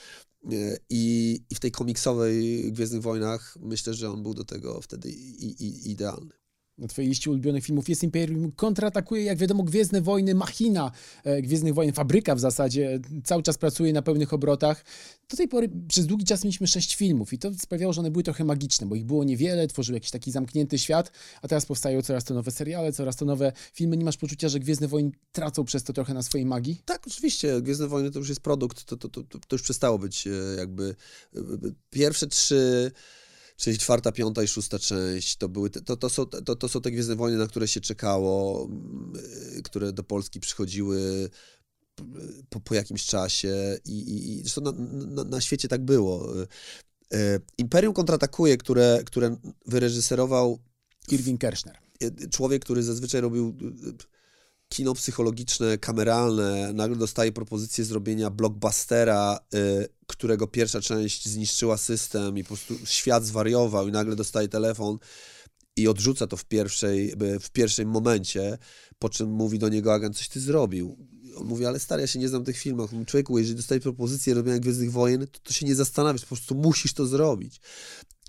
E, 0.52 0.76
I, 0.90 1.38
I 1.50 1.54
w 1.54 1.60
tej 1.60 1.70
komiksowej 1.70 2.72
Gwiezdnych 2.72 3.02
Wojnach 3.02 3.56
myślę, 3.60 3.94
że 3.94 4.10
on 4.10 4.22
był 4.22 4.34
do 4.34 4.44
tego 4.44 4.80
wtedy 4.80 5.10
i, 5.10 5.64
i, 5.64 5.90
idealny 5.90 6.39
na 6.80 6.88
twojej 6.88 7.08
liście 7.08 7.30
ulubionych 7.30 7.64
filmów 7.64 7.88
jest 7.88 8.02
Imperium, 8.02 8.52
kontratakuje, 8.52 9.24
jak 9.24 9.38
wiadomo, 9.38 9.62
Gwiezdne 9.62 10.00
Wojny, 10.00 10.34
machina 10.34 10.90
e, 11.24 11.42
Gwiezdnych 11.42 11.74
Wojen, 11.74 11.92
fabryka 11.92 12.34
w 12.34 12.40
zasadzie, 12.40 13.00
cały 13.24 13.42
czas 13.42 13.58
pracuje 13.58 13.92
na 13.92 14.02
pełnych 14.02 14.32
obrotach. 14.32 14.84
Do 15.28 15.36
tej 15.36 15.48
pory 15.48 15.70
przez 15.88 16.06
długi 16.06 16.24
czas 16.24 16.44
mieliśmy 16.44 16.66
sześć 16.66 16.96
filmów 16.96 17.32
i 17.32 17.38
to 17.38 17.54
sprawiało, 17.54 17.92
że 17.92 18.00
one 18.00 18.10
były 18.10 18.22
trochę 18.22 18.44
magiczne, 18.44 18.86
bo 18.86 18.94
ich 18.94 19.04
było 19.04 19.24
niewiele, 19.24 19.66
tworzyły 19.66 19.96
jakiś 19.96 20.10
taki 20.10 20.30
zamknięty 20.30 20.78
świat, 20.78 21.12
a 21.42 21.48
teraz 21.48 21.66
powstają 21.66 22.02
coraz 22.02 22.24
to 22.24 22.34
nowe 22.34 22.50
seriale, 22.50 22.92
coraz 22.92 23.16
to 23.16 23.24
nowe 23.24 23.52
filmy. 23.72 23.96
Nie 23.96 24.04
masz 24.04 24.16
poczucia, 24.16 24.48
że 24.48 24.60
Gwiezdne 24.60 24.88
Wojny 24.88 25.10
tracą 25.32 25.64
przez 25.64 25.82
to 25.82 25.92
trochę 25.92 26.14
na 26.14 26.22
swojej 26.22 26.46
magii? 26.46 26.82
Tak, 26.84 27.06
oczywiście. 27.06 27.62
Gwiezdne 27.62 27.86
Wojny 27.86 28.10
to 28.10 28.18
już 28.18 28.28
jest 28.28 28.40
produkt, 28.40 28.84
to, 28.84 28.96
to, 28.96 29.08
to, 29.08 29.22
to 29.22 29.38
już 29.52 29.62
przestało 29.62 29.98
być 29.98 30.26
e, 30.26 30.30
jakby 30.58 30.94
e, 31.36 31.40
pierwsze 31.90 32.26
trzy 32.26 32.92
czyli 33.60 33.78
czwarta, 33.78 34.12
piąta 34.12 34.42
i 34.42 34.48
szósta 34.48 34.78
część, 34.78 35.36
to, 35.36 35.48
były 35.48 35.70
te, 35.70 35.80
to, 35.80 35.96
to, 35.96 36.10
są, 36.10 36.26
to, 36.26 36.56
to 36.56 36.68
są 36.68 36.80
te 36.80 36.90
Gwiezdne 36.90 37.16
Wojny, 37.16 37.38
na 37.38 37.46
które 37.46 37.68
się 37.68 37.80
czekało, 37.80 38.64
mm, 38.64 39.62
które 39.62 39.92
do 39.92 40.04
Polski 40.04 40.40
przychodziły 40.40 41.30
po, 42.48 42.60
po 42.60 42.74
jakimś 42.74 43.06
czasie 43.06 43.78
i, 43.84 43.98
i, 43.98 44.32
i 44.32 44.40
zresztą 44.40 44.60
na, 44.60 44.72
na, 45.06 45.24
na 45.24 45.40
świecie 45.40 45.68
tak 45.68 45.84
było. 45.84 46.34
E, 47.12 47.40
Imperium 47.58 47.94
kontratakuje, 47.94 48.56
które, 48.56 49.02
które 49.06 49.36
wyreżyserował 49.66 50.58
Irving 51.10 51.40
Kershner. 51.40 51.78
Człowiek, 52.30 52.64
który 52.64 52.82
zazwyczaj 52.82 53.20
robił 53.20 53.56
kino 54.68 54.94
psychologiczne, 54.94 55.78
kameralne, 55.78 56.72
nagle 56.72 56.96
dostaje 56.96 57.32
propozycję 57.32 57.84
zrobienia 57.84 58.30
blockbustera, 58.30 59.38
którego 60.10 60.46
pierwsza 60.46 60.80
część 60.80 61.28
zniszczyła 61.28 61.76
system 61.76 62.38
i 62.38 62.42
po 62.42 62.48
prostu 62.48 62.86
świat 62.86 63.24
zwariował 63.24 63.88
i 63.88 63.92
nagle 63.92 64.16
dostaje 64.16 64.48
telefon 64.48 64.98
i 65.76 65.88
odrzuca 65.88 66.26
to 66.26 66.36
w 66.36 66.44
pierwszej, 66.44 67.14
w 67.40 67.50
pierwszym 67.50 67.88
momencie, 67.88 68.58
po 68.98 69.08
czym 69.08 69.30
mówi 69.30 69.58
do 69.58 69.68
niego 69.68 69.94
agent, 69.94 70.16
coś 70.16 70.28
ty 70.28 70.40
zrobił. 70.40 70.96
On 71.36 71.46
mówi, 71.46 71.66
ale 71.66 71.80
stary, 71.80 72.02
ja 72.02 72.06
się 72.06 72.18
nie 72.18 72.28
znam 72.28 72.44
tych 72.44 72.58
filmach. 72.58 72.92
Mówi, 72.92 73.06
człowieku, 73.06 73.38
jeżeli 73.38 73.56
dostajesz 73.56 73.82
propozycję 73.82 74.34
robienia 74.34 74.58
Gwiezdnych 74.58 74.92
Wojen, 74.92 75.26
to, 75.26 75.40
to 75.42 75.52
się 75.52 75.66
nie 75.66 75.74
zastanawiasz, 75.74 76.20
po 76.20 76.26
prostu 76.26 76.54
musisz 76.54 76.92
to 76.92 77.06
zrobić. 77.06 77.60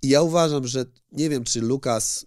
I 0.04 0.10
ja 0.10 0.22
uważam, 0.22 0.68
że 0.68 0.86
nie 1.12 1.30
wiem, 1.30 1.44
czy 1.44 1.62
Lukas 1.62 2.26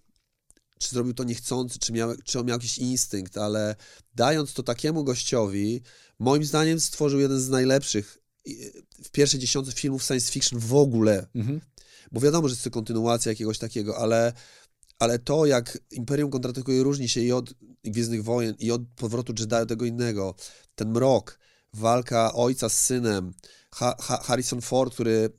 czy 0.78 0.90
zrobił 0.90 1.14
to 1.14 1.24
niechcący, 1.24 1.78
czy, 1.78 1.92
miał, 1.92 2.14
czy 2.24 2.38
on 2.38 2.46
miał 2.46 2.56
jakiś 2.56 2.78
instynkt, 2.78 3.38
ale 3.38 3.76
dając 4.14 4.52
to 4.52 4.62
takiemu 4.62 5.04
gościowi, 5.04 5.82
moim 6.18 6.44
zdaniem 6.44 6.80
stworzył 6.80 7.20
jeden 7.20 7.40
z 7.40 7.48
najlepszych 7.48 8.18
w 9.04 9.10
pierwszej 9.10 9.40
dziesiątce 9.40 9.72
filmów 9.72 10.04
science 10.04 10.32
fiction 10.32 10.58
w 10.58 10.74
ogóle. 10.74 11.26
Mhm. 11.34 11.60
Bo 12.12 12.20
wiadomo, 12.20 12.48
że 12.48 12.52
jest 12.52 12.64
to 12.64 12.70
kontynuacja 12.70 13.32
jakiegoś 13.32 13.58
takiego, 13.58 13.98
ale, 13.98 14.32
ale 14.98 15.18
to, 15.18 15.46
jak 15.46 15.78
Imperium 15.90 16.30
kontratakuje, 16.30 16.82
różni 16.82 17.08
się 17.08 17.20
i 17.20 17.32
od 17.32 17.54
Gwiezdnych 17.84 18.24
Wojen, 18.24 18.54
i 18.58 18.70
od 18.70 18.82
powrotu 18.96 19.32
Jedi 19.38 19.66
tego 19.68 19.84
innego. 19.84 20.34
Ten 20.74 20.88
mrok, 20.88 21.38
walka 21.72 22.32
ojca 22.32 22.68
z 22.68 22.78
synem, 22.78 23.34
ha 23.70 23.96
ha 24.00 24.20
Harrison 24.22 24.60
Ford, 24.60 24.94
który 24.94 25.30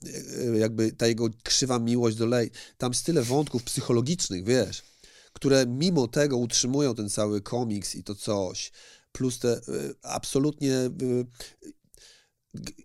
e, 0.54 0.58
jakby 0.58 0.92
ta 0.92 1.08
jego 1.08 1.30
krzywa 1.44 1.80
miłość 1.80 2.18
do 2.18 2.26
Lej, 2.26 2.52
tam 2.78 2.92
jest 2.92 3.06
tyle 3.06 3.22
wątków 3.22 3.64
psychologicznych, 3.64 4.44
wiesz 4.44 4.84
które 5.36 5.66
mimo 5.66 6.08
tego 6.08 6.38
utrzymują 6.38 6.96
ten 6.96 7.10
cały 7.10 7.42
komiks 7.42 7.96
i 7.96 8.04
to 8.04 8.16
coś, 8.16 8.72
plus 9.12 9.40
te 9.40 9.58
y, 9.58 9.96
absolutnie 10.04 10.90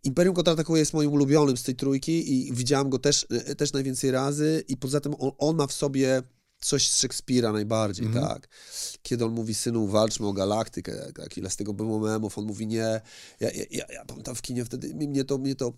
Imperium 0.04 0.34
Kontratakuje 0.34 0.80
jest 0.80 0.94
moim 0.94 1.12
ulubionym 1.12 1.56
z 1.56 1.62
tej 1.62 1.74
trójki 1.76 2.32
i 2.32 2.52
widziałem 2.52 2.90
go 2.90 2.98
też, 2.98 3.26
y, 3.50 3.56
też 3.56 3.72
najwięcej 3.72 4.10
razy 4.10 4.64
i 4.68 4.76
poza 4.76 5.00
tym 5.00 5.14
on, 5.18 5.30
on 5.38 5.56
ma 5.56 5.66
w 5.66 5.72
sobie 5.72 6.22
coś 6.60 6.88
z 6.88 6.98
Szekspira 6.98 7.52
najbardziej, 7.52 8.06
mm 8.06 8.18
-hmm. 8.18 8.28
tak. 8.28 8.48
Kiedy 9.02 9.24
on 9.24 9.32
mówi, 9.32 9.54
synu, 9.54 9.86
walczmy 9.86 10.26
o 10.26 10.32
galaktykę, 10.32 11.12
tak, 11.14 11.38
ile 11.38 11.50
z 11.50 11.56
tego 11.56 11.72
było 11.72 12.00
memów, 12.00 12.38
on 12.38 12.44
mówi, 12.44 12.66
nie, 12.66 13.00
ja, 13.40 13.50
ja, 13.50 13.64
ja, 13.70 13.84
ja 13.92 14.04
pamiętam 14.04 14.34
w 14.34 14.42
kinie 14.42 14.64
wtedy, 14.64 14.94
mnie 14.94 15.24
to, 15.24 15.38
mnie 15.38 15.54
to 15.54 15.72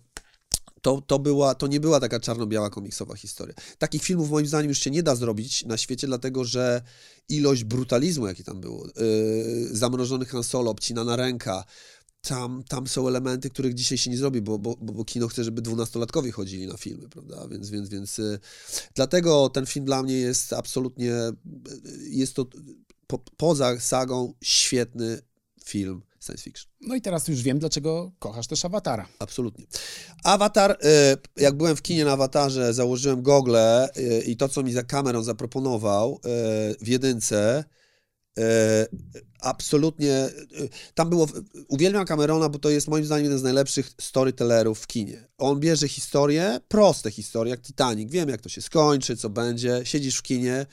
to, 0.83 1.01
to, 1.01 1.19
była, 1.19 1.55
to 1.55 1.67
nie 1.67 1.79
była 1.79 1.99
taka 1.99 2.19
czarno-biała 2.19 2.69
komiksowa 2.69 3.15
historia. 3.15 3.55
Takich 3.77 4.03
filmów 4.03 4.29
moim 4.29 4.47
zdaniem 4.47 4.69
już 4.69 4.79
się 4.79 4.91
nie 4.91 5.03
da 5.03 5.15
zrobić 5.15 5.65
na 5.65 5.77
świecie, 5.77 6.07
dlatego 6.07 6.45
że 6.45 6.81
ilość 7.29 7.63
brutalizmu, 7.63 8.27
jaki 8.27 8.43
tam 8.43 8.61
było, 8.61 8.85
yy, 8.85 9.69
zamrożony 9.71 10.25
Han 10.25 10.43
Solo, 10.43 10.71
obcinana 10.71 11.15
ręka, 11.15 11.63
tam, 12.27 12.63
tam 12.67 12.87
są 12.87 13.07
elementy, 13.07 13.49
których 13.49 13.73
dzisiaj 13.73 13.97
się 13.97 14.09
nie 14.09 14.17
zrobi, 14.17 14.41
bo, 14.41 14.59
bo, 14.59 14.75
bo 14.81 15.05
kino 15.05 15.27
chce, 15.27 15.43
żeby 15.43 15.61
dwunastolatkowie 15.61 16.31
chodzili 16.31 16.67
na 16.67 16.77
filmy, 16.77 17.09
prawda? 17.09 17.47
Więc, 17.47 17.69
więc, 17.69 17.89
więc 17.89 18.17
yy, 18.17 18.39
dlatego 18.95 19.49
ten 19.49 19.65
film 19.65 19.85
dla 19.85 20.03
mnie 20.03 20.13
jest 20.13 20.53
absolutnie, 20.53 21.05
yy, 21.05 21.33
jest 22.09 22.35
to 22.35 22.45
po, 23.07 23.19
poza 23.37 23.79
sagą 23.79 24.33
świetny 24.41 25.21
film 25.65 26.01
science 26.19 26.43
fiction. 26.43 26.71
No 26.81 26.95
i 26.95 27.01
teraz 27.01 27.27
już 27.27 27.41
wiem, 27.41 27.59
dlaczego 27.59 28.11
kochasz 28.19 28.47
też 28.47 28.65
Awatara. 28.65 29.07
Absolutnie. 29.19 29.65
Awatar, 30.23 30.71
y, 30.71 31.41
jak 31.41 31.57
byłem 31.57 31.75
w 31.75 31.81
kinie 31.81 32.05
na 32.05 32.11
Awatarze, 32.11 32.73
założyłem 32.73 33.21
gogle 33.21 33.89
y, 33.97 34.23
i 34.25 34.37
to, 34.37 34.49
co 34.49 34.63
mi 34.63 34.73
za 34.73 34.83
kamerą 34.83 35.23
zaproponował 35.23 36.15
y, 36.15 36.19
w 36.81 36.87
jedynce, 36.87 37.63
absolutnie, 39.39 40.29
tam 40.93 41.09
było, 41.09 41.27
uwielbiam 41.67 42.05
Camerona, 42.05 42.49
bo 42.49 42.59
to 42.59 42.69
jest 42.69 42.87
moim 42.87 43.05
zdaniem 43.05 43.23
jeden 43.23 43.39
z 43.39 43.43
najlepszych 43.43 43.91
storytellerów 44.01 44.79
w 44.79 44.87
kinie. 44.87 45.27
On 45.37 45.59
bierze 45.59 45.87
historie, 45.87 46.59
proste 46.67 47.11
historie, 47.11 47.51
jak 47.51 47.61
Titanic, 47.61 48.11
wiem 48.11 48.29
jak 48.29 48.41
to 48.41 48.49
się 48.49 48.61
skończy, 48.61 49.17
co 49.17 49.29
będzie, 49.29 49.81
siedzisz 49.83 50.17
w 50.17 50.21
kinie 50.21 50.65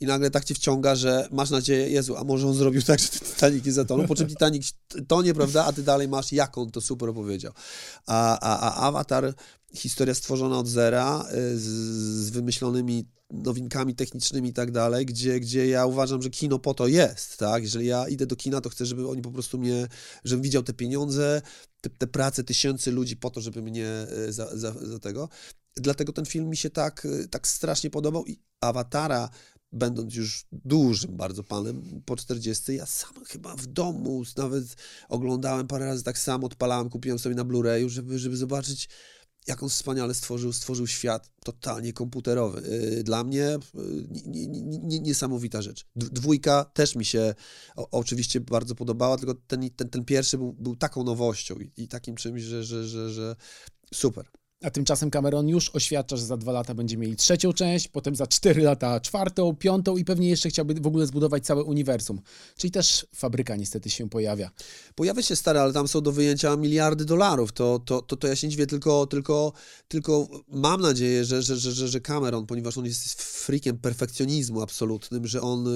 i 0.00 0.06
nagle 0.06 0.30
tak 0.30 0.44
cię 0.44 0.54
wciąga, 0.54 0.94
że 0.94 1.28
masz 1.30 1.50
nadzieję, 1.50 1.88
Jezu, 1.88 2.16
a 2.16 2.24
może 2.24 2.46
on 2.46 2.54
zrobił 2.54 2.82
tak, 2.82 3.00
że 3.00 3.08
Titanic 3.08 3.64
nie 3.64 3.72
zatonął, 3.72 4.06
po 4.06 4.14
czym 4.14 4.28
Titanic 4.28 4.72
tonie, 5.08 5.34
prawda, 5.34 5.64
a 5.64 5.72
ty 5.72 5.82
dalej 5.82 6.08
masz, 6.08 6.32
jak 6.32 6.58
on 6.58 6.70
to 6.70 6.80
super 6.80 7.08
opowiedział. 7.08 7.52
A, 8.06 8.38
a, 8.38 8.58
a 8.60 8.86
Avatar, 8.86 9.34
historia 9.74 10.14
stworzona 10.14 10.58
od 10.58 10.68
zera, 10.68 11.24
y, 11.34 11.58
z, 11.58 11.64
z 12.26 12.30
wymyślonymi 12.30 13.04
nowinkami 13.30 13.94
technicznymi 13.94 14.48
i 14.48 14.52
tak 14.52 14.70
dalej, 14.70 15.06
gdzie, 15.06 15.40
gdzie 15.40 15.66
ja 15.66 15.86
uważam, 15.86 16.22
że 16.22 16.30
kino 16.30 16.58
po 16.58 16.74
to 16.74 16.86
jest, 16.86 17.36
tak? 17.36 17.62
Jeżeli 17.62 17.86
ja 17.86 18.08
idę 18.08 18.26
do 18.26 18.36
kina, 18.36 18.60
to 18.60 18.68
chcę, 18.68 18.86
żeby 18.86 19.08
oni 19.08 19.22
po 19.22 19.30
prostu 19.30 19.58
mnie, 19.58 19.88
żebym 20.24 20.42
widział 20.42 20.62
te 20.62 20.72
pieniądze, 20.72 21.42
te, 21.80 21.90
te 21.90 22.06
prace 22.06 22.44
tysięcy 22.44 22.92
ludzi 22.92 23.16
po 23.16 23.30
to, 23.30 23.40
żeby 23.40 23.62
mnie 23.62 24.06
y, 24.28 24.32
za, 24.32 24.56
za, 24.56 24.72
za 24.72 24.98
tego. 24.98 25.28
Dlatego 25.76 26.12
ten 26.12 26.24
film 26.24 26.48
mi 26.48 26.56
się 26.56 26.70
tak, 26.70 27.04
y, 27.04 27.28
tak 27.28 27.48
strasznie 27.48 27.90
podobał 27.90 28.26
i 28.26 28.38
Awatara 28.60 29.30
będąc 29.72 30.14
już 30.14 30.46
dużym 30.52 31.16
bardzo 31.16 31.44
panem, 31.44 32.02
po 32.06 32.16
40, 32.16 32.74
ja 32.74 32.86
sam 32.86 33.24
chyba 33.24 33.56
w 33.56 33.66
domu 33.66 34.22
nawet 34.36 34.64
oglądałem 35.08 35.66
parę 35.66 35.86
razy 35.86 36.04
tak 36.04 36.18
samo, 36.18 36.46
odpalałem, 36.46 36.90
kupiłem 36.90 37.18
sobie 37.18 37.34
na 37.34 37.44
Blu-rayu, 37.44 37.88
żeby, 37.88 38.18
żeby 38.18 38.36
zobaczyć, 38.36 38.88
jak 39.48 39.62
on 39.62 39.68
wspaniale 39.68 40.14
stworzył, 40.14 40.52
stworzył 40.52 40.86
świat 40.86 41.30
totalnie 41.44 41.92
komputerowy. 41.92 42.62
Y, 42.98 43.04
dla 43.04 43.24
mnie 43.24 43.44
y, 43.44 43.58
niesamowita 45.00 45.62
rzecz. 45.62 45.86
Dwójka 45.96 46.64
też 46.64 46.96
mi 46.96 47.04
się 47.04 47.34
oczywiście 47.76 48.40
bardzo 48.40 48.74
podobała, 48.74 49.16
tylko 49.16 49.34
ten, 49.34 49.70
ten, 49.70 49.88
ten 49.88 50.04
pierwszy 50.04 50.38
był, 50.38 50.52
był 50.52 50.76
taką 50.76 51.04
nowością 51.04 51.54
i, 51.54 51.82
i 51.82 51.88
takim 51.88 52.16
czymś, 52.16 52.42
że, 52.42 52.64
że, 52.64 52.88
że, 52.88 53.10
że 53.10 53.36
super. 53.94 54.26
A 54.62 54.70
tymczasem 54.70 55.10
Cameron 55.10 55.48
już 55.48 55.70
oświadcza, 55.74 56.16
że 56.16 56.24
za 56.24 56.36
dwa 56.36 56.52
lata 56.52 56.74
będziemy 56.74 57.02
mieli 57.02 57.16
trzecią 57.16 57.52
część, 57.52 57.88
potem 57.88 58.16
za 58.16 58.26
cztery 58.26 58.62
lata 58.62 59.00
czwartą, 59.00 59.56
piątą 59.56 59.96
i 59.96 60.04
pewnie 60.04 60.28
jeszcze 60.28 60.48
chciałby 60.48 60.74
w 60.74 60.86
ogóle 60.86 61.06
zbudować 61.06 61.44
całe 61.44 61.62
uniwersum. 61.62 62.20
Czyli 62.56 62.70
też 62.70 63.06
fabryka 63.14 63.56
niestety 63.56 63.90
się 63.90 64.08
pojawia. 64.10 64.50
Pojawia 64.94 65.22
się 65.22 65.36
stary, 65.36 65.58
ale 65.58 65.72
tam 65.72 65.88
są 65.88 66.00
do 66.00 66.12
wyjęcia 66.12 66.56
miliardy 66.56 67.04
dolarów. 67.04 67.52
To, 67.52 67.78
to, 67.78 68.02
to, 68.02 68.16
to 68.16 68.28
ja 68.28 68.36
się 68.36 68.46
nie 68.46 68.50
dziwię, 68.50 68.66
tylko, 68.66 69.06
tylko, 69.06 69.52
tylko 69.88 70.28
mam 70.48 70.80
nadzieję, 70.80 71.24
że, 71.24 71.42
że, 71.42 71.56
że, 71.56 71.88
że 71.88 72.00
Cameron, 72.00 72.46
ponieważ 72.46 72.78
on 72.78 72.84
jest 72.84 73.22
freakiem 73.22 73.78
perfekcjonizmu 73.78 74.62
absolutnym, 74.62 75.26
że 75.26 75.40
on 75.40 75.68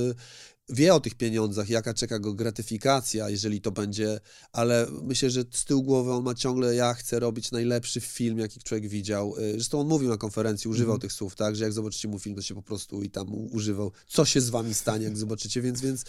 wie 0.73 0.95
o 0.95 1.01
tych 1.01 1.15
pieniądzach, 1.15 1.69
jaka 1.69 1.95
czeka 1.95 2.19
go 2.19 2.35
gratyfikacja, 2.35 3.31
jeżeli 3.31 3.61
to 3.61 3.71
będzie, 3.71 4.21
ale 4.53 4.87
myślę, 5.03 5.31
że 5.31 5.45
z 5.51 5.65
tyłu 5.65 5.83
głowy 5.83 6.13
on 6.13 6.25
ma 6.25 6.35
ciągle, 6.35 6.75
ja 6.75 6.95
chcę 6.95 7.21
robić 7.21 7.51
najlepszy 7.51 8.01
film, 8.01 8.39
jaki 8.39 8.61
człowiek 8.61 8.89
widział. 8.89 9.37
Y, 9.39 9.53
zresztą 9.53 9.81
on 9.81 9.89
mówił 9.89 10.09
na 10.09 10.17
konferencji, 10.17 10.71
używał 10.71 10.95
mm. 10.95 11.01
tych 11.01 11.13
słów, 11.13 11.37
tak, 11.37 11.57
że 11.57 11.65
jak 11.65 11.73
zobaczycie 11.73 12.09
mu 12.09 12.19
film, 12.19 12.37
to 12.37 12.43
się 12.43 12.55
po 12.55 12.63
prostu 12.63 13.03
i 13.03 13.11
tam 13.11 13.35
używał, 13.53 13.93
co 14.07 14.25
się 14.25 14.41
z 14.41 14.51
wami 14.51 14.75
stanie, 14.75 15.05
jak 15.05 15.17
zobaczycie, 15.19 15.63
więc, 15.63 15.81
więc 15.81 16.05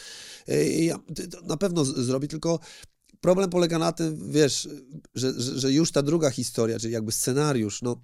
y, 0.49 0.65
ja, 0.65 0.99
na 1.43 1.58
pewno 1.58 1.86
zrobi, 1.86 2.28
tylko 2.28 2.60
problem 3.21 3.49
polega 3.49 3.80
na 3.80 3.91
tym, 3.91 4.32
wiesz, 4.32 4.69
że, 5.15 5.41
że, 5.41 5.60
że 5.60 5.73
już 5.73 5.91
ta 5.91 6.02
druga 6.02 6.30
historia, 6.30 6.80
czyli 6.80 6.93
jakby 6.93 7.12
scenariusz, 7.12 7.82
no 7.82 8.02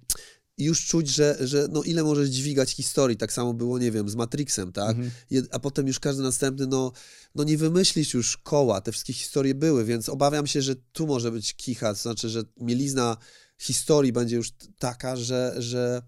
i 0.60 0.64
już 0.64 0.86
czuć, 0.86 1.08
że, 1.08 1.36
że 1.40 1.68
no 1.70 1.82
ile 1.82 2.02
możesz 2.02 2.28
dźwigać 2.28 2.70
historii. 2.70 3.16
Tak 3.16 3.32
samo 3.32 3.54
było, 3.54 3.78
nie 3.78 3.90
wiem, 3.90 4.08
z 4.08 4.14
Matrixem, 4.14 4.72
tak? 4.72 4.96
Mhm. 4.96 5.10
A 5.50 5.58
potem 5.58 5.86
już 5.86 6.00
każdy 6.00 6.22
następny, 6.22 6.66
no, 6.66 6.92
no 7.34 7.44
nie 7.44 7.58
wymyślisz 7.58 8.14
już 8.14 8.36
koła, 8.36 8.80
te 8.80 8.92
wszystkie 8.92 9.12
historie 9.12 9.54
były, 9.54 9.84
więc 9.84 10.08
obawiam 10.08 10.46
się, 10.46 10.62
że 10.62 10.76
tu 10.92 11.06
może 11.06 11.32
być 11.32 11.54
kicha, 11.54 11.94
to 11.94 12.00
znaczy, 12.00 12.28
że 12.28 12.42
mielizna 12.56 13.16
historii 13.58 14.12
będzie 14.12 14.36
już 14.36 14.52
taka, 14.78 15.16
że, 15.16 15.54
że, 15.58 16.02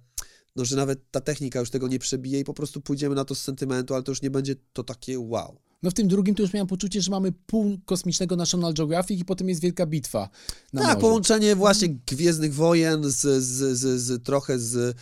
no, 0.57 0.65
że 0.65 0.77
nawet 0.77 1.11
ta 1.11 1.21
technika 1.21 1.61
już 1.61 1.71
tego 1.71 1.89
nie 1.89 1.99
przebije 1.99 2.41
i 2.41 2.45
po 2.45 2.55
prostu 2.55 2.81
pójdziemy 2.81 3.15
na 3.15 3.25
to 3.25 3.35
z 3.35 3.43
sentymentu, 3.43 3.95
ale 3.95 4.03
to 4.03 4.13
już 4.13 4.23
nie 4.23 4.31
będzie 4.31 4.57
to 4.73 4.85
takie 4.85 5.19
wow. 5.19 5.61
No 5.83 5.91
w 5.91 5.95
tym 5.95 6.09
drugim 6.09 6.35
to 6.35 6.43
już 6.43 6.53
miałem 6.53 6.67
poczucie, 6.67 7.03
że 7.03 7.11
mamy 7.11 7.33
pół 7.33 7.79
kosmicznego 7.85 8.37
National 8.37 8.75
Geographic 8.75 9.21
i 9.21 9.25
potem 9.25 9.49
jest 9.49 9.61
wielka 9.61 9.87
bitwa. 9.87 10.29
Tak, 10.73 10.85
morzu. 10.85 11.01
połączenie 11.01 11.57
właśnie 11.57 11.89
Gwiezdnych 11.89 12.55
Wojen 12.55 13.11
z, 13.11 13.21
z, 13.45 13.79
z, 13.79 14.03
z 14.03 14.25
trochę 14.25 14.59
z, 14.59 14.97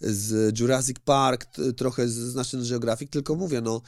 z 0.00 0.58
Jurassic 0.60 0.98
Park, 1.04 1.46
trochę 1.76 2.08
z 2.08 2.34
National 2.34 2.66
Geographic, 2.68 3.10
tylko 3.10 3.34
mówię, 3.34 3.60
no 3.60 3.82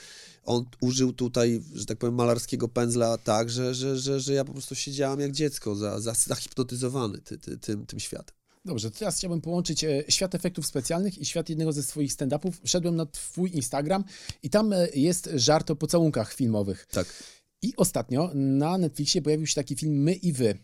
on 0.45 0.65
użył 0.81 1.13
tutaj, 1.13 1.63
że 1.75 1.87
tak 1.87 1.99
powiem, 1.99 2.15
malarskiego 2.15 2.69
pędzla 2.69 3.19
tak, 3.19 3.51
że, 3.51 3.75
że, 3.75 3.99
że, 3.99 4.21
że 4.21 4.35
ja 4.35 4.45
po 4.45 4.53
prostu 4.53 4.75
siedziałam 4.75 5.21
jak 5.21 5.33
dziecko, 5.33 5.75
za, 5.75 6.01
za, 6.01 6.15
zahipnotyzowany 6.15 7.19
ty, 7.19 7.39
ty, 7.39 7.59
tym, 7.59 7.87
tym 7.87 8.01
światem. 8.01 8.38
Dobrze, 8.65 8.91
teraz 8.91 9.17
chciałbym 9.17 9.41
połączyć 9.41 9.85
e, 9.85 10.05
świat 10.09 10.35
efektów 10.35 10.67
specjalnych 10.67 11.19
i 11.19 11.25
świat 11.25 11.49
jednego 11.49 11.73
ze 11.73 11.83
swoich 11.83 12.13
stand-upów. 12.13 12.53
Wszedłem 12.65 12.97
na 12.97 13.07
twój 13.07 13.57
Instagram 13.57 14.05
i 14.43 14.51
tam 14.51 14.73
e, 14.73 14.89
jest 14.95 15.31
żart 15.35 15.71
o 15.71 15.77
pocałunkach 15.77 16.35
filmowych. 16.35 16.87
Tak. 16.87 17.23
I 17.63 17.77
ostatnio 17.77 18.31
na 18.35 18.79
Netflixie 18.79 19.23
pojawił 19.23 19.47
się 19.47 19.55
taki 19.55 19.77
film 19.77 20.03
My 20.03 20.15
i 20.15 20.33
Wy. 20.33 20.59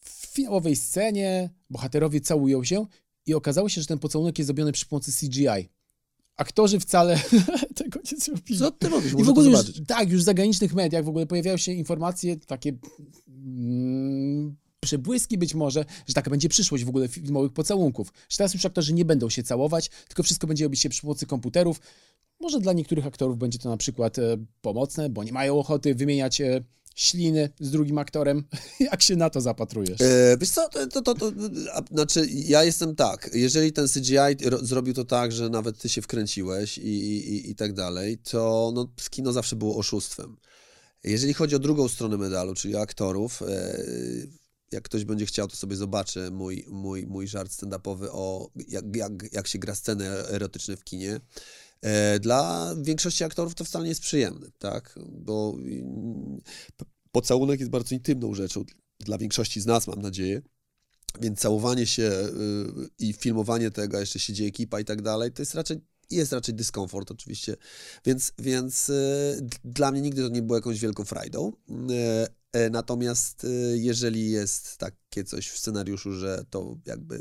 W 0.00 0.26
filmowej 0.26 0.76
scenie 0.76 1.50
bohaterowie 1.70 2.20
całują 2.20 2.64
się 2.64 2.86
i 3.26 3.34
okazało 3.34 3.68
się, 3.68 3.80
że 3.80 3.86
ten 3.86 3.98
pocałunek 3.98 4.38
jest 4.38 4.46
zrobiony 4.46 4.72
przy 4.72 4.86
pomocy 4.86 5.12
CGI. 5.12 5.68
Aktorzy 6.36 6.80
wcale 6.80 7.20
tego 7.74 8.00
nie 8.12 8.18
zrobili. 8.18 8.58
Co 8.58 8.70
ty 8.70 8.90
mówisz? 8.90 9.12
I 9.18 9.24
w 9.24 9.28
ogóle 9.28 9.50
już, 9.50 9.82
tak, 9.86 10.10
już 10.10 10.20
w 10.20 10.24
zagranicznych 10.24 10.74
mediach 10.74 11.04
w 11.04 11.08
ogóle 11.08 11.26
pojawiają 11.26 11.56
się 11.56 11.72
informacje 11.72 12.36
takie 12.36 12.72
mm, 13.28 14.56
przebłyski 14.80 15.38
być 15.38 15.54
może, 15.54 15.84
że 16.06 16.14
taka 16.14 16.30
będzie 16.30 16.48
przyszłość 16.48 16.84
w 16.84 16.88
ogóle 16.88 17.08
filmowych 17.08 17.52
pocałunków. 17.52 18.12
Że 18.28 18.36
teraz 18.36 18.54
już 18.54 18.66
aktorzy 18.66 18.94
nie 18.94 19.04
będą 19.04 19.30
się 19.30 19.42
całować, 19.42 19.90
tylko 20.08 20.22
wszystko 20.22 20.46
będzie 20.46 20.64
robić 20.64 20.80
się 20.80 20.88
przy 20.88 21.02
pomocy 21.02 21.26
komputerów. 21.26 21.80
Może 22.40 22.60
dla 22.60 22.72
niektórych 22.72 23.06
aktorów 23.06 23.38
będzie 23.38 23.58
to 23.58 23.68
na 23.68 23.76
przykład 23.76 24.18
e, 24.18 24.36
pomocne, 24.62 25.10
bo 25.10 25.24
nie 25.24 25.32
mają 25.32 25.58
ochoty 25.58 25.94
wymieniać 25.94 26.40
e, 26.40 26.64
śliny 26.94 27.50
z 27.60 27.70
drugim 27.70 27.98
aktorem. 27.98 28.44
Jak 28.80 29.02
się 29.02 29.16
na 29.16 29.30
to 29.30 29.40
zapatrujesz? 29.40 30.00
E, 30.00 30.36
wiesz 30.40 30.50
co, 30.50 30.68
to, 30.68 30.86
to, 30.86 31.02
to, 31.02 31.14
to, 31.14 31.32
a, 31.72 31.82
znaczy 31.90 32.26
ja 32.30 32.64
jestem 32.64 32.96
tak, 32.96 33.30
jeżeli 33.34 33.72
ten 33.72 33.88
CGI 33.88 34.48
ro, 34.48 34.58
zrobił 34.64 34.94
to 34.94 35.04
tak, 35.04 35.32
że 35.32 35.50
nawet 35.50 35.78
ty 35.78 35.88
się 35.88 36.02
wkręciłeś 36.02 36.78
i, 36.78 36.88
i, 36.88 37.50
i 37.50 37.54
tak 37.54 37.72
dalej, 37.72 38.18
to 38.18 38.72
no, 38.74 38.88
kino 39.10 39.32
zawsze 39.32 39.56
było 39.56 39.76
oszustwem. 39.76 40.36
Jeżeli 41.04 41.34
chodzi 41.34 41.56
o 41.56 41.58
drugą 41.58 41.88
stronę 41.88 42.16
medalu, 42.16 42.54
czyli 42.54 42.76
aktorów, 42.76 43.42
e, 43.42 43.46
jak 44.72 44.84
ktoś 44.84 45.04
będzie 45.04 45.26
chciał, 45.26 45.48
to 45.48 45.56
sobie 45.56 45.76
zobaczy 45.76 46.30
mój, 46.30 46.64
mój, 46.68 47.06
mój 47.06 47.28
żart 47.28 47.52
stand-upowy 47.52 48.08
o 48.10 48.50
jak, 48.68 48.96
jak, 48.96 49.12
jak 49.32 49.46
się 49.46 49.58
gra 49.58 49.74
sceny 49.74 50.08
erotyczne 50.08 50.76
w 50.76 50.84
kinie. 50.84 51.20
E, 51.80 52.18
dla 52.18 52.74
większości 52.82 53.24
aktorów 53.24 53.54
to 53.54 53.64
wcale 53.64 53.84
nie 53.84 53.88
jest 53.88 54.00
przyjemne, 54.00 54.46
tak? 54.58 54.98
Bo 55.08 55.54
mm, 55.58 56.40
pocałunek 57.12 57.60
jest 57.60 57.72
bardzo 57.72 57.94
intymną 57.94 58.34
rzeczą 58.34 58.64
dla 59.00 59.18
większości 59.18 59.60
z 59.60 59.66
nas, 59.66 59.86
mam 59.86 60.02
nadzieję. 60.02 60.42
Więc 61.20 61.38
całowanie 61.38 61.86
się 61.86 62.02
y, 62.02 62.88
i 62.98 63.12
filmowanie 63.12 63.70
tego, 63.70 64.00
jeszcze 64.00 64.18
siedzi 64.18 64.44
ekipa 64.44 64.80
i 64.80 64.84
tak 64.84 65.02
dalej, 65.02 65.32
to 65.32 65.42
jest 65.42 65.54
raczej 65.54 65.80
jest 66.10 66.32
raczej 66.32 66.54
dyskomfort 66.54 67.10
oczywiście, 67.10 67.56
więc, 68.04 68.32
więc 68.38 68.88
y, 68.88 69.48
dla 69.64 69.92
mnie 69.92 70.00
nigdy 70.00 70.22
to 70.22 70.28
nie 70.28 70.42
było 70.42 70.58
jakąś 70.58 70.80
wielką 70.80 71.04
frajdą, 71.04 71.52
E, 71.90 72.26
natomiast 72.70 73.44
e, 73.44 73.48
jeżeli 73.76 74.30
jest 74.30 74.76
takie 74.76 75.24
coś 75.24 75.48
w 75.48 75.58
scenariuszu, 75.58 76.12
że 76.12 76.44
to 76.50 76.78
jakby 76.86 77.16
e, 77.16 77.20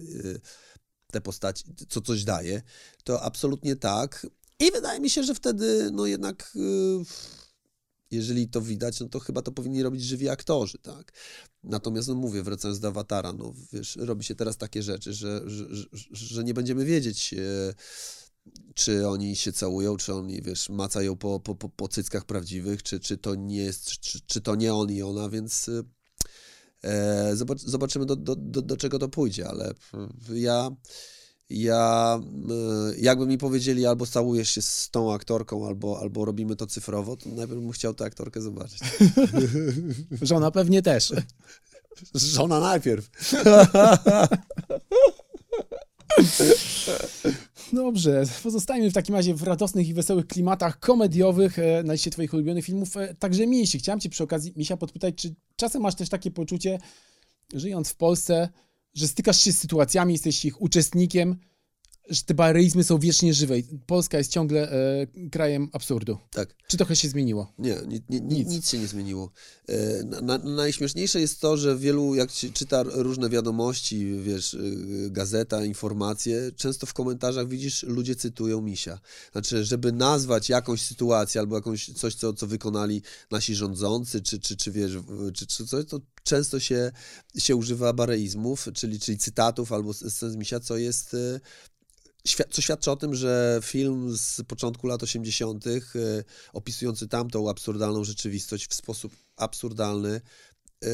te 1.11 1.21
postaci, 1.21 1.63
co 1.89 2.01
coś 2.01 2.23
daje, 2.23 2.61
to 3.03 3.21
absolutnie 3.21 3.75
tak. 3.75 4.27
I 4.59 4.71
wydaje 4.71 4.99
mi 4.99 5.09
się, 5.09 5.23
że 5.23 5.35
wtedy, 5.35 5.89
no 5.91 6.05
jednak, 6.05 6.53
jeżeli 8.11 8.47
to 8.47 8.61
widać, 8.61 8.99
no 8.99 9.09
to 9.09 9.19
chyba 9.19 9.41
to 9.41 9.51
powinni 9.51 9.83
robić 9.83 10.03
żywi 10.03 10.29
aktorzy, 10.29 10.77
tak. 10.77 11.11
Natomiast, 11.63 12.07
no 12.07 12.15
mówię, 12.15 12.43
wracając 12.43 12.79
do 12.79 12.87
awatara, 12.87 13.33
no 13.33 13.53
wiesz, 13.73 13.95
robi 13.95 14.23
się 14.23 14.35
teraz 14.35 14.57
takie 14.57 14.83
rzeczy, 14.83 15.13
że, 15.13 15.41
że, 15.47 15.85
że 16.11 16.43
nie 16.43 16.53
będziemy 16.53 16.85
wiedzieć 16.85 17.35
czy 18.73 19.07
oni 19.07 19.35
się 19.35 19.53
całują, 19.53 19.97
czy 19.97 20.13
oni, 20.13 20.41
wiesz, 20.41 20.69
macają 20.69 21.15
po, 21.15 21.39
po, 21.39 21.55
po, 21.55 21.69
po 21.69 21.87
cyckach 21.87 22.25
prawdziwych, 22.25 22.83
czy, 22.83 22.99
czy 22.99 23.17
to 23.17 23.35
nie 23.35 23.57
jest, 23.57 23.91
czy, 23.91 24.19
czy 24.25 24.41
to 24.41 24.55
nie 24.55 24.73
on 24.73 24.91
i 24.91 25.01
ona, 25.01 25.29
więc 25.29 25.69
e, 26.83 27.35
zobacz, 27.35 27.61
zobaczymy 27.61 28.05
do, 28.05 28.15
do, 28.15 28.35
do, 28.35 28.61
do 28.61 28.77
czego 28.77 28.99
to 28.99 29.09
pójdzie, 29.09 29.47
ale 29.47 29.73
ja, 30.33 30.71
ja, 31.49 32.19
e, 32.49 32.93
jakby 32.97 33.27
mi 33.27 33.37
powiedzieli, 33.37 33.85
albo 33.85 34.05
całujesz 34.05 34.49
się 34.49 34.61
z 34.61 34.89
tą 34.89 35.13
aktorką, 35.13 35.67
albo, 35.67 35.99
albo 35.99 36.25
robimy 36.25 36.55
to 36.55 36.67
cyfrowo, 36.67 37.17
to 37.17 37.29
najpierw 37.29 37.61
bym 37.61 37.71
chciał 37.71 37.93
tę 37.93 38.05
aktorkę 38.05 38.41
zobaczyć. 38.41 38.79
Żona 40.21 40.51
pewnie 40.51 40.81
też. 40.81 41.13
Żona 42.13 42.59
najpierw. 42.59 43.09
Dobrze, 47.73 48.23
pozostajmy 48.43 48.89
w 48.89 48.93
takim 48.93 49.15
razie 49.15 49.33
w 49.33 49.43
radosnych 49.43 49.87
i 49.87 49.93
wesołych 49.93 50.27
klimatach 50.27 50.79
komediowych 50.79 51.59
e, 51.59 51.83
na 51.83 51.93
liście 51.93 52.11
Twoich 52.11 52.33
ulubionych 52.33 52.65
filmów. 52.65 52.97
E, 52.97 53.15
także 53.15 53.47
Misi, 53.47 53.79
chciałem 53.79 53.99
Cię 53.99 54.09
przy 54.09 54.23
okazji, 54.23 54.53
Misia, 54.55 54.77
podpytać, 54.77 55.15
czy 55.15 55.35
czasem 55.55 55.81
masz 55.81 55.95
też 55.95 56.09
takie 56.09 56.31
poczucie, 56.31 56.79
żyjąc 57.53 57.89
w 57.89 57.95
Polsce, 57.95 58.49
że 58.93 59.07
stykasz 59.07 59.41
się 59.41 59.51
z 59.53 59.57
sytuacjami, 59.57 60.13
jesteś 60.13 60.45
ich 60.45 60.61
uczestnikiem, 60.61 61.35
że 62.09 62.21
te 62.21 62.33
baryizmy 62.33 62.83
są 62.83 62.99
wiecznie 62.99 63.33
żywe. 63.33 63.55
Polska 63.85 64.17
jest 64.17 64.31
ciągle 64.31 64.71
e, 64.71 65.07
krajem 65.31 65.69
absurdu. 65.73 66.17
Tak. 66.31 66.55
Czy 66.67 66.77
trochę 66.77 66.95
się 66.95 67.09
zmieniło? 67.09 67.53
Nie, 67.59 67.75
ni, 67.87 68.01
ni, 68.09 68.21
ni, 68.21 68.35
Nic. 68.37 68.47
nic. 68.49 68.69
się 68.69 68.79
nie 68.79 68.87
zmieniło. 68.87 69.31
E, 69.69 70.03
Na, 70.03 70.21
na, 70.21 70.37
najśmieszniejsze 70.37 71.21
jest 71.21 71.41
to, 71.41 71.57
że 71.57 71.77
wielu, 71.77 72.15
jak 72.15 72.31
się 72.31 72.49
czyta 72.49 72.83
różne 72.83 73.29
wiadomości, 73.29 74.19
wiesz, 74.21 74.53
y, 74.53 75.09
gazeta, 75.11 75.65
informacje, 75.65 76.51
często 76.55 76.85
w 76.85 76.93
komentarzach 76.93 77.47
widzisz, 77.47 77.83
ludzie 77.83 78.15
cytują 78.15 78.61
misia. 78.61 78.99
Znaczy, 79.31 79.63
żeby 79.63 79.91
nazwać 79.91 80.49
jakąś 80.49 80.81
sytuację 80.81 81.41
albo 81.41 81.55
jakąś 81.55 81.89
coś, 81.89 82.15
co, 82.15 82.33
co 82.33 82.47
wykonali 82.47 83.01
nasi 83.31 83.55
rządzący, 83.55 84.21
czy, 84.21 84.39
czy, 84.39 84.57
czy 84.57 84.71
wiesz, 84.71 84.91
czy, 85.33 85.47
czy 85.47 85.65
coś, 85.67 85.85
to 85.85 85.99
często 86.23 86.59
się, 86.59 86.91
się 87.37 87.55
używa 87.55 87.93
bareizmów, 87.93 88.67
czyli, 88.73 88.99
czyli 88.99 89.17
cytatów 89.17 89.71
albo 89.71 89.93
scen 89.93 90.31
z 90.31 90.35
misia, 90.35 90.59
co 90.59 90.77
jest 90.77 91.13
e, 91.13 91.39
co 92.49 92.61
świadczy 92.61 92.91
o 92.91 92.95
tym, 92.95 93.15
że 93.15 93.59
film 93.63 94.17
z 94.17 94.41
początku 94.47 94.87
lat 94.87 95.03
80., 95.03 95.67
e, 95.67 95.71
opisujący 96.53 97.07
tamtą 97.07 97.49
absurdalną 97.49 98.03
rzeczywistość 98.03 98.67
w 98.67 98.73
sposób 98.73 99.13
absurdalny, 99.35 100.21
e, 100.83 100.89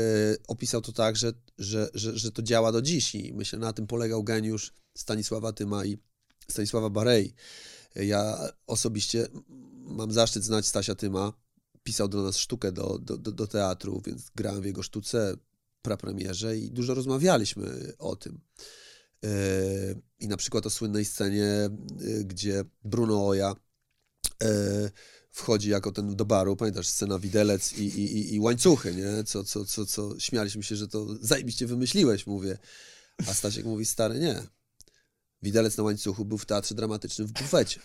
opisał 0.47 0.81
to 0.81 0.91
tak, 0.91 1.15
że, 1.15 1.33
że, 1.57 1.89
że, 1.93 2.17
że 2.17 2.31
to 2.31 2.41
działa 2.41 2.71
do 2.71 2.81
dziś 2.81 3.15
i 3.15 3.33
myślę, 3.33 3.59
na 3.59 3.73
tym 3.73 3.87
polegał 3.87 4.23
geniusz 4.23 4.73
Stanisława 4.97 5.53
Tyma 5.53 5.85
i 5.85 5.97
Stanisława 6.47 6.89
Barei. 6.89 7.33
Ja 7.95 8.49
osobiście 8.67 9.27
mam 9.85 10.11
zaszczyt 10.11 10.43
znać 10.43 10.65
Stasia 10.65 10.95
Tyma, 10.95 11.33
pisał 11.83 12.07
do 12.07 12.23
nas 12.23 12.37
sztukę 12.37 12.71
do, 12.71 12.99
do, 12.99 13.17
do, 13.17 13.31
do 13.31 13.47
teatru, 13.47 14.01
więc 14.05 14.31
grałem 14.35 14.61
w 14.61 14.65
jego 14.65 14.83
sztuce 14.83 15.35
prapremierze 15.81 16.57
i 16.57 16.71
dużo 16.71 16.93
rozmawialiśmy 16.93 17.93
o 17.99 18.15
tym. 18.15 18.39
Yy, 19.23 19.29
I 20.19 20.27
na 20.27 20.37
przykład 20.37 20.65
o 20.65 20.69
słynnej 20.69 21.05
scenie, 21.05 21.69
yy, 21.99 22.23
gdzie 22.25 22.63
Bruno 22.83 23.27
Oja 23.27 23.55
yy, 24.41 24.47
wchodzi 25.31 25.69
jako 25.69 25.91
ten 25.91 26.15
do 26.15 26.25
baru, 26.25 26.55
pamiętasz, 26.55 26.87
scena 26.87 27.19
widelec 27.19 27.73
i, 27.73 27.83
i, 27.83 28.35
i- 28.35 28.39
łańcuchy, 28.39 28.95
nie? 28.95 29.23
Co, 29.23 29.43
co, 29.43 29.65
co, 29.65 29.85
co 29.85 30.19
śmialiśmy 30.19 30.63
się, 30.63 30.75
że 30.75 30.87
to 30.87 31.07
zajebiście 31.21 31.67
wymyśliłeś, 31.67 32.27
mówię. 32.27 32.57
A 33.27 33.33
Stasiek 33.33 33.65
mówi, 33.65 33.85
stary, 33.85 34.19
nie. 34.19 34.43
Widelec 35.41 35.77
na 35.77 35.83
łańcuchu 35.83 36.25
był 36.25 36.37
w 36.37 36.45
teatrze 36.45 36.75
dramatycznym 36.75 37.27
w 37.27 37.31
bufecie. 37.31 37.79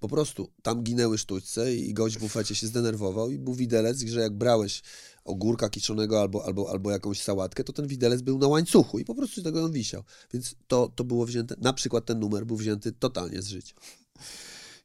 Po 0.00 0.08
prostu 0.08 0.52
tam 0.62 0.82
ginęły 0.82 1.18
sztućce 1.18 1.74
i 1.74 1.94
gość 1.94 2.16
w 2.16 2.20
bufecie 2.20 2.54
się 2.54 2.66
zdenerwował 2.66 3.30
i 3.30 3.38
był 3.38 3.54
widelec, 3.54 4.00
że 4.00 4.20
jak 4.20 4.36
brałeś 4.36 4.82
ogórka 5.28 5.70
kiszonego 5.70 6.20
albo, 6.20 6.44
albo, 6.44 6.70
albo 6.70 6.90
jakąś 6.90 7.22
sałatkę, 7.22 7.64
to 7.64 7.72
ten 7.72 7.86
widelec 7.86 8.22
był 8.22 8.38
na 8.38 8.48
łańcuchu 8.48 8.98
i 8.98 9.04
po 9.04 9.14
prostu 9.14 9.40
z 9.40 9.44
tego 9.44 9.64
on 9.64 9.72
wisiał. 9.72 10.02
Więc 10.32 10.54
to, 10.66 10.92
to 10.94 11.04
było 11.04 11.26
wzięte, 11.26 11.54
na 11.58 11.72
przykład 11.72 12.04
ten 12.04 12.18
numer 12.18 12.46
był 12.46 12.56
wzięty 12.56 12.92
totalnie 12.92 13.42
z 13.42 13.48
życia. 13.48 13.74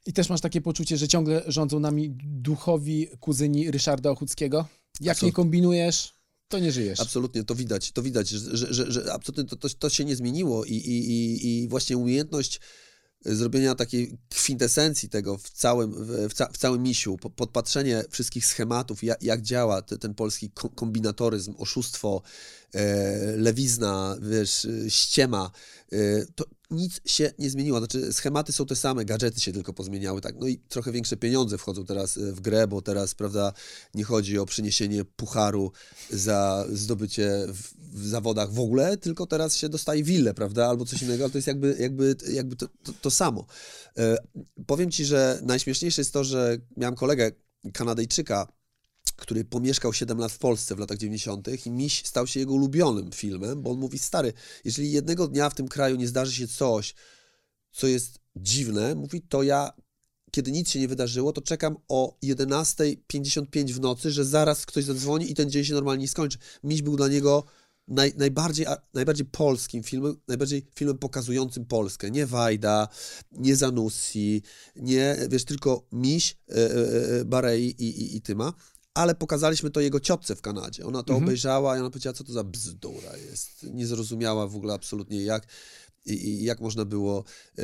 I 0.05 0.13
też 0.13 0.29
masz 0.29 0.41
takie 0.41 0.61
poczucie, 0.61 0.97
że 0.97 1.07
ciągle 1.07 1.43
rządzą 1.47 1.79
nami 1.79 2.09
duchowi 2.23 3.07
kuzyni 3.19 3.71
Ryszarda 3.71 4.09
Ochuckiego? 4.09 4.67
Jak 5.01 5.21
nie 5.21 5.31
kombinujesz, 5.31 6.13
to 6.47 6.59
nie 6.59 6.71
żyjesz. 6.71 6.99
Absolutnie, 6.99 7.43
to 7.43 7.55
widać, 7.55 7.91
to 7.91 8.01
widać, 8.01 8.29
że, 8.29 8.57
że, 8.57 8.73
że, 8.73 8.91
że 8.91 9.13
absolutnie 9.13 9.43
to, 9.43 9.55
to, 9.55 9.69
to 9.79 9.89
się 9.89 10.05
nie 10.05 10.15
zmieniło 10.15 10.65
i, 10.65 10.73
i, 10.73 11.11
i, 11.11 11.63
i 11.63 11.67
właśnie 11.67 11.97
umiejętność 11.97 12.59
zrobienia 13.25 13.75
takiej 13.75 14.17
kwintesencji 14.29 15.09
tego 15.09 15.37
w 15.37 15.49
całym, 15.49 15.93
w, 16.29 16.33
ca, 16.33 16.49
w 16.53 16.57
całym 16.57 16.83
misiu, 16.83 17.17
po- 17.17 17.29
podpatrzenie 17.29 18.03
wszystkich 18.09 18.45
schematów, 18.45 19.03
jak, 19.03 19.23
jak 19.23 19.41
działa 19.41 19.81
te, 19.81 19.97
ten 19.97 20.13
polski 20.15 20.49
ko- 20.49 20.69
kombinatoryzm, 20.69 21.53
oszustwo, 21.57 22.21
lewizna, 23.37 24.17
wiesz, 24.21 24.65
e, 24.65 24.89
ściema, 24.89 25.51
e, 25.91 25.97
to 26.35 26.45
nic 26.71 27.01
się 27.05 27.31
nie 27.39 27.49
zmieniło. 27.49 27.77
Znaczy, 27.77 28.13
schematy 28.13 28.51
są 28.51 28.65
te 28.65 28.75
same, 28.75 29.05
gadżety 29.05 29.39
się 29.39 29.51
tylko 29.51 29.73
pozmieniały, 29.73 30.21
tak. 30.21 30.35
No 30.39 30.47
i 30.47 30.57
trochę 30.57 30.91
większe 30.91 31.17
pieniądze 31.17 31.57
wchodzą 31.57 31.85
teraz 31.85 32.17
e, 32.17 32.31
w 32.31 32.41
grę, 32.41 32.67
bo 32.67 32.81
teraz, 32.81 33.15
prawda, 33.15 33.53
nie 33.93 34.03
chodzi 34.03 34.39
o 34.39 34.45
przyniesienie 34.45 35.05
pucharu 35.05 35.71
za 36.09 36.65
zdobycie 36.71 37.45
w, 37.47 37.73
w 37.93 38.07
zawodach 38.07 38.51
w 38.51 38.59
ogóle, 38.59 38.97
tylko 38.97 39.25
teraz 39.25 39.55
się 39.55 39.69
dostaje 39.69 40.03
willę, 40.03 40.33
prawda, 40.33 40.67
albo 40.67 40.85
coś 40.85 41.01
innego, 41.01 41.23
ale 41.23 41.31
to 41.31 41.37
jest 41.37 41.47
jakby, 41.47 41.75
jakby, 41.79 42.15
jakby 42.31 42.55
to, 42.55 42.67
to, 42.83 42.93
to 43.01 43.11
samo. 43.11 43.45
E, 43.97 44.17
powiem 44.65 44.91
ci, 44.91 45.05
że 45.05 45.39
najśmieszniejsze 45.43 46.01
jest 46.01 46.13
to, 46.13 46.23
że 46.23 46.57
miałem 46.77 46.95
kolegę 46.95 47.31
Kanadyjczyka, 47.73 48.47
który 49.23 49.45
pomieszkał 49.45 49.93
7 49.93 50.17
lat 50.17 50.31
w 50.31 50.37
Polsce 50.37 50.75
w 50.75 50.79
latach 50.79 50.97
90. 50.97 51.65
i 51.65 51.71
Miś 51.71 52.05
stał 52.05 52.27
się 52.27 52.39
jego 52.39 52.53
ulubionym 52.53 53.11
filmem, 53.11 53.61
bo 53.61 53.71
on 53.71 53.79
mówi, 53.79 53.99
stary, 53.99 54.33
jeżeli 54.65 54.91
jednego 54.91 55.27
dnia 55.27 55.49
w 55.49 55.55
tym 55.55 55.67
kraju 55.67 55.95
nie 55.95 56.07
zdarzy 56.07 56.33
się 56.33 56.47
coś, 56.47 56.95
co 57.71 57.87
jest 57.87 58.19
dziwne, 58.35 58.95
mówi, 58.95 59.21
to 59.21 59.43
ja, 59.43 59.73
kiedy 60.31 60.51
nic 60.51 60.69
się 60.69 60.79
nie 60.79 60.87
wydarzyło, 60.87 61.33
to 61.33 61.41
czekam 61.41 61.75
o 61.87 62.17
11.55 62.23 63.71
w 63.73 63.79
nocy, 63.79 64.11
że 64.11 64.25
zaraz 64.25 64.65
ktoś 64.65 64.83
zadzwoni 64.83 65.31
i 65.31 65.35
ten 65.35 65.49
dzień 65.51 65.63
się 65.63 65.73
normalnie 65.73 66.07
skończy. 66.07 66.37
Miś 66.63 66.81
był 66.81 66.95
dla 66.95 67.07
niego 67.07 67.43
naj, 67.87 68.13
najbardziej, 68.17 68.65
najbardziej 68.93 69.25
polskim 69.25 69.83
filmem, 69.83 70.15
najbardziej 70.27 70.65
filmem 70.75 70.97
pokazującym 70.97 71.65
Polskę. 71.65 72.11
Nie 72.11 72.25
Wajda, 72.25 72.87
nie 73.31 73.55
Zanussi, 73.55 74.41
nie, 74.75 75.17
wiesz, 75.29 75.45
tylko 75.45 75.87
Miś, 75.91 76.37
e, 76.49 76.55
e, 76.55 77.19
e, 77.19 77.25
Barei 77.25 77.65
i, 77.67 77.83
i, 77.83 78.15
i 78.17 78.21
Tyma. 78.21 78.53
Ale 78.93 79.15
pokazaliśmy 79.15 79.69
to 79.69 79.79
jego 79.79 79.99
ciotce 79.99 80.35
w 80.35 80.41
Kanadzie. 80.41 80.85
Ona 80.85 81.03
to 81.03 81.15
obejrzała 81.15 81.77
i 81.77 81.79
ona 81.79 81.89
powiedziała, 81.89 82.13
co 82.13 82.23
to 82.23 82.33
za 82.33 82.43
bzdura 82.43 83.17
jest. 83.17 83.63
Nie 83.63 83.87
zrozumiała 83.87 84.47
w 84.47 84.55
ogóle 84.55 84.73
absolutnie 84.73 85.23
jak, 85.23 85.47
i, 86.05 86.13
i 86.13 86.43
jak 86.43 86.61
można 86.61 86.85
było 86.85 87.23
e, 87.57 87.61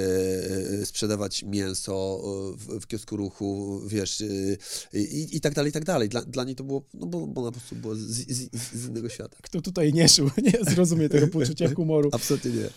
e, 0.81 0.85
sprzedawać 0.85 1.43
mięso 1.43 2.21
e, 2.23 2.57
w, 2.57 2.81
w 2.81 2.87
kiosku 2.87 3.17
ruchu, 3.17 3.81
wiesz, 3.87 4.23
i, 4.93 5.27
i 5.31 5.41
tak 5.41 5.53
dalej, 5.53 5.69
i 5.69 5.73
tak 5.73 5.85
dalej. 5.85 6.09
Dla, 6.09 6.21
dla 6.21 6.43
niej 6.43 6.55
to 6.55 6.63
było, 6.63 6.85
no 6.93 7.05
bo, 7.05 7.27
bo 7.27 7.41
ona 7.41 7.51
po 7.51 7.59
prostu 7.59 7.75
była 7.75 7.95
z, 7.95 7.99
z, 7.99 8.49
z 8.73 8.87
innego 8.87 9.09
świata. 9.09 9.37
Kto 9.41 9.61
tutaj 9.61 9.93
nie 9.93 10.07
żył, 10.07 10.29
nie 10.53 10.71
zrozumie 10.73 11.09
tego 11.09 11.27
poczucia 11.27 11.73
humoru. 11.73 12.09
Absolutnie 12.13 12.51
nie. 12.51 12.69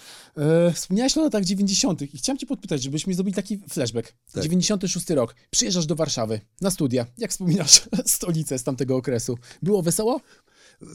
E, 0.44 0.72
wspomniałeś 0.72 1.16
o 1.16 1.22
latach 1.22 1.44
90. 1.44 2.03
i 2.03 2.18
chciałem 2.18 2.38
cię 2.38 2.46
podpytać, 2.46 2.83
żebyśmy 2.83 3.14
zrobili 3.14 3.35
taki 3.35 3.59
flashback. 3.68 4.12
Tak. 4.33 4.44
96 4.44 5.11
rok. 5.11 5.35
Przyjeżdżasz 5.51 5.87
do 5.87 5.94
Warszawy 5.94 6.40
na 6.61 6.70
studia. 6.70 7.07
Jak 7.18 7.31
wspominasz 7.31 7.88
stolicę 8.07 8.59
z 8.59 8.62
tamtego 8.62 8.96
okresu? 8.96 9.38
Było 9.62 9.83
wesoło? 9.83 10.20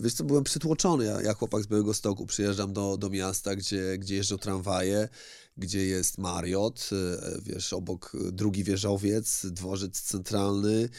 Wiesz 0.02 0.14
co, 0.14 0.24
byłem 0.24 0.44
przytłoczony. 0.44 1.06
Ja, 1.06 1.22
ja 1.22 1.34
chłopak 1.34 1.64
z 1.64 1.68
Białego 1.68 1.94
Stoku, 1.94 2.26
przyjeżdżam 2.26 2.74
do, 2.74 2.98
do 2.98 3.10
miasta, 3.10 3.56
gdzie, 3.56 3.98
gdzie 3.98 4.16
jeżdżą 4.16 4.38
tramwaje, 4.38 5.10
gdzie 5.58 5.86
jest 5.86 6.18
Mariot, 6.18 6.90
e, 6.92 7.42
wiesz, 7.46 7.74
obok 7.74 8.12
drugi 8.32 8.64
wieżowiec, 8.64 9.46
dworzec 9.46 10.02
centralny, 10.02 10.90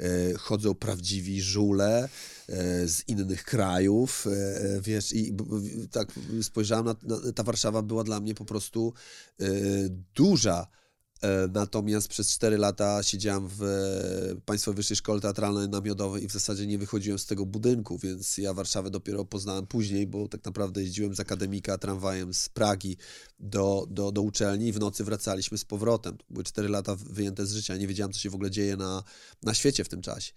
e, 0.00 0.34
chodzą 0.34 0.74
prawdziwi 0.74 1.42
żule 1.42 2.08
e, 2.48 2.88
z 2.88 3.08
innych 3.08 3.44
krajów, 3.44 4.26
e, 4.26 4.80
wiesz, 4.80 5.12
i 5.12 5.36
tak 5.90 6.12
spojrzałem 6.42 6.86
na, 6.86 6.94
na, 7.02 7.32
ta 7.32 7.42
Warszawa 7.42 7.82
była 7.82 8.04
dla 8.04 8.20
mnie 8.20 8.34
po 8.34 8.44
prostu 8.44 8.92
e, 9.40 9.46
duża. 10.14 10.66
E, 11.22 11.48
Natomiast 11.52 12.08
przez 12.08 12.30
4 12.30 12.58
lata 12.58 13.02
siedziałem 13.02 13.48
w 13.58 13.62
Państwowej 14.44 14.76
Wyższej 14.76 14.96
Szkole 14.96 15.20
Teatralnej 15.20 15.68
Namiodowej 15.68 16.24
i 16.24 16.28
w 16.28 16.32
zasadzie 16.32 16.66
nie 16.66 16.78
wychodziłem 16.78 17.18
z 17.18 17.26
tego 17.26 17.46
budynku, 17.46 17.98
więc 17.98 18.38
ja 18.38 18.54
Warszawę 18.54 18.90
dopiero 18.90 19.24
poznałem 19.24 19.66
później, 19.66 20.06
bo 20.06 20.28
tak 20.28 20.44
naprawdę 20.44 20.82
jeździłem 20.82 21.14
z 21.14 21.20
akademika 21.20 21.78
tramwajem 21.78 22.34
z 22.34 22.48
Pragi 22.48 22.96
do, 23.40 23.86
do, 23.90 24.12
do 24.12 24.22
uczelni 24.22 24.66
i 24.68 24.72
w 24.72 24.80
nocy 24.80 25.04
wracaliśmy 25.04 25.58
z 25.58 25.64
powrotem. 25.64 26.16
To 26.16 26.24
były 26.30 26.44
4 26.44 26.68
lata 26.68 26.96
wyjęte 26.96 27.46
z 27.46 27.52
życia, 27.52 27.76
nie 27.76 27.86
wiedziałem, 27.86 28.12
co 28.12 28.18
się 28.18 28.30
w 28.30 28.34
ogóle 28.34 28.50
dzieje 28.50 28.76
na, 28.76 29.02
na 29.42 29.54
świecie 29.54 29.84
w 29.84 29.88
tym 29.88 30.02
czasie. 30.02 30.32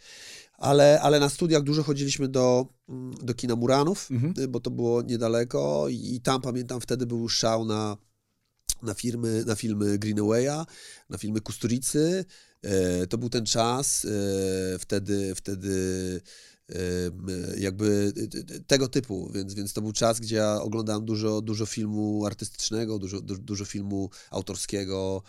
Ale, 0.58 1.02
ale 1.02 1.20
na 1.20 1.30
studiach 1.30 1.64
dużo 1.64 1.84
chodziliśmy 1.84 2.28
do, 2.28 2.66
mm, 2.90 3.14
do 3.22 3.34
kina 3.34 3.56
Muranów, 3.56 4.10
y, 4.38 4.48
bo 4.48 4.60
to 4.60 4.72
było 4.72 5.02
niedaleko 5.02 5.90
i, 5.90 6.16
i 6.16 6.22
tam 6.22 6.42
pamiętam 6.42 6.82
wtedy 6.82 7.06
był 7.06 7.30
szał 7.30 7.66
na 7.66 7.98
na, 8.82 8.94
firmy, 8.94 9.44
na 9.46 9.56
filmy 9.56 9.98
Greenawaya, 9.98 10.66
na 11.10 11.18
filmy 11.18 11.42
Kusturicy. 11.42 12.26
E, 12.62 13.08
to 13.08 13.18
był 13.18 13.30
ten 13.30 13.46
czas, 13.46 14.06
e, 14.06 14.80
wtedy, 14.80 15.36
wtedy 15.36 16.22
jakby 17.58 18.14
e, 18.54 18.60
tego 18.60 18.88
typu, 18.88 19.32
więc, 19.34 19.54
więc 19.54 19.74
to 19.74 19.82
był 19.82 19.92
czas, 19.92 20.20
gdzie 20.20 20.36
ja 20.36 20.62
oglądałem 20.62 21.06
dużo, 21.06 21.42
dużo 21.42 21.66
filmu 21.66 22.26
artystycznego, 22.26 23.00
dużo, 23.00 23.22
du, 23.22 23.38
dużo 23.38 23.66
filmu 23.66 24.10
autorskiego 24.30 25.24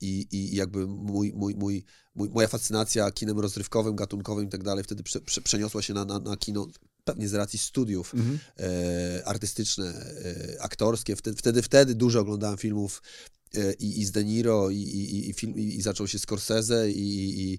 i, 0.00 0.26
i 0.30 0.56
jakby 0.56 0.86
mój, 0.86 1.32
mój, 1.34 1.54
mój, 1.54 1.84
moja 2.14 2.48
fascynacja 2.48 3.10
kinem 3.10 3.38
rozrywkowym, 3.38 3.96
gatunkowym 3.96 4.46
i 4.46 4.48
tak 4.48 4.62
dalej 4.62 4.84
wtedy 4.84 5.02
prze, 5.02 5.20
przeniosła 5.20 5.82
się 5.82 5.94
na, 5.94 6.04
na, 6.04 6.18
na 6.18 6.36
kino, 6.36 6.66
pewnie 7.06 7.28
z 7.28 7.34
racji 7.34 7.58
studiów 7.58 8.12
e, 8.58 9.22
artystyczne, 9.28 9.86
e, 9.86 10.62
aktorskie. 10.62 11.16
Wtedy, 11.16 11.36
wtedy, 11.36 11.62
wtedy 11.62 11.94
dużo 11.94 12.20
oglądałem 12.20 12.58
filmów 12.58 13.02
e, 13.54 13.72
i, 13.72 14.00
i 14.00 14.04
z 14.04 14.10
De 14.12 14.24
Niro, 14.24 14.70
i, 14.70 14.76
i, 14.76 15.28
i, 15.30 15.32
film, 15.32 15.54
i, 15.58 15.62
i 15.76 15.82
zaczął 15.82 16.08
się 16.08 16.18
Scorsese, 16.18 16.90
i, 16.90 17.40
i, 17.42 17.58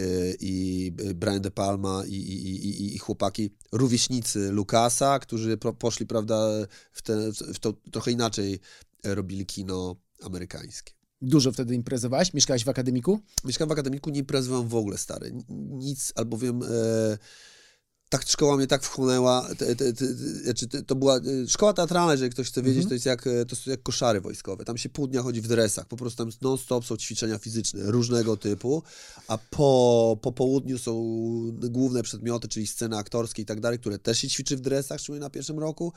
e, 0.00 0.04
i 0.40 0.92
Brian 1.14 1.40
De 1.40 1.50
Palma, 1.50 2.02
i, 2.06 2.14
i, 2.14 2.46
i, 2.48 2.66
i- 2.82 2.94
i 2.94 2.98
chłopaki, 2.98 3.50
rówieśnicy 3.72 4.50
Lucasa, 4.50 5.18
którzy 5.18 5.56
pro, 5.56 5.72
poszli, 5.72 6.06
prawda, 6.06 6.48
w, 6.92 7.02
te, 7.02 7.32
w 7.32 7.58
to 7.58 7.72
trochę 7.92 8.10
inaczej 8.12 8.58
robili 9.04 9.46
kino 9.46 9.96
amerykańskie. 10.22 10.92
Dużo 11.22 11.52
wtedy 11.52 11.74
imprezowałeś? 11.74 12.34
Mieszkałeś 12.34 12.64
w 12.64 12.68
akademiku? 12.68 13.20
Mieszkałem 13.44 13.68
w 13.68 13.72
akademiku, 13.72 14.10
nie 14.10 14.18
imprezowałem 14.20 14.68
w 14.68 14.74
ogóle, 14.74 14.98
stary. 14.98 15.32
Nic, 15.68 16.12
albowiem... 16.16 16.62
E, 16.62 16.66
tak 18.08 18.28
szkoła 18.28 18.56
mnie 18.56 18.66
tak 18.66 18.82
wchłonęła, 18.82 19.48
te, 19.58 19.76
te, 19.76 19.92
te, 19.92 20.06
znaczy 20.06 20.68
to 20.86 20.94
była 20.94 21.18
y, 21.18 21.48
szkoła 21.48 21.72
teatralna, 21.72 22.12
jeżeli 22.12 22.30
ktoś 22.30 22.48
chce 22.48 22.62
wiedzieć, 22.62 22.76
Mhm. 22.84 22.88
to 22.88 22.94
jest 22.94 23.06
jak, 23.06 23.26
e, 23.26 23.46
to 23.46 23.56
są 23.56 23.70
jak 23.70 23.82
koszary 23.82 24.20
wojskowe. 24.20 24.64
Tam 24.64 24.78
się 24.78 24.88
pół 24.88 25.06
dnia 25.06 25.22
chodzi 25.22 25.40
w 25.40 25.48
dresach, 25.48 25.86
po 25.86 25.96
prostu 25.96 26.18
tam 26.18 26.30
non-stop 26.42 26.84
są 26.84 26.96
ćwiczenia 26.96 27.38
fizyczne 27.38 27.80
różnego 27.84 28.36
typu, 28.36 28.82
a 29.28 29.38
po, 29.38 30.18
po 30.22 30.32
południu 30.32 30.78
są 30.78 30.92
główne 31.52 32.02
przedmioty, 32.02 32.48
czyli 32.48 32.66
sceny 32.66 32.96
aktorskie 32.96 33.42
i 33.42 33.44
tak 33.46 33.60
dalej, 33.60 33.78
które 33.78 33.98
też 33.98 34.18
się 34.18 34.28
ćwiczy 34.28 34.56
w 34.56 34.60
dresach, 34.60 35.00
szczególnie 35.00 35.20
na 35.20 35.30
pierwszym 35.30 35.58
roku, 35.58 35.92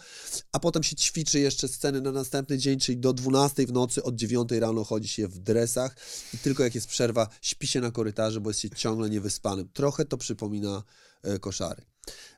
a 0.51 0.59
potem 0.59 0.83
się 0.83 0.95
ćwiczy 0.95 1.39
jeszcze 1.39 1.67
sceny 1.67 2.01
na 2.01 2.11
następny 2.11 2.57
dzień, 2.57 2.79
czyli 2.79 2.97
do 2.97 3.13
12 3.13 3.67
w 3.67 3.71
nocy, 3.73 4.03
od 4.03 4.15
9 4.15 4.51
rano 4.51 4.83
chodzi 4.83 5.07
się 5.07 5.27
w 5.27 5.39
dresach 5.39 5.95
i 6.33 6.37
tylko 6.37 6.63
jak 6.63 6.75
jest 6.75 6.87
przerwa, 6.87 7.27
śpi 7.41 7.67
się 7.67 7.81
na 7.81 7.91
korytarzu, 7.91 8.41
bo 8.41 8.49
jest 8.49 8.59
się 8.59 8.69
ciągle 8.69 9.09
niewyspanym. 9.09 9.69
Trochę 9.73 10.05
to 10.05 10.17
przypomina 10.17 10.77
e, 10.77 11.08
koszary 11.41 11.81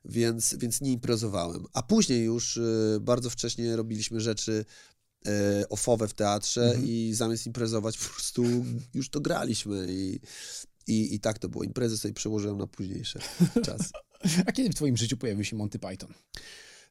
więc, 0.06 0.56
więc 0.60 0.82
nie 0.82 0.92
imprezowałem. 0.92 1.66
A 1.74 1.84
później 1.84 2.24
już 2.24 2.58
y, 2.58 2.98
bardzo 3.02 3.30
wcześnie 3.30 3.76
robiliśmy 3.76 4.22
rzeczy 4.22 4.66
y, 5.28 5.32
ofowe 5.70 6.08
w 6.08 6.14
teatrze 6.14 6.64
Mhm. 6.64 6.86
i 6.88 7.14
zamiast 7.14 7.48
imprezować 7.48 7.98
po 7.98 8.10
prostu 8.14 8.44
już 8.94 9.10
to 9.10 9.22
graliśmy 9.22 9.88
i, 9.90 10.20
i, 10.88 11.16
i 11.16 11.20
tak 11.20 11.40
to 11.40 11.50
było. 11.50 11.64
Imprezy 11.64 11.98
sobie 11.98 12.14
przełożyłem 12.14 12.58
na 12.58 12.68
późniejsze 12.68 13.20
czasy. 13.66 13.90
A 14.48 14.52
kiedy 14.52 14.70
w 14.70 14.76
twoim 14.76 14.98
życiu 14.98 15.18
pojawił 15.18 15.44
się 15.44 15.56
Monty 15.56 15.80
Python? 15.80 16.14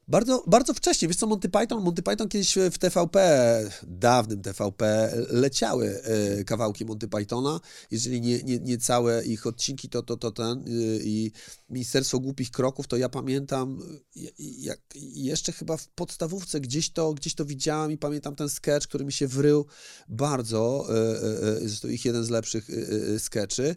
Bardzo, 0.08 0.44
bardzo 0.46 0.74
wcześnie, 0.74 1.08
wiesz 1.08 1.16
co, 1.16 1.26
Monty 1.26 1.48
Python, 1.48 1.82
Monty 1.82 2.02
Python 2.02 2.28
kiedyś 2.28 2.58
w 2.72 2.78
TVP, 2.78 3.70
dawnym 3.82 4.42
TVP, 4.42 5.12
leciały 5.28 6.02
e, 6.02 6.44
kawałki 6.44 6.84
Monty 6.84 7.08
Pythona, 7.08 7.60
jeżeli 7.90 8.20
nie, 8.20 8.42
nie, 8.42 8.58
nie 8.58 8.78
całe 8.78 9.24
ich 9.24 9.46
odcinki, 9.46 9.88
to, 9.88 10.02
to, 10.02 10.16
to 10.16 10.30
ten 10.30 10.58
y, 10.68 11.00
i 11.04 11.32
Ministerstwo 11.68 12.20
Głupich 12.20 12.50
Kroków, 12.50 12.86
to 12.86 12.96
ja 12.96 13.08
pamiętam, 13.08 13.78
y, 14.16 14.30
jak 14.38 14.80
jeszcze 14.96 15.52
chyba 15.52 15.76
w 15.76 15.88
podstawówce 15.88 16.60
gdzieś 16.60 16.90
to, 16.90 17.14
gdzieś 17.14 17.34
to 17.34 17.44
widziałem 17.44 17.92
i 17.92 17.98
pamiętam 17.98 18.36
ten 18.36 18.48
sketch, 18.48 18.86
który 18.86 19.04
mi 19.04 19.12
się 19.12 19.26
wrył. 19.26 19.66
Bardzo, 20.08 20.86
e, 20.88 20.92
e, 20.92 21.56
e, 21.56 21.68
zresztą 21.68 21.88
ich 21.88 22.04
jeden 22.04 22.24
z 22.24 22.30
lepszych 22.30 22.70
e, 22.70 22.74
e, 23.14 23.74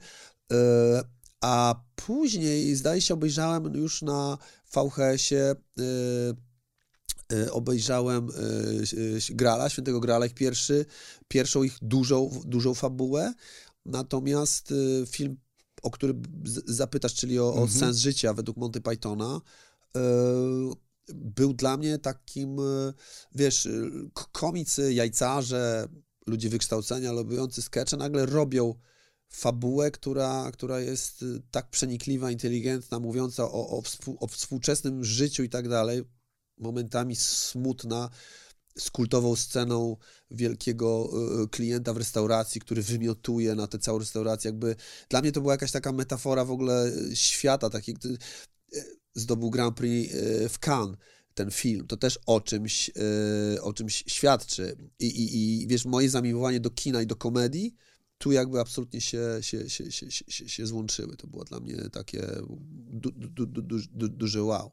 E, 0.52 1.04
a 1.42 1.76
później, 1.96 2.76
zdaje 2.76 3.02
się, 3.02 3.14
obejrzałem 3.14 3.74
już 3.74 4.02
na 4.02 4.38
VHS-ie, 4.74 5.56
y, 5.80 6.34
y, 7.34 7.52
obejrzałem 7.52 8.30
y, 8.94 9.20
Grala, 9.30 9.70
Świętego 9.70 10.00
Grala, 10.00 10.26
ich 10.26 10.34
pierwszy, 10.34 10.86
pierwszą 11.28 11.64
ich 11.64 11.78
dużą, 11.82 12.42
dużą 12.46 12.74
fabułę, 12.74 13.34
natomiast 13.86 14.74
film, 15.08 15.38
o 15.84 15.92
który 15.92 16.14
zapytasz, 16.66 17.14
czyli 17.14 17.40
o, 17.40 17.48
o 17.54 17.62
Mhm. 17.62 17.80
sens 17.80 17.98
życia 17.98 18.34
według 18.34 18.58
Monty 18.58 18.82
Pythona, 18.82 19.42
był 21.14 21.54
dla 21.54 21.78
mnie 21.78 21.98
takim, 21.98 22.58
wiesz, 23.36 23.68
komicy, 24.32 24.94
jajcarze, 24.94 25.88
ludzie 26.28 26.50
wykształcenia, 26.50 27.12
lubiący 27.12 27.62
skecze, 27.62 27.98
nagle 27.98 28.26
robią 28.26 28.76
fabułę, 29.36 29.92
która, 29.92 30.52
która 30.54 30.80
jest 30.80 31.22
y, 31.22 31.42
tak 31.52 31.70
przenikliwa, 31.70 32.32
inteligentna, 32.32 33.00
mówiąca 33.00 33.44
o, 33.44 33.78
o, 33.78 33.82
współ, 33.82 34.18
o 34.20 34.28
współczesnym 34.28 35.04
życiu 35.04 35.44
i 35.44 35.50
tak 35.50 35.70
dalej, 35.70 36.04
momentami 36.58 37.16
smutna, 37.16 38.10
z 38.78 38.92
kultową 38.92 39.36
sceną 39.36 39.98
wielkiego 40.32 41.10
y, 41.44 41.48
klienta 41.48 41.94
w 41.94 41.98
restauracji, 41.98 42.62
który 42.62 42.82
wymiotuje 42.82 43.56
na 43.56 43.68
tę 43.68 43.80
całą 43.80 44.00
restaurację. 44.00 44.50
Jakby 44.50 44.76
dla 45.10 45.22
mnie 45.22 45.32
to 45.32 45.42
była 45.42 45.54
jakaś 45.54 45.72
taka 45.72 45.92
metafora 45.92 46.46
w 46.46 46.52
ogóle 46.52 46.88
y, 46.88 47.16
świata, 47.16 47.70
taki, 47.70 47.92
y, 47.92 48.18
zdobył 49.16 49.50
Grand 49.50 49.78
Prix 49.78 50.14
y, 50.14 50.50
w 50.50 50.60
Cannes 50.60 50.98
ten 51.34 51.52
film, 51.52 51.88
to 51.88 51.98
też 51.98 52.20
o 52.26 52.42
czymś, 52.42 52.92
y, 53.56 53.62
o 53.62 53.74
czymś 53.74 54.04
świadczy. 54.08 54.78
I, 55.00 55.06
i, 55.06 55.62
I 55.64 55.68
wiesz, 55.68 55.86
moje 55.86 56.10
zamiłowanie 56.10 56.60
do 56.60 56.70
kina 56.70 57.02
i 57.02 57.08
do 57.08 57.16
komedii 57.16 57.76
tu 58.24 58.32
jakby 58.32 58.60
absolutnie 58.60 59.02
się, 59.02 59.38
się, 59.42 59.70
się, 59.70 59.92
się, 59.92 60.12
się, 60.12 60.50
się, 60.50 60.68
złączyły. 60.68 61.18
To 61.18 61.28
było 61.28 61.44
dla 61.44 61.60
mnie 61.60 61.76
takie 61.92 62.28
du, 62.72 63.12
du, 63.12 63.46
du, 63.46 63.62
du, 63.62 63.80
du, 63.92 64.08
duże 64.08 64.44
wow. 64.44 64.72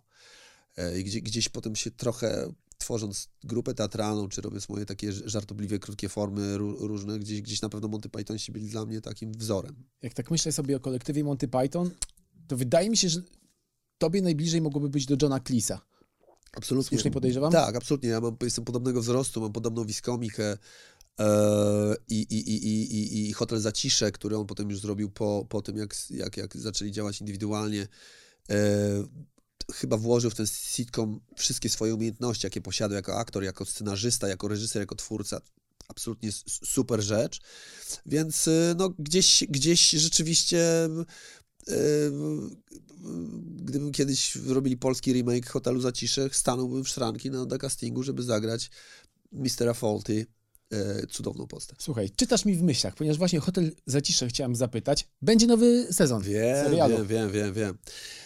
E, 0.77 1.01
I 1.01 1.05
gdzie, 1.05 1.21
gdzieś 1.21 1.49
potem 1.49 1.77
się 1.77 1.91
trochę, 1.91 2.53
tworząc 2.79 3.29
grupę 3.45 3.75
teatralną, 3.75 4.29
czy 4.29 4.41
robiąc 4.41 4.69
moje 4.69 4.87
takie 4.87 5.13
żartobliwie 5.13 5.79
krótkie 5.79 6.09
formy 6.09 6.59
ró- 6.59 6.77
różne, 6.79 7.19
gdzieś, 7.19 7.43
gdzieś 7.43 7.63
na 7.63 7.69
pewno 7.69 7.89
Monty 7.89 8.09
Pythonsi 8.09 8.53
byli 8.53 8.69
dla 8.69 8.87
mnie 8.87 9.01
takim 9.01 9.33
wzorem. 9.33 9.85
Jak 10.03 10.15
tak 10.15 10.31
myślę 10.31 10.53
sobie 10.53 10.77
o 10.77 10.81
kolektywie 10.81 11.25
Monty 11.25 11.49
Python, 11.49 11.91
to 12.49 12.57
wydaje 12.57 12.91
mi 12.91 12.97
się, 12.97 13.09
że 13.09 13.23
tobie 13.99 14.23
najbliżej 14.23 14.61
mogłoby 14.61 14.89
być 14.89 15.07
do 15.07 15.17
Johna 15.23 15.41
Cleesa. 15.41 15.81
Absolutnie. 16.53 16.89
Słusznie 16.89 17.11
podejrzewam? 17.11 17.53
Tak, 17.53 17.77
absolutnie. 17.77 18.09
Ja 18.09 18.21
mam, 18.21 18.37
jestem 18.43 18.65
podobnego 18.65 19.01
wzrostu, 19.01 19.41
mam 19.41 19.53
podobną 19.53 19.85
wiskomikę 19.85 20.59
i, 22.09 22.21
i, 22.21 22.51
i, 22.51 22.67
i, 22.67 22.95
i, 22.95 23.29
i 23.29 23.33
Hotel 23.33 23.61
Zacisze, 23.61 24.13
który 24.13 24.37
on 24.37 24.47
potem 24.47 24.71
już 24.71 24.81
zrobił 24.81 25.11
po, 25.11 25.47
po 25.49 25.63
tym, 25.63 25.77
jak, 25.77 25.95
jak, 26.11 26.37
jak 26.37 26.57
zaczęli 26.57 26.93
działać 26.93 27.21
indywidualnie. 27.21 27.89
E, 28.51 28.57
chyba 29.73 29.97
włożył 29.97 30.31
w 30.31 30.35
ten 30.35 30.47
sitcom 30.47 31.21
wszystkie 31.37 31.69
swoje 31.69 31.95
umiejętności, 31.95 32.47
jakie 32.47 32.61
posiadał 32.61 32.97
jako 32.97 33.19
aktor, 33.19 33.45
jako 33.45 33.65
scenarzysta, 33.65 34.29
jako 34.29 34.49
reżyser, 34.49 34.83
jako 34.83 34.95
twórca. 34.95 35.41
Absolutnie 35.89 36.31
super 36.47 37.03
rzecz. 37.03 37.41
Więc 38.07 38.49
y, 38.49 38.75
no, 38.79 38.91
gdzieś, 38.99 39.45
gdzieś 39.49 39.91
rzeczywiście 39.91 40.89
gdybym 43.45 43.93
kiedyś 43.93 44.37
robili 44.37 44.77
polski 44.77 45.13
remake 45.13 45.51
Hotelu 45.51 45.81
Zacisze, 45.81 46.29
stanąłbym 46.33 46.85
w 46.85 46.89
szranki 46.89 47.31
na, 47.31 47.45
na 47.45 47.59
castingu, 47.59 48.03
żeby 48.03 48.23
zagrać 48.23 48.71
Mistera 49.33 49.75
Faulty, 49.75 50.27
e, 50.71 51.07
cudowną 51.07 51.47
postać. 51.47 51.79
Słuchaj, 51.83 52.11
czytasz 52.17 52.45
mi 52.45 52.57
w 52.57 52.63
myślach, 52.63 52.95
ponieważ 52.95 53.19
właśnie 53.19 53.41
Hotel 53.41 53.73
Zacisze 53.87 54.29
chciałem 54.29 54.57
zapytać. 54.57 55.09
Będzie 55.23 55.47
nowy 55.47 55.87
sezon 55.93 56.23
Wiem, 56.23 56.65
serialu. 56.65 56.97
wiem, 56.97 57.07
wiem, 57.07 57.33
wiem, 57.33 57.55
wiem. 57.55 57.79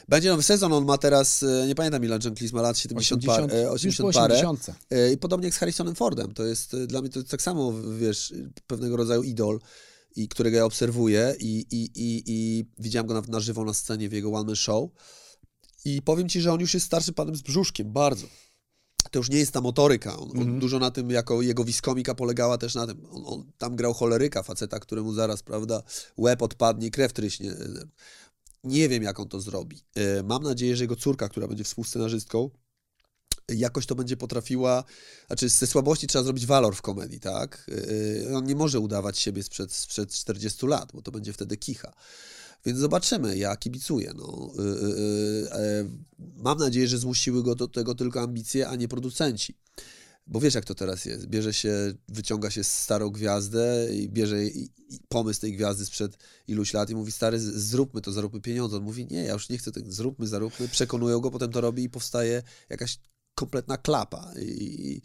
Będzie 0.09 0.29
nowy 0.29 0.43
sezon, 0.43 0.73
on 0.73 0.85
ma 0.85 0.99
teraz, 0.99 1.43
e, 1.43 1.67
nie 1.67 1.75
pamiętam 1.75 2.05
ile 2.05 2.19
John 2.25 2.37
Cleese 2.37 2.53
ma 2.53 2.63
lat, 2.63 2.79
70, 2.79 3.19
80, 3.25 3.51
par, 3.51 3.59
e, 3.59 3.63
już 3.63 3.69
po 3.69 3.73
80 3.75 4.15
parę. 4.15 4.35
80. 4.35 4.77
E, 4.91 5.13
I 5.13 5.19
podobnie 5.19 5.47
jak 5.47 5.55
z 5.55 5.59
Harrisonem 5.59 5.95
Fordem. 5.95 6.35
To 6.35 6.45
jest 6.45 6.75
e, 6.75 6.87
dla 6.87 7.01
mnie 7.01 7.11
to 7.11 7.19
jest 7.19 7.31
tak 7.31 7.43
samo, 7.43 7.73
wiesz, 7.99 8.35
pewnego 8.67 8.97
rodzaju 8.97 9.23
idol, 9.23 9.61
i 10.17 10.29
którego 10.29 10.57
ja 10.57 10.65
obserwuję 10.65 11.35
i, 11.39 11.67
i, 11.71 11.91
i, 11.95 12.23
i 12.27 12.65
widziałem 12.79 13.07
go 13.07 13.15
na, 13.15 13.23
na 13.29 13.41
żywo 13.41 13.65
na 13.65 13.75
scenie 13.75 14.09
w 14.09 14.13
jego 14.13 14.29
one 14.29 14.45
man 14.45 14.57
show. 14.57 14.91
I 15.85 16.03
powiem 16.03 16.29
ci, 16.29 16.41
że 16.41 16.53
on 16.53 16.61
już 16.61 16.75
jest 16.75 16.87
starszy 16.87 17.13
panem 17.13 17.37
z 17.37 17.43
brzuszkiem, 17.43 17.93
bardzo. 17.93 18.27
To 19.15 19.19
już 19.19 19.31
nie 19.31 19.39
jest 19.39 19.53
ta 19.53 19.61
motoryka. 19.61 20.17
On, 20.19 20.31
on 20.31 20.39
Mhm. 20.39 20.59
dużo 20.59 20.79
na 20.79 20.91
tym, 20.91 21.11
jako 21.11 21.43
jego 21.43 21.65
wiskomika 21.65 22.15
polegała 22.15 22.59
też 22.59 22.75
na 22.75 22.87
tym. 22.87 23.07
On, 23.11 23.23
on 23.27 23.53
tam 23.59 23.77
grał 23.77 23.95
choleryka, 23.95 24.43
faceta, 24.43 24.79
któremu 24.81 25.13
zaraz, 25.13 25.43
prawda, 25.43 25.83
łeb 26.19 26.43
odpadnie, 26.43 26.91
krew 26.91 27.13
tryśnie. 27.13 27.55
Nie 28.65 28.89
wiem, 28.89 29.03
jak 29.03 29.21
on 29.21 29.29
to 29.29 29.41
zrobi. 29.41 29.81
E, 29.95 30.23
Mam 30.23 30.43
nadzieję, 30.43 30.77
że 30.77 30.85
jego 30.85 30.97
córka, 30.97 31.29
która 31.29 31.49
będzie 31.49 31.65
współscenarzystką, 31.65 32.51
jakoś 33.49 33.87
to 33.87 33.95
będzie 33.95 34.17
potrafiła, 34.17 34.85
znaczy 35.27 35.49
ze 35.49 35.67
słabości 35.67 36.07
trzeba 36.07 36.25
zrobić 36.25 36.47
walor 36.47 36.77
w 36.77 36.83
komedii, 36.83 37.21
tak? 37.21 37.67
Yy, 38.29 38.37
On 38.37 38.45
nie 38.45 38.55
może 38.57 38.81
udawać 38.81 39.19
siebie 39.19 39.43
sprzed, 39.43 39.73
sprzed 39.73 40.13
40 40.13 40.67
lat, 40.67 40.91
bo 40.95 41.03
to 41.03 41.11
będzie 41.13 41.33
wtedy 41.33 41.57
kicha. 41.57 41.93
Więc 42.67 42.79
zobaczymy, 42.79 43.39
ja 43.39 43.57
kibicuję. 43.57 44.13
No. 44.17 44.53
Yy, 44.59 44.65
yy, 44.65 44.89
yy, 44.89 45.49
e, 45.51 45.89
Mam 46.37 46.59
nadzieję, 46.59 46.89
że 46.89 46.99
zmusiły 46.99 47.43
go 47.43 47.55
do 47.55 47.69
tego 47.69 47.95
tylko 47.95 48.21
ambicje, 48.21 48.69
a 48.69 48.77
nie 48.77 48.89
producenci. 48.89 49.55
Bo 50.27 50.41
wiesz, 50.41 50.55
jak 50.55 50.65
to 50.65 50.75
teraz 50.75 51.05
jest. 51.05 51.27
Bierze 51.27 51.55
się, 51.55 51.95
wyciąga 52.09 52.51
się 52.51 52.65
starą 52.65 53.11
gwiazdę 53.11 53.89
i 53.95 54.09
bierze 54.09 54.37
pomysł 55.09 55.41
tej 55.41 55.53
gwiazdy 55.53 55.87
sprzed 55.87 56.19
iluś 56.49 56.73
lat 56.73 56.91
i 56.91 56.95
mówi, 56.95 57.13
stary, 57.13 57.41
zróbmy 57.41 58.01
to, 58.01 58.13
zaróbmy 58.13 58.41
pieniądze. 58.41 58.77
On 58.77 58.83
mówi, 58.83 59.07
nie, 59.11 59.25
ja 59.25 59.33
już 59.33 59.49
nie 59.49 59.59
chcę 59.59 59.73
tego, 59.73 59.93
zróbmy, 59.93 60.27
zaróbmy. 60.27 60.69
Przekonują 60.69 61.21
go, 61.21 61.31
potem 61.31 61.53
to 61.53 61.61
robi 61.61 61.83
i 61.83 61.91
powstaje 61.91 62.43
jakaś 62.69 62.99
kompletna 63.35 63.77
klapa. 63.77 64.33
I 64.41 65.01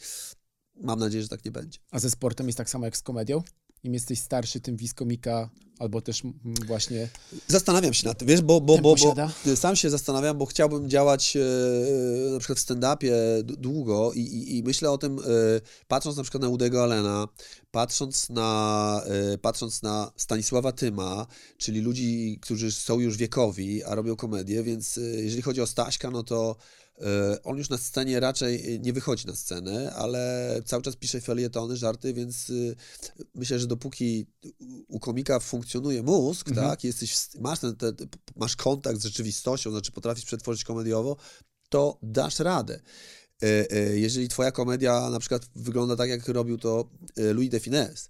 mam 0.76 1.00
nadzieję, 1.00 1.24
że 1.24 1.30
tak 1.30 1.46
nie 1.46 1.52
będzie. 1.52 1.80
A 1.92 2.00
ze 2.00 2.10
sportem 2.10 2.48
jest 2.48 2.58
tak 2.58 2.70
samo 2.70 2.86
jak 2.86 2.98
z 2.98 3.02
komedią? 3.02 3.44
Im 3.84 3.94
jesteś 3.94 4.20
starszy, 4.20 4.60
tym 4.60 4.78
wiskomika 4.78 5.50
Albo 5.80 6.02
też 6.02 6.22
właśnie... 6.68 7.10
Zastanawiam 7.48 7.94
się 7.94 8.08
nad 8.08 8.18
tym, 8.18 8.28
wiesz, 8.28 8.42
bo, 8.42 8.62
bo, 8.62 8.78
bo, 8.78 8.96
bo 8.96 9.56
sam 9.56 9.76
się 9.76 9.90
zastanawiam, 9.90 10.38
bo 10.38 10.46
chciałbym 10.46 10.90
działać 10.90 11.38
e, 11.38 11.40
na 12.32 12.40
przykład 12.40 12.60
w 12.60 12.62
stand-upie 12.62 13.14
długo 13.44 14.12
i, 14.14 14.20
i, 14.20 14.58
i 14.58 14.64
myślę 14.64 14.92
o 14.92 14.98
tym, 14.98 15.20
e, 15.20 15.22
patrząc 15.88 16.18
na 16.18 16.24
przykład 16.24 16.44
na 16.44 16.50
Udego 16.50 16.84
Allena, 16.84 17.28
patrząc 17.72 18.30
na, 18.30 19.02
e, 19.34 19.38
patrząc 19.38 19.82
na 19.82 20.12
Stanisława 20.16 20.72
Tyma, 20.72 21.28
czyli 21.58 21.82
ludzi, 21.82 22.40
którzy 22.42 22.72
są 22.72 23.00
już 23.00 23.18
wiekowi, 23.18 23.84
a 23.84 23.96
robią 23.96 24.16
komedię, 24.16 24.64
więc 24.64 24.98
e, 24.98 25.02
jeżeli 25.02 25.42
chodzi 25.42 25.62
o 25.62 25.68
Staśka, 25.68 26.12
no 26.12 26.24
to 26.24 26.56
e, 26.56 26.89
on 27.44 27.58
już 27.58 27.70
na 27.70 27.78
scenie 27.78 28.20
raczej 28.20 28.80
nie 28.80 28.94
wychodzi 28.94 29.28
na 29.28 29.36
scenę, 29.36 29.94
ale 29.96 30.62
cały 30.66 30.84
czas 30.84 30.96
pisze 30.96 31.22
felietony, 31.22 31.78
żarty, 31.78 32.14
więc 32.14 32.50
e, 32.50 32.54
myślę, 33.36 33.60
że 33.60 33.68
dopóki 33.68 34.26
u 34.88 35.00
komika 35.00 35.40
funkcjonuje 35.40 36.04
mózg, 36.04 36.48
Mhm. 36.48 36.68
tak, 36.68 36.84
jesteś, 36.84 37.16
masz, 37.40 37.60
ten, 37.60 37.76
te, 37.76 37.92
masz 38.36 38.56
kontakt 38.56 39.00
z 39.00 39.04
rzeczywistością, 39.04 39.72
znaczy 39.72 39.92
potrafisz 39.92 40.26
przetworzyć 40.26 40.64
komediowo, 40.64 41.18
to 41.70 42.00
dasz 42.04 42.40
radę. 42.40 42.80
E, 43.44 43.72
e, 43.72 44.00
Jeżeli 44.00 44.28
twoja 44.30 44.52
komedia 44.52 45.10
na 45.10 45.20
przykład 45.20 45.50
wygląda 45.56 45.96
tak, 45.96 46.10
jak 46.10 46.28
robił 46.28 46.58
to 46.58 46.90
e, 47.18 47.34
Louis 47.34 47.50
de 47.50 47.60
Finesse, 47.60 48.10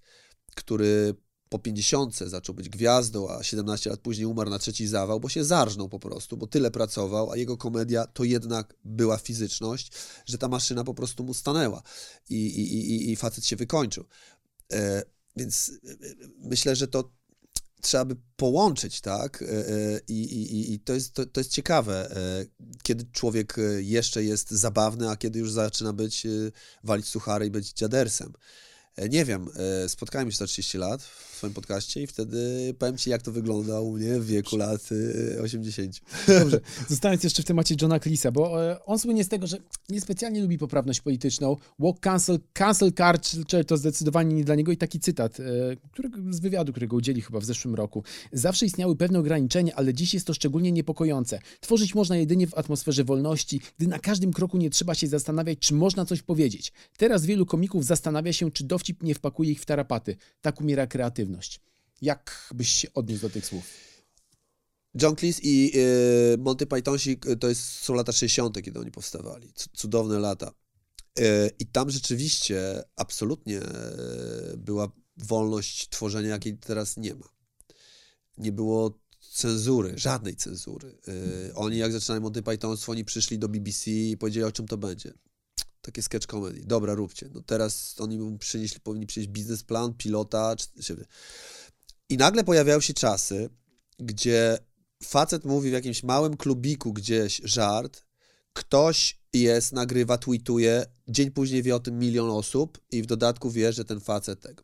który 0.55 1.15
po 1.49 1.59
50 1.59 2.17
zaczął 2.17 2.55
być 2.55 2.69
gwiazdą, 2.69 3.29
a 3.29 3.43
17 3.43 3.89
lat 3.89 3.99
później 3.99 4.25
umarł 4.25 4.49
na 4.49 4.59
trzeci 4.59 4.87
zawał, 4.87 5.19
bo 5.19 5.29
się 5.29 5.43
zarżnął 5.43 5.89
po 5.89 5.99
prostu, 5.99 6.37
bo 6.37 6.47
tyle 6.47 6.71
pracował, 6.71 7.31
a 7.31 7.37
jego 7.37 7.57
komedia 7.57 8.07
to 8.07 8.23
jednak 8.23 8.75
była 8.85 9.17
fizyczność, 9.17 9.91
że 10.25 10.37
ta 10.37 10.47
maszyna 10.47 10.83
po 10.83 10.93
prostu 10.93 11.23
mu 11.23 11.33
stanęła 11.33 11.83
i, 12.29 12.35
i, 12.35 12.73
i, 12.91 13.11
i 13.11 13.15
facet 13.15 13.45
się 13.45 13.55
wykończył. 13.55 14.05
E, 14.73 15.03
Więc 15.35 15.69
e, 15.69 15.91
e, 15.91 15.95
myślę, 16.37 16.75
że 16.75 16.87
to 16.87 17.11
trzeba 17.81 18.05
by 18.05 18.15
połączyć, 18.35 19.01
tak? 19.01 19.41
E, 19.41 19.45
I, 20.07 20.23
i, 20.23 20.73
i- 20.73 20.79
to, 20.79 20.93
jest, 20.93 21.13
to, 21.13 21.25
to 21.25 21.39
jest 21.39 21.51
ciekawe, 21.51 22.15
kiedy 22.83 23.05
człowiek 23.11 23.55
jeszcze 23.77 24.23
jest 24.23 24.51
zabawny, 24.51 25.09
a 25.09 25.15
kiedy 25.15 25.39
już 25.39 25.51
zaczyna 25.51 25.93
być, 25.93 26.27
walić 26.83 27.05
suchary 27.07 27.45
i 27.45 27.51
być 27.51 27.73
dziadersem. 27.73 28.33
Nie 29.09 29.25
wiem, 29.25 29.49
spotkałem 29.87 30.31
się 30.31 30.37
za 30.37 30.45
30 30.47 30.77
lat 30.77 31.01
swoim 31.39 31.53
podcaście 31.53 32.03
i 32.03 32.07
wtedy 32.07 32.73
powiem 32.79 32.97
Ci, 32.97 33.09
jak 33.09 33.21
to 33.21 33.31
wygląda 33.31 33.81
u 33.81 33.91
mnie 33.91 34.19
w 34.19 34.25
wieku 34.25 34.57
lat 34.57 34.89
e, 35.37 35.41
80. 35.41 36.01
Dobrze, 36.27 36.59
zostając 36.89 37.23
jeszcze 37.23 37.43
w 37.43 37.45
temacie 37.45 37.75
Johna 37.81 37.99
Cleesa, 37.99 38.31
bo 38.31 38.71
e, 38.71 38.85
on 38.85 38.99
słynie 38.99 39.23
z 39.23 39.29
tego, 39.29 39.47
że 39.47 39.57
niespecjalnie 39.89 40.41
lubi 40.41 40.57
poprawność 40.57 41.01
polityczną. 41.01 41.55
Walk 41.79 41.99
cancel, 41.99 42.39
cancel 42.53 42.91
culture 42.93 43.65
to 43.65 43.77
zdecydowanie 43.77 44.35
nie 44.35 44.43
dla 44.43 44.55
niego 44.55 44.71
i 44.71 44.77
taki 44.77 44.99
cytat 44.99 45.39
e, 45.39 45.43
którego, 45.91 46.17
z 46.29 46.39
wywiadu, 46.39 46.71
którego 46.71 46.95
udzieli 46.95 47.21
chyba 47.21 47.39
w 47.39 47.45
zeszłym 47.45 47.75
roku. 47.75 48.03
Zawsze 48.33 48.65
istniały 48.65 48.95
pewne 48.95 49.19
ograniczenia, 49.19 49.73
ale 49.75 49.93
dziś 49.93 50.13
jest 50.13 50.27
to 50.27 50.33
szczególnie 50.33 50.71
niepokojące. 50.71 51.39
Tworzyć 51.59 51.95
można 51.95 52.17
jedynie 52.17 52.47
w 52.47 52.57
atmosferze 52.57 53.03
wolności, 53.03 53.61
gdy 53.77 53.87
na 53.87 53.99
każdym 53.99 54.33
kroku 54.33 54.57
nie 54.57 54.69
trzeba 54.69 54.95
się 54.95 55.07
zastanawiać, 55.07 55.59
czy 55.59 55.73
można 55.73 56.05
coś 56.05 56.21
powiedzieć. 56.21 56.73
Teraz 56.97 57.25
wielu 57.25 57.45
komików 57.45 57.85
zastanawia 57.85 58.33
się, 58.33 58.51
czy 58.51 58.63
dowcip 58.63 59.03
nie 59.03 59.15
wpakuje 59.15 59.51
ich 59.51 59.61
w 59.61 59.65
tarapaty. 59.65 60.15
Tak 60.41 60.61
umiera 60.61 60.87
kreatywność. 60.87 61.28
Jak 62.01 62.49
byś 62.55 62.69
się 62.69 62.93
odniósł 62.93 63.21
do 63.21 63.29
tych 63.29 63.45
słów? 63.45 63.63
John 65.01 65.15
Cleese 65.15 65.39
i 65.43 65.71
e, 66.33 66.37
Monty 66.37 66.65
Pythonsi 66.65 67.19
e, 67.27 67.35
to 67.35 67.49
jest, 67.49 67.61
są 67.61 67.93
lata 67.93 68.11
60., 68.11 68.61
kiedy 68.61 68.79
oni 68.79 68.91
powstawali. 68.91 69.53
Cudowne 69.73 70.19
lata. 70.19 70.51
E, 71.19 71.49
I 71.59 71.65
tam 71.65 71.89
rzeczywiście 71.89 72.83
absolutnie 72.95 73.59
e, 73.59 74.57
była 74.57 74.91
wolność 75.17 75.89
tworzenia, 75.89 76.29
jakiej 76.29 76.57
teraz 76.57 76.97
nie 76.97 77.15
ma. 77.15 77.29
Nie 78.37 78.51
było 78.51 78.99
cenzury, 79.31 79.93
żadnej 79.97 80.35
cenzury. 80.35 80.97
E, 81.49 81.55
Oni 81.55 81.77
jak 81.77 81.91
zaczynali 81.91 82.21
Monty 82.21 82.43
Pythonstwo, 82.43 82.91
oni 82.91 83.05
przyszli 83.05 83.39
do 83.39 83.49
BBC 83.49 83.91
i 83.91 84.17
powiedzieli, 84.17 84.43
o 84.43 84.51
czym 84.51 84.67
to 84.67 84.77
będzie. 84.77 85.13
Takie 85.81 86.01
sketch 86.01 86.27
comedy. 86.27 86.61
Dobra, 86.65 86.93
róbcie. 86.93 87.29
No 87.33 87.41
teraz 87.41 87.95
oni 87.99 88.17
mu 88.17 88.37
przynieśli, 88.37 88.79
powinni 88.79 89.07
przynieść 89.07 89.31
biznesplan, 89.31 89.93
pilota. 89.93 90.55
Czy... 90.55 91.05
I 92.09 92.17
nagle 92.17 92.43
pojawiają 92.43 92.79
się 92.79 92.93
czasy, 92.93 93.49
gdzie 93.99 94.57
facet 95.03 95.45
mówi 95.45 95.69
w 95.69 95.73
jakimś 95.73 96.03
małym 96.03 96.37
klubiku 96.37 96.93
gdzieś 96.93 97.41
żart, 97.43 98.05
ktoś 98.53 99.19
jest, 99.33 99.71
nagrywa, 99.71 100.17
tweetuje, 100.17 100.85
dzień 101.07 101.31
później 101.31 101.63
wie 101.63 101.75
o 101.75 101.79
tym 101.79 101.99
milion 101.99 102.29
osób 102.29 102.81
i 102.91 103.01
w 103.01 103.05
dodatku 103.05 103.51
wie, 103.51 103.73
że 103.73 103.85
ten 103.85 103.99
facet 103.99 104.41
tego. 104.41 104.63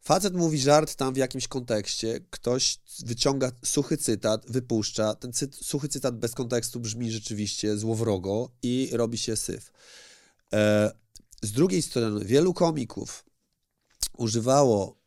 Facet 0.00 0.34
mówi 0.34 0.58
żart 0.58 0.94
tam 0.94 1.14
w 1.14 1.16
jakimś 1.16 1.48
kontekście, 1.48 2.20
ktoś 2.30 2.78
wyciąga 3.04 3.52
suchy 3.64 3.96
cytat, 3.96 4.46
wypuszcza, 4.48 5.14
ten 5.14 5.32
cy 5.32 5.48
suchy 5.52 5.88
cytat 5.88 6.18
bez 6.18 6.34
kontekstu 6.34 6.80
brzmi 6.80 7.12
rzeczywiście 7.12 7.76
złowrogo 7.76 8.50
i 8.62 8.90
robi 8.92 9.18
się 9.18 9.36
syf. 9.36 9.72
E, 10.52 10.92
z 11.42 11.52
drugiej 11.52 11.82
strony 11.82 12.24
wielu 12.24 12.54
komików 12.54 13.24
używało 14.16 14.98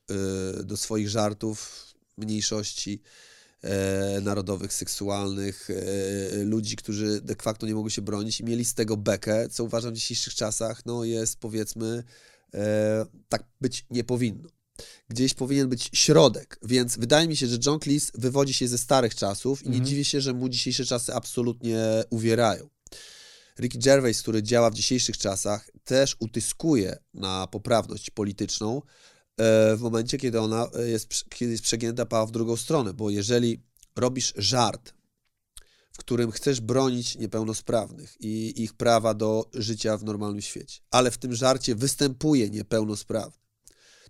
e, 0.59 0.63
do 0.63 0.77
swoich 0.77 1.09
żartów 1.09 1.85
mniejszości 2.17 3.01
e, 3.61 4.21
narodowych, 4.21 4.73
seksualnych, 4.73 5.67
ludzi, 6.45 6.75
którzy 6.75 7.21
de 7.21 7.35
facto 7.35 7.67
nie 7.67 7.75
mogą 7.75 7.89
się 7.89 8.01
bronić 8.01 8.39
i 8.39 8.43
mieli 8.43 8.65
z 8.65 8.73
tego 8.73 8.97
bekę, 8.97 9.49
co 9.49 9.63
uważam 9.63 9.91
w 9.91 9.95
dzisiejszych 9.95 10.33
czasach, 10.33 10.85
no 10.85 11.03
jest 11.03 11.39
powiedzmy, 11.39 12.03
tak 13.29 13.43
być 13.61 13.85
nie 13.89 14.03
powinno. 14.03 14.49
Gdzieś 15.09 15.33
powinien 15.33 15.69
być 15.69 15.89
środek, 15.93 16.59
więc 16.63 16.97
wydaje 16.97 17.27
mi 17.27 17.35
się, 17.35 17.47
że 17.47 17.57
John 17.65 17.79
Cleese 17.79 18.11
wywodzi 18.13 18.53
się 18.53 18.67
ze 18.67 18.77
starych 18.77 19.15
czasów 19.15 19.63
i 19.63 19.69
nie 19.69 19.75
Mhm. 19.75 19.85
dziwię 19.85 20.05
się, 20.05 20.21
że 20.21 20.33
mu 20.33 20.49
dzisiejsze 20.49 20.85
czasy 20.85 21.13
absolutnie 21.13 22.03
uwierają. 22.09 22.69
Ricky 23.59 23.79
Gervais, 23.79 24.21
który 24.21 24.43
działa 24.43 24.69
w 24.69 24.73
dzisiejszych 24.73 25.17
czasach, 25.17 25.69
też 25.83 26.15
utyskuje 26.19 26.97
na 27.13 27.47
poprawność 27.47 28.09
polityczną 28.09 28.81
e, 29.37 29.75
w 29.75 29.81
momencie, 29.81 30.17
kiedy 30.17 30.39
ona 30.39 30.67
e, 30.75 30.89
jest, 30.89 31.09
kiedy 31.29 31.51
jest 31.51 31.63
przegięta 31.63 32.05
pała 32.05 32.25
w 32.25 32.31
drugą 32.31 32.57
stronę, 32.57 32.93
bo 32.93 33.09
jeżeli 33.09 33.63
robisz 33.95 34.33
żart, 34.37 34.93
w 35.91 35.97
którym 35.97 36.31
chcesz 36.31 36.61
bronić 36.61 37.17
niepełnosprawnych 37.17 38.15
i 38.19 38.63
ich 38.63 38.73
prawa 38.73 39.13
do 39.13 39.49
życia 39.53 39.97
w 39.97 40.03
normalnym 40.03 40.41
świecie, 40.41 40.81
ale 40.91 41.11
w 41.11 41.17
tym 41.17 41.35
żarcie 41.35 41.75
występuje 41.75 42.49
niepełnosprawny, 42.49 43.41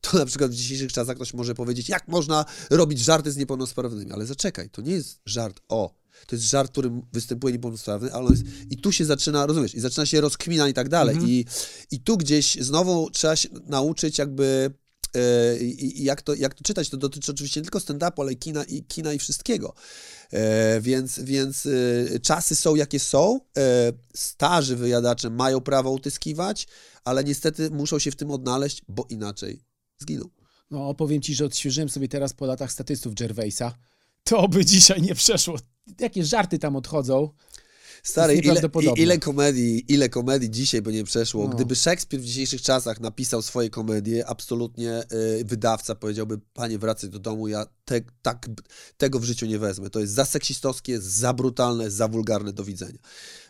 to 0.01 0.17
na 0.17 0.25
przykład 0.25 0.51
w 0.51 0.55
dzisiejszych 0.55 0.93
czasach 0.93 1.15
ktoś 1.15 1.33
może 1.33 1.55
powiedzieć, 1.55 1.89
jak 1.89 2.07
można 2.07 2.45
robić 2.69 2.99
żarty 2.99 3.31
z 3.31 3.37
niepełnosprawnymi, 3.37 4.11
ale 4.11 4.25
zaczekaj, 4.25 4.69
to 4.69 4.81
nie 4.81 4.91
jest 4.91 5.19
żart 5.25 5.61
o, 5.69 6.00
to 6.27 6.35
jest 6.35 6.49
żart, 6.49 6.69
w 6.69 6.71
którym 6.71 7.01
występuje 7.13 7.53
niepełnosprawny, 7.53 8.13
ale 8.13 8.29
jest, 8.29 8.43
i 8.69 8.77
tu 8.77 8.91
się 8.91 9.05
zaczyna, 9.05 9.45
rozumiesz, 9.45 9.75
i 9.75 9.79
zaczyna 9.79 10.05
się 10.05 10.21
rozkmina 10.21 10.67
i 10.67 10.73
tak 10.73 10.89
dalej. 10.89 11.15
Mhm. 11.15 11.31
I, 11.31 11.45
I 11.91 11.99
tu 11.99 12.17
gdzieś 12.17 12.57
znowu 12.61 13.09
trzeba 13.09 13.35
się 13.35 13.49
nauczyć 13.65 14.17
jakby 14.17 14.73
e, 15.15 15.57
i, 15.57 16.01
i 16.01 16.03
jak, 16.03 16.21
to, 16.21 16.35
jak 16.35 16.53
to 16.53 16.63
czytać. 16.63 16.89
To 16.89 16.97
dotyczy 16.97 17.31
oczywiście 17.31 17.59
nie 17.59 17.63
tylko 17.63 17.79
stand-upu, 17.79 18.21
ale 18.21 18.33
i 18.33 18.37
kina 18.37 18.63
i, 18.63 18.83
kina 18.83 19.13
i 19.13 19.19
wszystkiego. 19.19 19.73
E, 20.31 20.81
więc 20.81 21.19
więc 21.19 21.65
e, 21.65 22.19
czasy 22.19 22.55
są 22.55 22.75
jakie 22.75 22.99
są. 22.99 23.39
E, 23.57 23.91
starzy 24.15 24.75
wyjadacze 24.75 25.29
mają 25.29 25.61
prawo 25.61 25.91
utyskiwać, 25.91 26.67
ale 27.03 27.23
niestety 27.23 27.69
muszą 27.71 27.99
się 27.99 28.11
w 28.11 28.15
tym 28.15 28.31
odnaleźć, 28.31 28.81
bo 28.87 29.05
inaczej 29.09 29.63
zginą. 29.99 30.29
No, 30.71 30.93
powiem 30.93 31.21
ci, 31.21 31.35
że 31.35 31.45
odświeżyłem 31.45 31.89
sobie 31.89 32.07
teraz 32.07 32.33
po 32.33 32.45
latach 32.45 32.71
statystów 32.71 33.13
Gervaisa. 33.13 33.77
To 34.23 34.47
by 34.47 34.65
dzisiaj 34.65 35.01
nie 35.01 35.15
przeszło. 35.15 35.57
Jakie 35.99 36.25
żarty 36.25 36.59
tam 36.59 36.75
odchodzą. 36.75 37.29
Stary, 38.03 38.35
ile, 38.35 38.61
ile 38.95 39.19
komedii, 39.19 39.85
ile 39.93 40.09
komedii 40.09 40.49
dzisiaj 40.49 40.81
by 40.81 40.93
nie 40.93 41.03
przeszło. 41.03 41.47
No. 41.47 41.55
Gdyby 41.55 41.75
Szekspir 41.75 42.19
w 42.19 42.23
dzisiejszych 42.23 42.61
czasach 42.61 42.99
napisał 42.99 43.41
swoje 43.41 43.69
komedie, 43.69 44.27
absolutnie 44.27 45.03
y, 45.39 45.45
wydawca 45.45 45.95
powiedziałby, 45.95 46.39
panie 46.53 46.79
wracaj 46.79 47.09
do 47.09 47.19
domu, 47.19 47.47
ja 47.47 47.65
te, 47.85 48.01
tak, 48.21 48.49
tego 48.97 49.19
w 49.19 49.23
życiu 49.23 49.45
nie 49.45 49.59
wezmę. 49.59 49.89
To 49.89 49.99
jest 49.99 50.13
za 50.13 50.25
seksistowskie, 50.25 51.01
za 51.01 51.33
brutalne, 51.33 51.91
za 51.91 52.07
wulgarne 52.07 52.53
do 52.53 52.63
widzenia. 52.63 52.99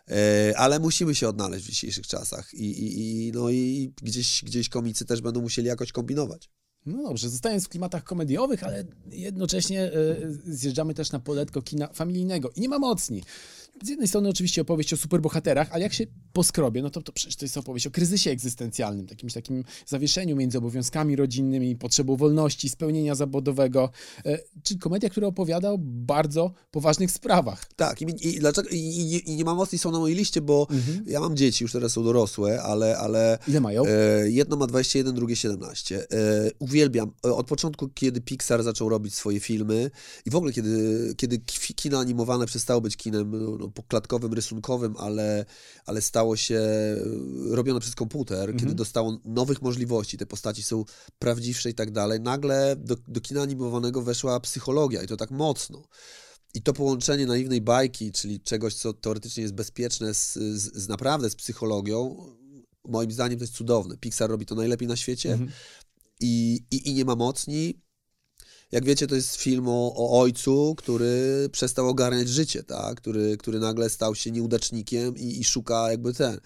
E, 0.10 0.54
ale 0.58 0.80
musimy 0.80 1.16
się 1.16 1.30
odnaleźć 1.30 1.66
w 1.66 1.70
dzisiejszych 1.70 2.08
czasach 2.08 2.54
i, 2.54 2.72
i, 2.72 3.28
i, 3.28 3.32
no 3.32 3.50
i 3.50 3.94
gdzieś, 4.02 4.44
gdzieś 4.44 4.70
komicy 4.70 5.06
też 5.06 5.22
będą 5.22 5.42
musieli 5.42 5.68
jakoś 5.68 5.92
kombinować. 5.92 6.50
No 6.86 7.04
dobrze, 7.04 7.30
zostając 7.30 7.66
w 7.66 7.70
klimatach 7.70 8.04
komediowych, 8.04 8.64
ale 8.64 8.84
jednocześnie 9.12 9.84
e, 9.84 9.92
zjeżdżamy 10.46 10.94
też 10.94 11.12
na 11.12 11.20
poletko 11.20 11.62
kina 11.62 11.88
familijnego. 11.88 12.50
I 12.56 12.62
nie 12.62 12.70
ma 12.70 12.80
mocni. 12.80 13.24
Z 13.84 13.90
jednej 13.90 14.08
strony 14.08 14.30
oczywiście 14.30 14.62
opowieść 14.62 14.94
o 14.94 14.98
superbohaterach, 14.98 15.68
ale 15.72 15.84
jak 15.84 15.94
się 15.94 16.04
poskrobie, 16.34 16.82
no 16.82 16.90
to, 16.90 17.02
to 17.02 17.12
przecież 17.12 17.36
to 17.36 17.46
jest 17.46 17.58
opowieść 17.58 17.88
o 17.88 17.92
kryzysie 17.92 18.32
egzystencjalnym, 18.32 19.08
jakimś 19.10 19.34
takim 19.34 19.64
zawieszeniu 19.88 20.36
między 20.36 20.58
obowiązkami 20.58 21.16
rodzinnymi, 21.16 21.76
potrzebą 21.76 22.16
wolności, 22.16 22.70
spełnienia 22.70 23.16
zawodowego, 23.16 23.90
e, 24.26 24.40
czyli 24.64 24.80
komedia, 24.80 25.10
która 25.10 25.28
opowiada 25.28 25.72
o 25.72 25.78
bardzo 25.82 26.52
poważnych 26.72 27.12
sprawach. 27.12 27.66
Tak, 27.76 28.02
i, 28.02 28.28
i, 28.28 28.40
dlaczego, 28.40 28.70
i, 28.70 28.76
i, 28.78 29.30
i 29.32 29.36
nie 29.36 29.46
mam 29.46 29.58
mocniej 29.58 29.80
są 29.80 29.92
na 29.92 30.00
mojej 30.00 30.18
liście, 30.18 30.42
bo 30.42 30.68
Mhm. 30.72 31.04
ja 31.08 31.20
mam 31.20 31.36
dzieci, 31.38 31.64
już 31.64 31.72
teraz 31.72 31.92
są 31.92 32.04
dorosłe, 32.04 32.62
ale, 32.64 32.98
ale 32.98 33.38
Ile 33.48 33.60
mają? 33.62 33.84
E, 33.86 34.30
jedno 34.32 34.58
ma 34.58 34.68
21, 34.68 35.16
drugie 35.16 35.36
17. 35.36 36.00
E, 36.12 36.52
uwielbiam. 36.60 37.12
E, 37.26 37.34
Od 37.34 37.48
początku, 37.48 37.90
kiedy 37.90 38.22
Pixar 38.22 38.64
zaczął 38.64 38.90
robić 38.90 39.14
swoje 39.16 39.40
filmy 39.40 39.92
i 40.26 40.30
w 40.30 40.36
ogóle 40.36 40.54
kiedy, 40.54 41.14
kiedy 41.18 41.40
ki- 41.40 41.74
kino 41.74 42.00
animowane 42.00 42.46
przestało 42.46 42.82
być 42.82 42.98
kinem 42.98 43.32
no, 43.32 43.58
no, 43.60 43.68
poklatkowym, 43.72 44.34
rysunkowym, 44.34 44.96
ale, 44.98 45.46
ale 45.86 46.02
stało 46.02 46.36
się 46.38 46.56
e, 46.56 46.96
robione 47.56 47.80
przez 47.80 47.96
komputer, 47.96 48.56
kiedy 48.56 48.76
dostało 48.76 49.20
nowych 49.26 49.62
możliwości, 49.62 50.18
te 50.18 50.26
postaci 50.26 50.64
są 50.64 50.86
prawdziwsze 51.20 51.70
i 51.70 51.74
tak 51.74 51.92
dalej, 51.92 52.20
nagle 52.20 52.76
do, 52.76 52.96
do 53.08 53.22
kina 53.22 53.42
animowanego 53.42 54.02
weszła 54.02 54.40
psychologia 54.40 55.04
i 55.04 55.08
to 55.08 55.18
tak 55.18 55.32
mocno. 55.32 55.84
I 56.54 56.62
to 56.62 56.74
połączenie 56.74 57.26
naiwnej 57.26 57.62
bajki, 57.62 58.12
czyli 58.12 58.40
czegoś, 58.40 58.74
co 58.74 58.94
teoretycznie 58.94 59.44
jest 59.44 59.54
bezpieczne 59.56 60.14
z, 60.14 60.34
z, 60.34 60.76
z 60.76 60.88
naprawdę 60.88 61.30
z 61.30 61.36
psychologią, 61.36 62.16
moim 62.88 63.12
zdaniem 63.12 63.40
to 63.40 63.44
jest 63.44 63.54
cudowne. 63.54 63.98
Pixar 63.98 64.30
robi 64.30 64.46
to 64.46 64.56
najlepiej 64.56 64.88
na 64.88 64.96
świecie 64.96 65.32
Mhm. 65.32 65.52
i, 66.20 66.60
i, 66.72 66.90
i 66.90 66.94
nie 66.94 67.06
ma 67.06 67.16
mocni. 67.16 67.82
Jak 68.72 68.86
wiecie, 68.86 69.08
to 69.08 69.16
jest 69.16 69.36
film 69.36 69.68
o, 69.68 69.94
o 69.96 70.22
ojcu, 70.22 70.76
który 70.78 71.50
przestał 71.52 71.88
ogarniać 71.88 72.30
życie, 72.30 72.64
tak? 72.64 72.98
który, 72.98 73.38
który 73.38 73.60
nagle 73.60 73.90
stał 73.90 74.16
się 74.16 74.32
nieudacznikiem 74.32 75.18
i, 75.18 75.40
i 75.40 75.44
szuka 75.44 75.92
jakby 75.92 76.14
ten. 76.14 76.40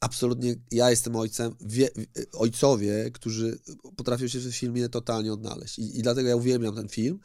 Absolutnie, 0.00 0.54
ja 0.70 0.90
jestem 0.90 1.16
ojcem, 1.16 1.54
wie, 1.60 1.88
ojcowie, 2.32 3.10
którzy 3.12 3.58
potrafią 3.96 4.28
się 4.28 4.38
w 4.38 4.52
filmie 4.52 4.88
totalnie 4.88 5.32
odnaleźć. 5.32 5.78
I, 5.78 5.98
i 5.98 6.02
dlatego 6.02 6.28
ja 6.28 6.36
uwielbiam 6.36 6.74
ten 6.74 6.88
film. 6.88 7.18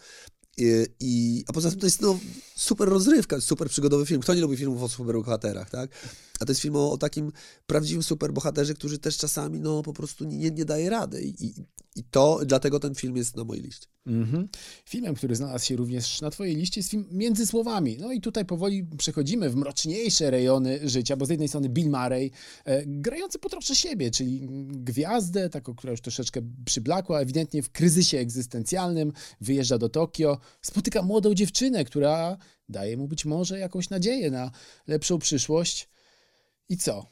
I, 0.58 0.86
i, 1.00 1.44
a 1.48 1.54
poza 1.54 1.70
tym 1.70 1.80
to 1.80 1.86
jest 1.86 2.02
no, 2.02 2.20
super 2.56 2.90
rozrywka, 2.90 3.42
super 3.42 3.70
przygodowy 3.70 4.06
film. 4.06 4.22
Kto 4.22 4.34
nie 4.34 4.42
lubi 4.42 4.58
filmów 4.58 4.84
o 4.84 4.90
superbohaterach, 4.90 5.70
tak? 5.70 5.90
A 6.42 6.46
to 6.46 6.52
jest 6.52 6.62
film 6.62 6.76
o, 6.76 6.92
o 6.92 6.98
takim 6.98 7.32
prawdziwym 7.68 8.04
superbohaterze, 8.04 8.74
który 8.74 8.98
też 8.98 9.18
czasami 9.18 9.60
no, 9.60 9.84
po 9.84 9.94
prostu 9.94 10.26
nie, 10.26 10.52
nie 10.52 10.66
daje 10.66 10.90
rady. 10.90 11.22
I, 11.22 11.46
i, 11.46 11.54
to, 12.12 12.40
dlatego 12.46 12.80
ten 12.80 12.96
film 12.96 13.18
jest 13.18 13.36
na 13.36 13.44
mojej 13.44 13.64
liście. 13.64 13.88
Mhm. 14.06 14.48
Filmem, 14.86 15.16
który 15.16 15.36
znalazł 15.36 15.66
się 15.66 15.76
również 15.76 16.22
na 16.22 16.30
Twojej 16.30 16.56
liście, 16.56 16.80
jest 16.80 16.92
film 16.92 17.06
Między 17.12 17.46
Słowami. 17.46 17.98
No 18.00 18.12
i 18.12 18.22
tutaj 18.22 18.46
powoli 18.46 18.88
przechodzimy 18.98 19.50
w 19.50 19.56
mroczniejsze 19.56 20.32
rejony 20.32 20.90
życia, 20.90 21.16
bo 21.18 21.26
z 21.26 21.30
jednej 21.30 21.48
strony 21.48 21.70
Bill 21.70 21.90
Murray, 21.90 22.32
e, 22.66 22.86
grający 22.86 23.40
po 23.40 23.50
trosze 23.50 23.76
siebie, 23.76 24.12
czyli 24.12 24.48
gwiazdę, 24.68 25.50
taką, 25.50 25.76
która 25.76 25.92
już 25.92 26.02
troszeczkę 26.02 26.42
przyblakła, 26.66 27.20
ewidentnie 27.20 27.64
w 27.64 27.70
kryzysie 27.70 28.18
egzystencjalnym, 28.18 29.14
wyjeżdża 29.42 29.78
do 29.78 29.90
Tokio, 29.90 30.38
spotyka 30.62 31.02
młodą 31.02 31.34
dziewczynę, 31.34 31.86
która 31.86 32.38
daje 32.70 32.98
mu 32.98 33.08
być 33.08 33.26
może 33.26 33.60
jakąś 33.60 33.90
nadzieję 33.90 34.32
na 34.32 34.52
lepszą 34.88 35.20
przyszłość. 35.20 35.92
I 36.72 36.78
co? 36.78 37.06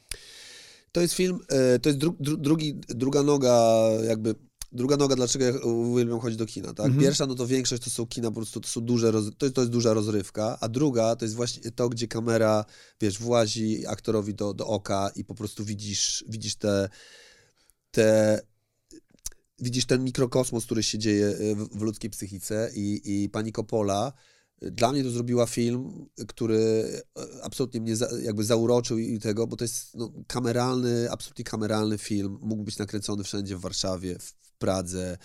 To 0.92 1.02
jest 1.02 1.14
film, 1.14 1.40
e, 1.50 1.80
to 1.80 1.90
jest 1.90 2.00
dru, 2.00 2.16
dru, 2.20 2.38
drugi, 2.38 2.74
druga 2.90 3.24
noga, 3.24 3.90
jakby. 4.08 4.36
Druga 4.72 4.98
noga, 4.98 5.16
dlaczego 5.16 5.46
ja 5.46 5.52
uwielbiam 5.52 6.20
chodzić 6.20 6.40
do 6.40 6.46
kina, 6.46 6.74
tak? 6.74 6.86
Mhm. 6.86 7.04
Pierwsza, 7.04 7.26
no 7.26 7.36
to 7.36 7.48
większość 7.48 7.84
to 7.84 7.90
są 7.90 8.08
kina, 8.08 8.28
po 8.28 8.36
prostu 8.36 8.62
to 8.62 8.68
są 8.68 8.82
duże, 8.82 9.12
roz, 9.12 9.26
to, 9.38 9.46
jest, 9.46 9.56
to 9.56 9.62
jest 9.62 9.72
duża 9.72 9.94
rozrywka, 9.94 10.58
a 10.62 10.70
druga 10.70 11.16
to 11.16 11.26
jest 11.26 11.36
właśnie 11.36 11.72
to, 11.72 11.90
gdzie 11.90 12.08
kamera, 12.08 12.66
wiesz, 13.02 13.20
włazi 13.20 13.88
aktorowi 13.88 14.34
do, 14.34 14.54
do 14.54 14.68
oka 14.68 15.12
i 15.16 15.26
po 15.26 15.36
prostu 15.36 15.66
widzisz, 15.66 16.26
widzisz 16.28 16.56
te, 16.56 16.90
te 17.92 18.40
widzisz 19.60 19.86
ten 19.86 20.04
mikrokosmos, 20.04 20.66
który 20.66 20.84
się 20.84 20.98
dzieje 20.98 21.28
e, 21.28 21.56
w, 21.56 21.70
w 21.78 21.82
ludzkiej 21.82 22.10
psychice 22.10 22.72
i, 22.76 23.02
i 23.06 23.30
pani 23.30 23.52
Coppola 23.52 24.14
dla 24.62 24.92
mnie 24.92 25.04
to 25.04 25.10
zrobiła 25.10 25.46
film, 25.46 26.06
który 26.28 26.58
e, 27.18 27.44
absolutnie 27.44 27.82
mnie 27.82 27.96
za, 27.96 28.08
jakby 28.24 28.44
zauroczył 28.44 28.98
i 28.98 29.20
tego, 29.20 29.48
bo 29.48 29.56
to 29.56 29.64
jest 29.64 29.96
no, 29.96 30.12
kameralny, 30.28 31.12
absolutnie 31.12 31.46
kameralny 31.46 31.98
film. 31.98 32.40
Mógł 32.42 32.64
być 32.64 32.78
nakręcony 32.78 33.24
wszędzie 33.24 33.58
w 33.58 33.62
Warszawie, 33.62 34.20
w, 34.20 34.34
Pradze. 34.60 35.18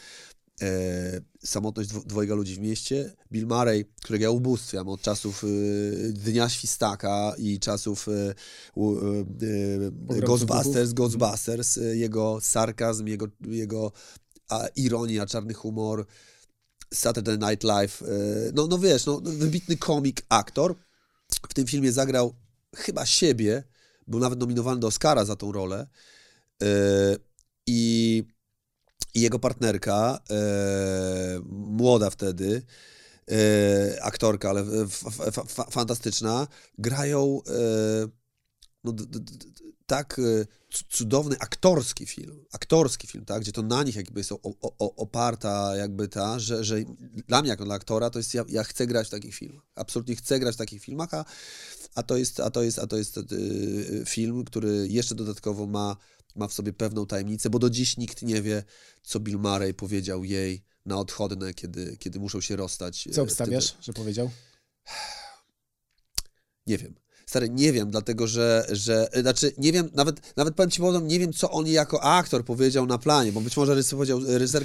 E, 0.62 1.20
samotność 1.45 1.89
dwo, 1.89 2.01
dwojga 2.01 2.35
ludzi 2.35 2.55
w 2.55 2.59
mieście. 2.59 3.12
Bill 3.32 3.47
Murray, 3.47 3.85
którego 4.03 4.22
ja 4.22 4.30
ubóstwiam 4.30 4.89
od 4.89 5.01
czasów 5.01 5.45
e, 5.45 5.47
Dnia 6.12 6.49
Świstaka 6.49 7.35
i 7.39 7.59
czasów 7.59 8.09
e, 8.09 8.12
e, 8.12 8.35
e, 10.16 10.20
Ghostbusters, 10.20 10.93
Ghostbusters, 10.93 11.78
jego 11.95 12.39
sarkazm, 12.41 13.07
jego, 13.07 13.26
jego 13.41 13.93
a, 14.49 14.66
ironia, 14.76 15.26
czarny 15.26 15.55
humor, 15.55 16.07
Saturday 16.95 17.38
Night 17.38 17.64
Live, 17.64 18.03
e, 18.03 18.53
no, 18.55 18.66
no 18.66 18.78
wiesz, 18.78 19.07
no, 19.07 19.20
wybitny 19.20 19.76
komik, 19.76 20.22
aktor. 20.28 20.74
W 21.49 21.55
tym 21.55 21.66
filmie 21.66 21.92
zagrał 21.92 22.34
chyba 22.76 23.07
siebie, 23.07 23.62
był 24.07 24.20
nawet 24.20 24.40
nominowany 24.40 24.80
do 24.80 24.86
Oscara 24.86 25.24
za 25.24 25.36
tą 25.36 25.53
rolę. 25.53 25.86
E, 26.62 26.66
I, 27.66 28.22
i 29.14 29.20
jego 29.20 29.38
partnerka, 29.38 30.20
e, 30.30 30.34
młoda 31.53 32.11
wtedy, 32.11 32.62
aktorka, 34.03 34.51
ale 34.51 34.64
fantastyczna, 35.70 36.49
grają 36.78 37.40
no, 38.84 38.92
tak 39.87 40.20
c- 40.74 40.85
cudowny 40.91 41.37
aktorski 41.39 42.07
film, 42.07 42.45
aktorski 42.53 43.07
film, 43.07 43.24
tak, 43.24 43.43
gdzie 43.43 43.53
to 43.53 43.62
na 43.62 43.82
nich 43.82 43.97
jakby 43.97 44.20
jest 44.20 44.32
o, 44.32 44.39
o, 44.43 44.97
oparta 44.97 45.76
jakby 45.76 46.09
ta, 46.09 46.39
że, 46.39 46.64
że 46.64 46.76
dla 47.28 47.41
mnie 47.43 47.49
jako 47.51 47.64
dla 47.64 47.74
aktora 47.74 48.11
to 48.11 48.18
jest, 48.18 48.35
ja, 48.35 48.45
ja 48.49 48.64
chcę 48.64 48.87
grać 48.87 49.07
w 49.07 49.11
takich 49.11 49.35
filmach, 49.35 49.64
absolutnie 49.74 50.16
chcę 50.16 50.39
grać 50.41 50.55
w 50.55 50.59
takich 50.59 50.82
filmach, 50.82 51.14
a, 51.14 51.24
a 51.95 52.03
to 52.03 52.16
jest, 52.16 52.41
a 52.41 52.51
to 52.51 52.62
jest, 52.62 52.78
a 52.78 52.87
to 52.87 52.97
jest 52.97 53.16
yy, 53.16 54.03
film, 54.07 54.45
który 54.45 54.87
jeszcze 54.91 55.14
dodatkowo 55.14 55.66
ma, 55.66 55.97
ma 56.37 56.49
w 56.49 56.53
sobie 56.55 56.72
pewną 56.72 57.07
tajemnicę, 57.07 57.51
bo 57.51 57.59
do 57.59 57.70
dziś 57.70 57.97
nikt 57.97 58.22
nie 58.22 58.43
wie, 58.43 58.64
co 59.03 59.20
Bill 59.20 59.39
Murray 59.39 59.74
powiedział 59.74 60.24
jej 60.24 60.64
na 60.87 60.97
odchodne, 60.99 61.55
kiedy, 61.55 61.97
kiedy 61.97 62.18
muszą 62.20 62.41
się 62.41 62.57
rozstać. 62.57 63.07
e, 63.07 63.11
Co 63.11 63.22
obstawiasz, 63.22 63.76
że 63.80 63.93
powiedział? 63.93 64.30
Nie 66.66 66.78
wiem. 66.78 66.95
Stary, 67.27 67.51
nie 67.51 67.72
wiem, 67.72 67.91
dlatego 67.91 68.27
że, 68.27 68.66
że 68.72 69.09
znaczy 69.20 69.53
nie 69.59 69.72
wiem, 69.72 69.91
nawet, 69.95 70.37
nawet 70.37 70.55
powiem 70.55 70.70
ci 70.70 70.81
powiem, 70.81 71.09
nie 71.09 71.18
wiem, 71.18 71.33
co 71.33 71.51
on 71.51 71.66
jako 71.66 72.03
aktor 72.03 72.45
powiedział 72.45 72.87
na 72.87 72.99
planie, 72.99 73.33
bo 73.33 73.41
być 73.41 73.57
może 73.57 73.83
powiedział, 73.91 74.20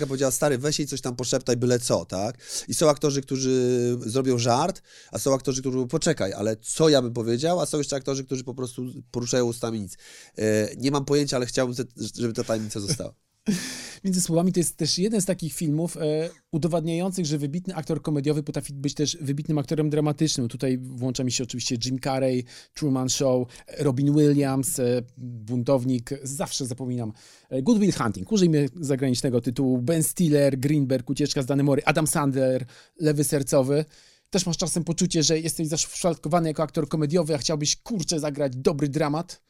powiedziała, 0.08 0.32
stary, 0.32 0.58
weź 0.58 0.80
jej 0.80 0.88
coś 0.88 1.02
tam 1.02 1.16
poszeptaj, 1.16 1.58
byle 1.58 1.80
co, 1.80 2.06
tak? 2.06 2.38
I 2.68 2.74
są 2.74 2.90
aktorzy, 2.90 3.22
którzy 3.22 3.98
zrobią 4.06 4.38
żart, 4.38 4.82
a 5.12 5.20
są 5.20 5.34
aktorzy, 5.34 5.62
którzy 5.62 5.88
poczekaj, 5.88 6.34
ale 6.34 6.56
co 6.58 6.90
ja 6.90 7.02
bym 7.02 7.14
powiedział, 7.14 7.60
a 7.60 7.66
są 7.66 7.78
jeszcze 7.78 7.96
aktorzy, 7.96 8.26
którzy 8.26 8.44
po 8.44 8.54
prostu 8.54 8.86
poruszają 9.12 9.46
ustami 9.46 9.80
nic. 9.80 9.98
E, 10.38 10.76
nie 10.78 10.92
mam 10.92 11.06
pojęcia, 11.06 11.38
ale 11.38 11.46
chciałbym, 11.46 11.76
żeby 12.16 12.34
ta 12.34 12.44
tajemnica 12.44 12.80
została. 12.80 13.29
Między 14.04 14.22
słowami 14.22 14.54
to 14.54 14.60
jest 14.60 14.78
też 14.78 14.98
jeden 14.98 15.22
z 15.22 15.26
takich 15.26 15.54
filmów 15.54 15.98
e, 15.98 16.30
udowadniających, 16.52 17.26
że 17.26 17.38
wybitny 17.38 17.76
aktor 17.76 18.02
komediowy 18.02 18.44
potrafi 18.44 18.74
być 18.74 18.94
też 18.94 19.18
wybitnym 19.22 19.58
aktorem 19.58 19.90
dramatycznym. 19.90 20.48
Tutaj 20.48 20.78
włącza 20.78 21.24
mi 21.24 21.32
się 21.32 21.44
oczywiście 21.44 21.78
Jim 21.86 22.00
Carrey, 22.00 22.44
Truman 22.74 23.10
Show, 23.10 23.48
Robin 23.80 24.14
Williams, 24.16 24.80
e, 24.80 25.02
buntownik, 25.18 26.10
zawsze 26.24 26.66
zapominam. 26.66 27.14
E, 27.50 27.62
Good 27.62 27.80
Will 27.80 27.94
Hunting, 27.94 28.32
użyjmy 28.32 28.70
zagranicznego 28.80 29.42
tytułu. 29.42 29.82
Ben 29.82 30.04
Stiller, 30.04 30.60
Greenberg, 30.60 31.10
Ucieczka 31.10 31.42
z 31.42 31.46
Danemory, 31.46 31.82
Adam 31.86 32.08
Sandler, 32.08 32.66
Lewy 33.00 33.24
Sercowy. 33.24 33.86
Też 34.30 34.46
masz 34.46 34.58
czasem 34.58 34.84
poczucie, 34.84 35.24
że 35.24 35.40
jesteś 35.40 35.68
zaszufladkowany 35.68 36.48
jako 36.48 36.64
aktor 36.64 36.88
komediowy, 36.88 37.36
a 37.36 37.38
chciałbyś 37.38 37.76
kurczę 37.76 38.20
zagrać 38.20 38.56
dobry 38.56 38.90
dramat. 38.90 39.42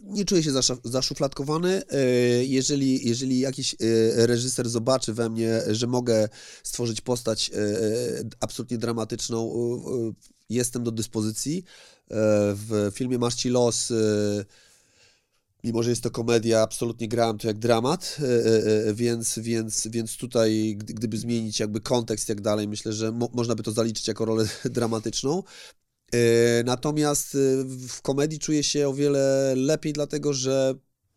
Nie 0.00 0.24
czuję 0.24 0.42
się 0.42 0.52
zaszufladkowany. 0.84 1.82
E, 1.88 1.98
Jeżeli, 2.44 3.08
jeżeli 3.08 3.38
jakiś 3.40 3.74
e, 3.74 3.76
reżyser 4.26 4.68
zobaczy 4.68 5.12
we 5.14 5.30
mnie, 5.30 5.60
że 5.70 5.86
mogę 5.86 6.28
stworzyć 6.62 7.00
postać 7.00 7.50
e, 7.50 7.54
absolutnie 8.40 8.78
dramatyczną, 8.78 9.52
jestem 10.48 10.84
do 10.84 10.90
dyspozycji. 10.90 11.64
W 12.54 12.90
filmie 12.94 13.18
Masz 13.18 13.34
ci 13.34 13.48
los, 13.48 13.92
mimo 15.64 15.82
że 15.82 15.90
jest 15.90 16.02
to 16.02 16.10
komedia, 16.10 16.60
absolutnie 16.62 17.08
grałem 17.08 17.38
to 17.38 17.48
jak 17.48 17.58
dramat, 17.58 18.16
więc, 18.94 19.38
więc, 19.38 19.86
więc 19.86 20.16
tutaj, 20.16 20.76
gdy- 20.78 20.94
gdyby 20.94 21.18
zmienić 21.18 21.60
jakby 21.60 21.80
kontekst 21.80 22.24
i 22.24 22.28
tak 22.28 22.40
dalej, 22.40 22.68
myślę, 22.68 22.92
że 22.92 23.12
mo- 23.12 23.30
można 23.32 23.54
by 23.54 23.62
to 23.62 23.72
zaliczyć 23.72 24.08
jako 24.08 24.24
rolę 24.24 24.48
dramatyczną. 24.64 25.42
E, 26.12 26.64
Natomiast 26.64 27.34
e, 27.34 27.38
w 27.88 28.02
komedii 28.02 28.38
czuję 28.38 28.62
się 28.62 28.88
o 28.88 28.94
wiele 28.94 29.54
lepiej, 29.56 29.92
dlatego 29.92 30.32
że 30.32 30.74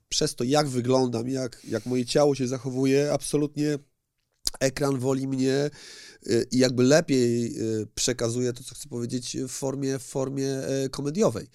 przez 0.09 0.35
to, 0.35 0.43
jak 0.43 0.67
wyglądam, 0.67 1.29
jak, 1.29 1.65
jak 1.67 1.85
moje 1.85 2.05
ciało 2.05 2.35
się 2.35 2.47
zachowuje, 2.47 3.13
absolutnie 3.13 3.77
ekran 4.59 4.99
woli 4.99 5.27
mnie 5.27 5.69
y, 6.27 6.45
i 6.51 6.57
jakby 6.57 6.83
lepiej 6.83 7.55
przekazuje 7.95 8.53
to, 8.53 8.63
co 8.63 8.75
chcę 8.75 8.89
powiedzieć 8.89 9.37
w 9.37 9.47
formie, 9.47 9.99
w 9.99 10.03
formie 10.03 10.47
e, 10.47 10.89
komediowej. 10.89 11.47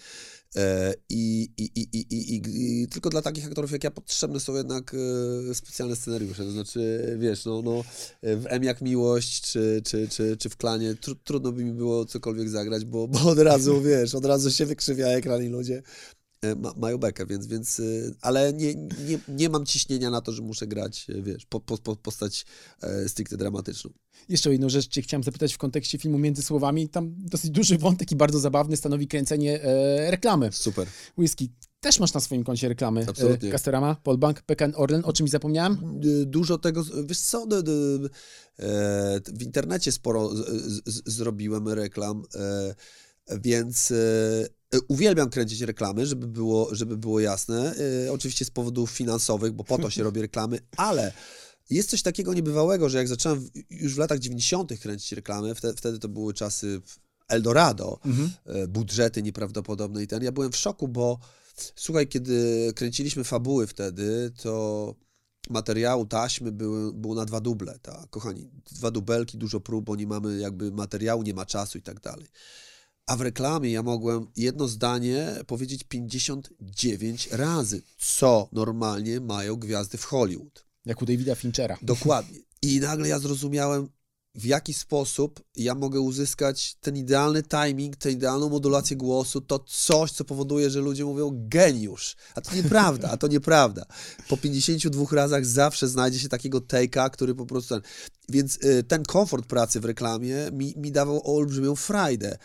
E, 0.57 0.95
I, 1.09 1.51
i, 1.59 1.65
i, 1.75 1.99
i, 2.11 2.43
i, 2.83 2.89
tylko 2.89 3.11
dla 3.11 3.23
takich 3.23 3.47
aktorów 3.47 3.73
jak 3.73 3.85
ja 3.85 3.91
potrzebne 3.91 4.41
są 4.41 4.55
jednak 4.55 4.95
e, 5.51 5.55
specjalne 5.55 5.97
scenariusze. 5.97 6.45
To 6.45 6.51
znaczy, 6.51 7.15
wiesz, 7.19 7.45
no, 7.45 7.63
no, 7.63 7.85
w 8.23 8.45
M 8.47 8.65
jak 8.65 8.81
miłość, 8.81 9.41
czy, 9.41 9.83
czy, 9.85 10.09
czy, 10.09 10.37
czy 10.37 10.49
w 10.49 10.57
klanie 10.57 10.95
tr 10.95 11.15
trudno 11.25 11.53
by 11.53 11.65
mi 11.65 11.73
było 11.73 12.05
cokolwiek 12.05 12.49
zagrać, 12.49 12.85
bo, 12.85 13.09
bo 13.09 13.21
od 13.31 13.39
razu, 13.39 13.83
wiesz, 13.83 14.15
od 14.15 14.25
razu 14.25 14.51
się 14.51 14.67
wykrzywia 14.67 15.07
ekran 15.07 15.43
i 15.43 15.49
ludzie 15.49 15.83
ma, 16.57 16.73
mają 16.77 16.99
bekę, 16.99 17.27
więc, 17.27 17.47
więc 17.47 17.79
y, 17.79 18.15
ale 18.21 18.53
nie, 18.53 18.75
nie, 18.75 19.19
nie 19.29 19.49
mam 19.49 19.67
ciśnienia 19.67 20.11
na 20.11 20.21
to, 20.21 20.33
że 20.33 20.43
muszę 20.43 20.67
grać, 20.67 21.07
e, 21.11 21.23
wiesz, 21.23 21.47
po, 21.47 21.61
po, 21.61 21.97
postać 21.97 22.47
e, 22.83 23.09
stricte 23.09 23.37
dramatyczną. 23.37 23.91
Jeszcze 24.29 24.49
o 24.49 24.53
jedną 24.53 24.69
rzecz 24.69 24.89
cię 24.89 25.03
chciałem 25.03 25.23
zapytać 25.23 25.55
w 25.55 25.59
kontekście 25.59 25.99
filmu 25.99 26.19
Między 26.19 26.43
Słowami. 26.43 26.89
Tam 26.89 27.15
dosyć 27.19 27.51
duży 27.51 27.79
wątek 27.79 28.13
i 28.13 28.17
bardzo 28.17 28.39
zabawny 28.39 28.77
stanowi 28.77 29.09
kręcenie 29.09 29.63
e, 29.63 30.11
reklamy. 30.11 30.53
Super. 30.53 30.89
Whisky. 31.19 31.49
Też 31.81 32.01
masz 32.01 32.15
na 32.15 32.21
swoim 32.21 32.45
koncie 32.45 32.69
reklamy. 32.69 33.07
Absolutnie. 33.09 33.49
E, 33.49 33.53
Castorama, 33.53 33.97
Polbank, 34.03 34.43
PKN 34.43 34.73
Orlen. 34.77 35.03
O 35.05 35.13
czymś 35.13 35.31
zapomniałem? 35.31 36.01
Dużo 36.27 36.59
tego, 36.59 36.85
wiesz 37.05 37.21
co, 37.21 37.47
d, 37.47 37.63
d, 37.63 37.73
e, 37.73 39.21
w 39.27 39.43
internecie 39.43 39.93
sporo 39.93 40.37
z, 40.37 40.43
z, 40.87 41.15
zrobiłem 41.15 41.69
reklam, 41.69 42.23
e, 42.35 42.75
więc 43.31 43.93
E, 44.75 44.81
uwielbiam 44.89 45.31
kręcić 45.31 45.61
reklamy, 45.61 46.07
żeby 46.07 46.27
było, 46.27 46.75
żeby 46.75 46.97
było 46.97 47.21
jasne. 47.21 47.75
E, 48.07 48.13
oczywiście 48.13 48.45
z 48.45 48.51
powodów 48.51 48.91
finansowych, 48.91 49.53
bo 49.53 49.65
po 49.65 49.79
to 49.79 49.91
się 49.91 50.03
robi 50.03 50.21
reklamy, 50.21 50.59
ale 50.77 51.13
jest 51.71 51.91
coś 51.91 52.03
takiego 52.03 52.35
niebywałego, 52.35 52.89
że 52.89 52.99
jak 52.99 53.09
zacząłem 53.09 53.49
już 53.71 53.95
w 53.95 53.99
latach 53.99 54.19
90. 54.19 54.79
kręcić 54.79 55.13
reklamy, 55.13 55.55
wtedy, 55.55 55.77
wtedy 55.77 55.99
to 55.99 56.09
były 56.09 56.35
czasy 56.35 56.81
Eldorado, 57.29 58.01
mhm. 58.05 58.31
E, 58.47 58.69
budżety 58.69 59.23
nieprawdopodobne 59.23 60.03
i 60.03 60.07
ten. 60.07 60.23
Ja 60.23 60.33
byłem 60.33 60.53
w 60.53 60.57
szoku, 60.57 60.89
bo 60.89 61.19
słuchaj, 61.77 62.09
kiedy 62.09 62.73
kręciliśmy 62.75 63.25
fabuły 63.25 63.67
wtedy, 63.67 64.33
to 64.43 64.95
materiału, 65.51 66.07
taśmy 66.07 66.53
były, 66.53 66.93
było 66.93 67.15
na 67.15 67.25
dwa 67.25 67.41
duble, 67.41 67.79
tak, 67.83 68.11
kochani, 68.11 68.51
dwa 68.73 68.91
dubelki, 68.91 69.39
dużo 69.39 69.61
prób, 69.61 69.85
bo 69.85 69.97
nie 69.97 70.07
mamy 70.07 70.39
jakby 70.39 70.71
materiału, 70.71 71.23
nie 71.23 71.35
ma 71.35 71.47
czasu 71.47 71.79
i 71.79 71.83
tak 71.83 72.01
dalej. 72.01 72.27
A 73.07 73.17
w 73.17 73.21
reklamie 73.21 73.71
ja 73.73 73.83
mogłem 73.83 74.27
jedno 74.37 74.69
zdanie 74.69 75.35
powiedzieć 75.47 75.85
59 75.85 77.29
razy, 77.33 77.83
co 77.99 78.49
normalnie 78.53 79.21
mają 79.21 79.57
gwiazdy 79.57 79.99
w 79.99 80.05
Hollywood. 80.05 80.65
Jak 80.85 81.03
u 81.03 81.07
Davida 81.07 81.35
Finchera. 81.35 81.79
Dokładnie. 81.83 82.39
I 82.63 82.81
nagle 82.81 83.09
ja 83.09 83.19
zrozumiałem, 83.19 83.89
w 84.35 84.45
jaki 84.45 84.75
sposób 84.75 85.45
ja 85.57 85.75
mogę 85.75 86.01
uzyskać 86.01 86.75
ten 86.81 86.97
idealny 86.97 87.43
timing, 87.43 87.97
tę 87.97 88.11
idealną 88.11 88.49
modulację 88.49 88.97
głosu, 88.97 89.41
to 89.41 89.59
coś, 89.59 90.13
co 90.13 90.25
powoduje, 90.25 90.71
że 90.71 90.81
ludzie 90.81 91.05
mówią 91.05 91.31
geniusz. 91.35 92.17
A 92.35 92.41
to 92.41 92.55
nieprawda, 92.57 93.11
a 93.11 93.17
to 93.17 93.29
nieprawda. 93.29 93.85
Po 94.29 94.37
52 94.37 95.05
razach 95.11 95.47
zawsze 95.47 95.89
znajdzie 95.89 96.19
się 96.19 96.29
takiego 96.29 96.59
take'a, 96.59 97.11
który 97.11 97.35
po 97.35 97.47
prostu... 97.47 97.75
Więc 98.29 98.59
y, 98.65 98.83
ten 98.83 99.03
komfort 99.03 99.47
pracy 99.47 99.81
w 99.81 99.85
reklamie 99.85 100.37
mi, 100.53 100.75
mi 100.77 100.93
dawał 100.93 101.37
olbrzymią 101.37 101.77
frajdę. 101.77 102.39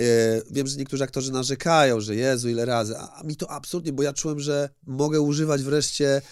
E, 0.00 0.42
wiem, 0.50 0.66
że 0.66 0.76
niektórzy 0.76 1.04
aktorzy 1.04 1.32
narzekają, 1.32 2.00
że 2.00 2.16
Jezu, 2.16 2.48
ile 2.48 2.64
razy, 2.64 2.98
a 2.98 3.22
mi 3.24 3.36
to 3.36 3.50
absolutnie, 3.50 3.92
bo 3.92 4.02
ja 4.02 4.12
czułem, 4.12 4.40
że 4.40 4.68
mogę 4.86 5.20
używać 5.20 5.62
wreszcie 5.62 6.22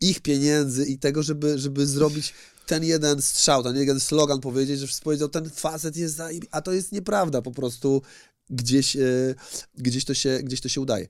ich 0.00 0.20
pieniędzy 0.20 0.86
i 0.86 0.98
tego, 0.98 1.22
żeby, 1.22 1.58
żeby 1.58 1.86
zrobić 1.86 2.34
ten 2.66 2.84
jeden 2.84 3.22
strzał, 3.22 3.62
ten 3.62 3.76
jeden 3.76 4.00
slogan 4.00 4.40
powiedzieć, 4.40 4.80
że 4.80 4.86
powiedział, 5.04 5.28
ten 5.28 5.50
facet 5.50 5.96
jest 5.96 6.14
za... 6.14 6.28
a 6.50 6.60
to 6.62 6.72
jest 6.72 6.92
nieprawda, 6.92 7.42
po 7.42 7.50
prostu 7.50 8.02
gdzieś, 8.50 8.96
e, 8.96 9.34
gdzieś, 9.74 10.04
to, 10.04 10.14
się, 10.14 10.38
gdzieś 10.42 10.60
to 10.60 10.68
się 10.68 10.80
udaje. 10.80 11.06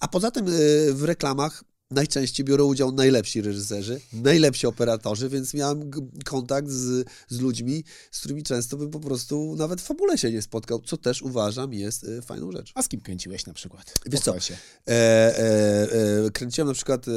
A 0.00 0.08
poza 0.08 0.30
tym 0.30 0.48
e, 0.48 0.50
w 0.92 1.04
reklamach 1.04 1.64
najczęściej 1.92 2.44
biorą 2.44 2.64
udział 2.64 2.92
najlepsi 2.92 3.42
reżyserzy, 3.42 4.00
najlepsi 4.12 4.66
operatorzy, 4.66 5.28
więc 5.28 5.54
miałem 5.54 5.90
kontakt 6.24 6.68
z, 6.68 7.08
z 7.28 7.40
ludźmi, 7.40 7.84
z 8.10 8.18
którymi 8.18 8.42
często 8.42 8.76
bym 8.76 8.90
po 8.90 9.00
prostu 9.00 9.56
nawet 9.56 9.80
w 9.80 9.84
fabule 9.84 10.18
się 10.18 10.32
nie 10.32 10.42
spotkał, 10.42 10.80
co 10.80 10.96
też 10.96 11.22
uważam 11.22 11.72
jest 11.72 12.04
y, 12.04 12.22
fajną 12.22 12.52
rzeczą. 12.52 12.72
A 12.74 12.82
z 12.82 12.88
kim 12.88 13.00
kręciłeś 13.00 13.46
na 13.46 13.52
przykład? 13.52 13.94
Wiesz 14.06 14.20
co, 14.20 14.36
e, 14.36 14.38
e, 14.88 15.92
e, 16.26 16.30
kręciłem 16.30 16.68
na 16.68 16.74
przykład, 16.74 17.06
e, 17.08 17.12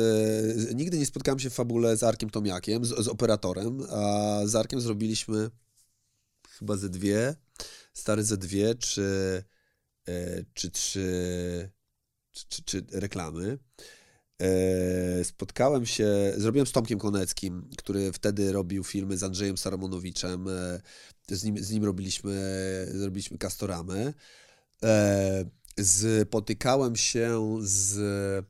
nigdy 0.73 0.97
nie 0.99 1.05
spotkałem 1.05 1.39
się 1.39 1.49
w 1.49 1.53
fabule 1.53 1.97
z 1.97 2.03
Arkiem 2.03 2.29
Tomiakiem, 2.29 2.85
z, 2.85 2.89
z 2.89 3.07
operatorem, 3.07 3.83
a 3.89 4.41
z 4.45 4.55
Arkiem 4.55 4.81
zrobiliśmy 4.81 5.49
chyba 6.49 6.77
ze 6.77 6.89
dwie, 6.89 7.35
stary 7.93 8.23
ze 8.23 8.37
dwie, 8.37 8.75
czy, 8.75 9.43
e, 10.07 10.43
czy 10.53 10.71
trzy, 10.71 11.69
czy, 12.31 12.45
czy, 12.47 12.63
czy 12.63 12.85
reklamy. 12.91 13.57
E, 14.41 15.23
spotkałem 15.23 15.85
się, 15.85 16.33
zrobiłem 16.37 16.67
z 16.67 16.71
Tomkiem 16.71 16.99
Koneckim, 16.99 17.69
który 17.77 18.11
wtedy 18.11 18.51
robił 18.51 18.83
filmy 18.83 19.17
z 19.17 19.23
Andrzejem 19.23 19.57
Saramonowiczem. 19.57 20.47
E, 20.47 20.81
z 21.27 21.43
nim, 21.43 21.63
z 21.63 21.71
nim 21.71 21.83
robiliśmy, 21.83 22.87
zrobiliśmy 22.91 23.37
Kastoramę. 23.37 24.13
E, 24.83 25.45
spotykałem 25.83 26.95
się 26.95 27.57
z. 27.61 28.45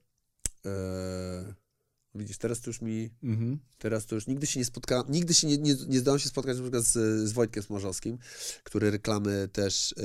Widzisz, 2.16 2.38
teraz 2.38 2.62
to 2.62 2.70
już 2.70 2.82
mi. 2.82 3.10
Mhm. 3.24 3.60
Teraz 3.78 4.06
to 4.06 4.16
już 4.16 4.28
nigdy 4.28 4.48
się 4.48 4.60
nie 4.60 4.66
spotkałem. 4.66 5.06
Nigdy 5.10 5.34
się 5.34 5.48
nie, 5.48 5.58
nie, 5.58 5.76
nie 5.88 6.00
zdołałem 6.00 6.20
się 6.20 6.30
spotkać 6.30 6.58
na 6.58 6.64
przykład 6.64 6.84
z, 6.84 6.94
z 7.30 7.32
Wojtkiem 7.32 7.64
Smarzowskim, 7.64 8.18
który 8.64 8.92
reklamy 8.92 9.50
też, 9.52 9.96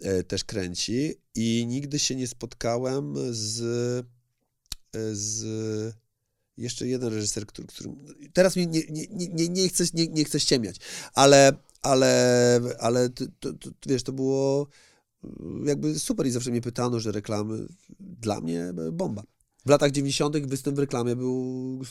e, 0.00 0.22
też 0.22 0.44
kręci. 0.44 1.14
I 1.34 1.66
nigdy 1.68 1.98
się 1.98 2.14
nie 2.14 2.28
spotkałem 2.28 3.14
z 3.30 3.62
z 5.12 5.94
jeszcze 6.56 6.88
jeden 6.88 7.14
reżyser, 7.14 7.46
który, 7.46 7.68
teraz 8.32 8.56
mi 8.56 8.68
nie, 8.68 8.82
nie, 8.90 9.28
nie, 9.28 9.48
nie, 9.48 9.68
chcę, 9.68 9.84
nie, 9.94 10.06
nie 10.06 10.24
chcę 10.24 10.40
ściemniać, 10.40 10.76
ale, 11.14 11.52
ale, 11.82 12.60
ale 12.80 13.10
to, 13.10 13.24
to, 13.40 13.52
to, 13.52 13.70
wiesz, 13.86 14.02
to 14.02 14.12
było 14.12 14.66
jakby 15.64 15.98
super 15.98 16.26
i 16.26 16.30
zawsze 16.30 16.50
mnie 16.50 16.60
pytano, 16.60 17.00
że 17.00 17.12
reklamy 17.12 17.66
dla 18.00 18.40
mnie 18.40 18.72
bomba. 18.92 19.22
W 19.66 19.68
latach 19.68 19.90
90. 19.90 20.46
występ 20.46 20.76
w 20.76 20.80
reklamie 20.80 21.16
był, 21.16 21.82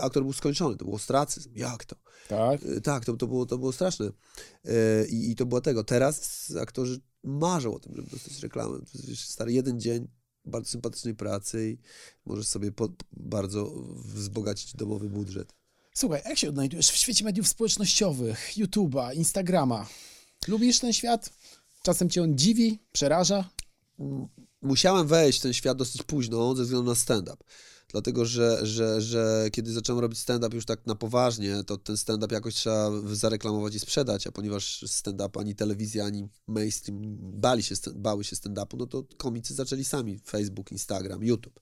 aktor 0.00 0.22
był 0.22 0.32
skończony, 0.32 0.76
to 0.76 0.84
był 0.84 0.94
ostracyzm. 0.94 1.50
Jak 1.54 1.84
to? 1.84 1.96
Tak? 2.28 2.60
Tak, 2.82 3.04
to, 3.04 3.16
to, 3.16 3.26
było, 3.26 3.46
to 3.46 3.58
było 3.58 3.72
straszne. 3.72 4.10
E, 4.64 5.06
I, 5.06 5.30
I 5.30 5.36
to 5.36 5.46
było 5.46 5.60
tego. 5.60 5.84
Teraz 5.84 6.52
aktorzy 6.60 7.00
marzą 7.24 7.74
o 7.74 7.78
tym, 7.78 7.96
żeby 7.96 8.10
dostać 8.10 8.42
reklamę. 8.42 8.78
Stary 9.14 9.52
jeden 9.52 9.80
dzień, 9.80 10.08
bardzo 10.44 10.70
sympatycznej 10.70 11.14
pracy 11.14 11.70
i 11.70 11.78
możesz 12.26 12.46
sobie 12.46 12.70
bardzo 13.12 13.70
wzbogacić 13.94 14.74
domowy 14.74 15.08
budżet. 15.08 15.54
Słuchaj, 15.94 16.22
jak 16.24 16.38
się 16.38 16.48
odnajdujesz 16.48 16.90
w 16.90 16.96
świecie 16.96 17.24
mediów 17.24 17.48
społecznościowych, 17.48 18.52
YouTube'a, 18.56 19.14
Instagrama? 19.14 19.86
Lubisz 20.48 20.78
ten 20.78 20.92
świat? 20.92 21.30
Czasem 21.82 22.10
cię 22.10 22.22
on 22.22 22.38
dziwi, 22.38 22.78
przeraża? 22.92 23.50
Musiałem 24.62 25.06
wejść 25.06 25.38
w 25.38 25.42
ten 25.42 25.52
świat 25.52 25.78
dosyć 25.78 26.02
późno 26.02 26.54
ze 26.54 26.62
względu 26.62 26.90
na 26.90 26.94
stand-up 26.94 27.44
dlatego 27.94 28.24
że, 28.24 28.66
że, 28.66 29.00
że 29.00 29.48
kiedy 29.52 29.72
zacząłem 29.72 30.00
robić 30.00 30.18
stand-up 30.18 30.56
już 30.56 30.64
tak 30.64 30.86
na 30.86 30.94
poważnie, 30.94 31.64
to 31.66 31.76
ten 31.76 31.96
stand-up 31.96 32.34
jakoś 32.34 32.54
trzeba 32.54 32.90
zareklamować 33.12 33.74
i 33.74 33.80
sprzedać, 33.80 34.26
a 34.26 34.32
ponieważ 34.32 34.84
stand-up 34.86 35.40
ani 35.40 35.54
telewizja, 35.54 36.04
ani 36.04 36.28
mainstream 36.46 37.02
bali 37.18 37.62
się, 37.62 37.74
bały 37.94 38.24
się 38.24 38.36
stand-upu, 38.36 38.78
no 38.78 38.86
to 38.86 39.04
komicy 39.16 39.54
zaczęli 39.54 39.84
sami 39.84 40.18
Facebook, 40.18 40.72
Instagram, 40.72 41.24
YouTube. 41.24 41.60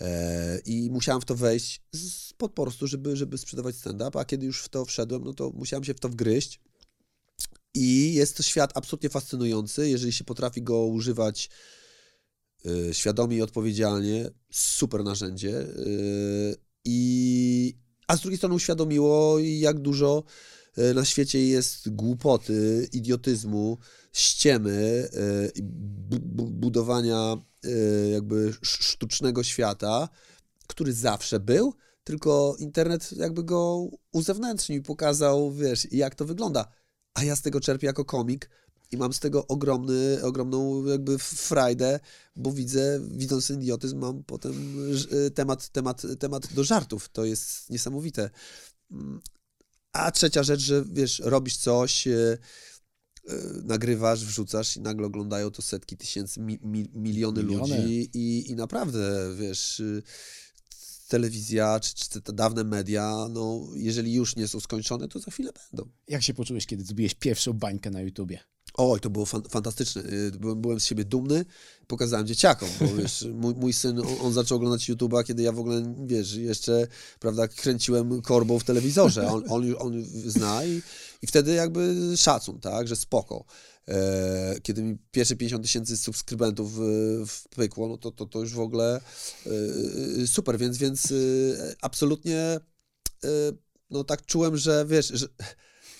E, 0.00 0.58
I 0.64 0.90
musiałem 0.90 1.20
w 1.20 1.24
to 1.24 1.34
wejść 1.34 1.82
z, 1.92 2.32
po 2.32 2.48
prostu, 2.48 2.86
żeby, 2.86 3.16
żeby 3.16 3.38
sprzedawać 3.38 3.76
stand-up, 3.76 4.20
a 4.20 4.24
kiedy 4.24 4.46
już 4.46 4.62
w 4.62 4.68
to 4.68 4.84
wszedłem, 4.84 5.24
no 5.24 5.34
to 5.34 5.50
musiałem 5.50 5.84
się 5.84 5.94
w 5.94 6.00
to 6.00 6.08
wgryźć. 6.08 6.60
I 7.74 8.14
jest 8.14 8.36
to 8.36 8.42
świat 8.42 8.70
absolutnie 8.74 9.10
fascynujący, 9.10 9.90
jeżeli 9.90 10.12
się 10.12 10.24
potrafi 10.24 10.62
go 10.62 10.86
używać 10.86 11.50
świadomie 12.92 13.36
i 13.36 13.42
odpowiedzialnie, 13.42 14.30
super 14.50 15.04
narzędzie. 15.04 15.60
Y, 15.60 16.56
I, 16.84 17.74
a 18.08 18.16
z 18.16 18.20
drugiej 18.20 18.38
strony 18.38 18.54
uświadomiło, 18.54 19.38
jak 19.38 19.78
dużo 19.78 20.22
y, 20.78 20.94
na 20.94 21.04
świecie 21.04 21.46
jest 21.46 21.90
głupoty, 21.90 22.88
idiotyzmu, 22.92 23.78
ściemy, 24.12 25.08
budowania 26.34 27.36
jakby 28.12 28.54
sztucznego 28.62 29.42
świata, 29.42 30.08
który 30.66 30.92
zawsze 30.92 31.40
był, 31.40 31.74
tylko 32.04 32.56
internet 32.58 33.12
jakby 33.12 33.44
go 33.44 33.86
uzewnętrznił, 34.12 34.82
pokazał, 34.82 35.52
wiesz, 35.52 35.88
jak 35.90 36.14
to 36.14 36.24
wygląda. 36.24 36.68
A 37.14 37.24
ja 37.24 37.36
z 37.36 37.42
tego 37.42 37.60
czerpię 37.60 37.86
jako 37.86 38.04
komik, 38.04 38.50
i 38.92 38.96
mam 38.96 39.12
z 39.12 39.20
tego 39.20 39.46
ogromny, 39.46 40.18
ogromną 40.22 40.84
jakby 40.84 41.18
frajdę, 41.18 42.00
bo 42.36 42.52
widzę, 42.52 43.00
widząc 43.10 43.50
idiotyzm, 43.50 43.98
mam 43.98 44.24
potem 44.24 44.76
temat, 45.34 45.68
temat, 45.68 46.02
temat 46.18 46.54
do 46.54 46.64
żartów. 46.64 47.08
To 47.08 47.24
jest 47.24 47.70
niesamowite. 47.70 48.30
A 49.92 50.10
trzecia 50.10 50.42
rzecz, 50.42 50.60
że 50.60 50.84
wiesz, 50.92 51.18
robisz 51.24 51.56
coś, 51.56 52.06
e, 52.06 52.38
e, 53.28 53.34
nagrywasz, 53.64 54.24
wrzucasz 54.24 54.76
i 54.76 54.80
nagle 54.80 55.06
oglądają 55.06 55.50
to 55.50 55.62
setki 55.62 55.96
tysięcy, 55.96 56.40
mi, 56.40 56.58
mi, 56.62 56.88
miliony, 56.94 57.42
Miliony. 57.42 57.76
ludzi 57.76 58.10
i, 58.14 58.50
i 58.50 58.54
naprawdę, 58.56 59.34
wiesz, 59.38 59.80
y, 59.80 60.02
telewizja 61.08 61.80
czy, 61.80 61.94
czy 61.94 62.20
te 62.20 62.32
dawne 62.32 62.64
media, 62.64 63.26
no 63.30 63.68
jeżeli 63.74 64.14
już 64.14 64.36
nie 64.36 64.48
są 64.48 64.60
skończone, 64.60 65.08
to 65.08 65.18
za 65.18 65.30
chwilę 65.30 65.52
będą. 65.52 65.90
Jak 66.08 66.22
się 66.22 66.34
poczułeś, 66.34 66.66
kiedy 66.66 66.84
zrobiłeś 66.84 67.14
pierwszą 67.14 67.52
bańkę 67.52 67.90
na 67.90 68.00
YouTubie? 68.00 68.40
Oj, 68.74 69.00
to 69.00 69.10
było 69.10 69.26
fan, 69.26 69.42
fantastyczne. 69.50 70.02
Y, 70.02 70.30
Byłem, 70.40 70.60
byłem 70.60 70.80
z 70.80 70.84
siebie 70.84 71.04
dumny, 71.04 71.44
pokazałem 71.86 72.26
dzieciakom, 72.26 72.68
bo 72.80 72.86
wiesz, 73.02 73.26
mój, 73.34 73.54
mój 73.54 73.72
syn, 73.72 73.98
on, 73.98 74.06
on 74.20 74.32
zaczął 74.32 74.56
oglądać 74.56 74.90
YouTube'a, 74.90 75.24
kiedy 75.24 75.42
ja 75.42 75.52
w 75.52 75.58
ogóle, 75.58 75.94
wiesz, 76.06 76.34
jeszcze, 76.34 76.86
prawda, 77.20 77.48
kręciłem 77.48 78.22
korbą 78.22 78.58
w 78.58 78.64
telewizorze. 78.64 79.28
On, 79.28 79.44
on, 79.48 79.64
już- 79.64 79.76
on 79.78 80.04
zna 80.26 80.64
i, 80.64 80.82
i 81.22 81.26
wtedy 81.26 81.54
jakby 81.54 81.96
szacun, 82.16 82.60
tak, 82.60 82.88
że 82.88 82.96
spoko. 82.96 83.44
E, 83.88 84.54
kiedy 84.62 84.82
mi 84.82 84.96
pierwsze 85.10 85.36
50 85.36 85.62
tysięcy 85.62 85.96
subskrybentów 85.96 86.78
e, 86.78 86.82
wpykło, 87.26 87.88
no 87.88 87.96
to, 87.98 88.10
to, 88.10 88.26
to 88.26 88.40
już 88.40 88.52
w 88.52 88.60
ogóle 88.60 89.00
e, 90.22 90.26
super, 90.26 90.58
więc, 90.58 90.78
więc 90.78 91.12
e, 91.12 91.14
absolutnie 91.80 92.38
e, 92.38 92.60
no 93.90 94.04
tak 94.04 94.26
czułem, 94.26 94.56
że 94.56 94.84
wiesz, 94.88 95.08
że 95.08 95.26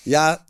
ja 0.07 0.45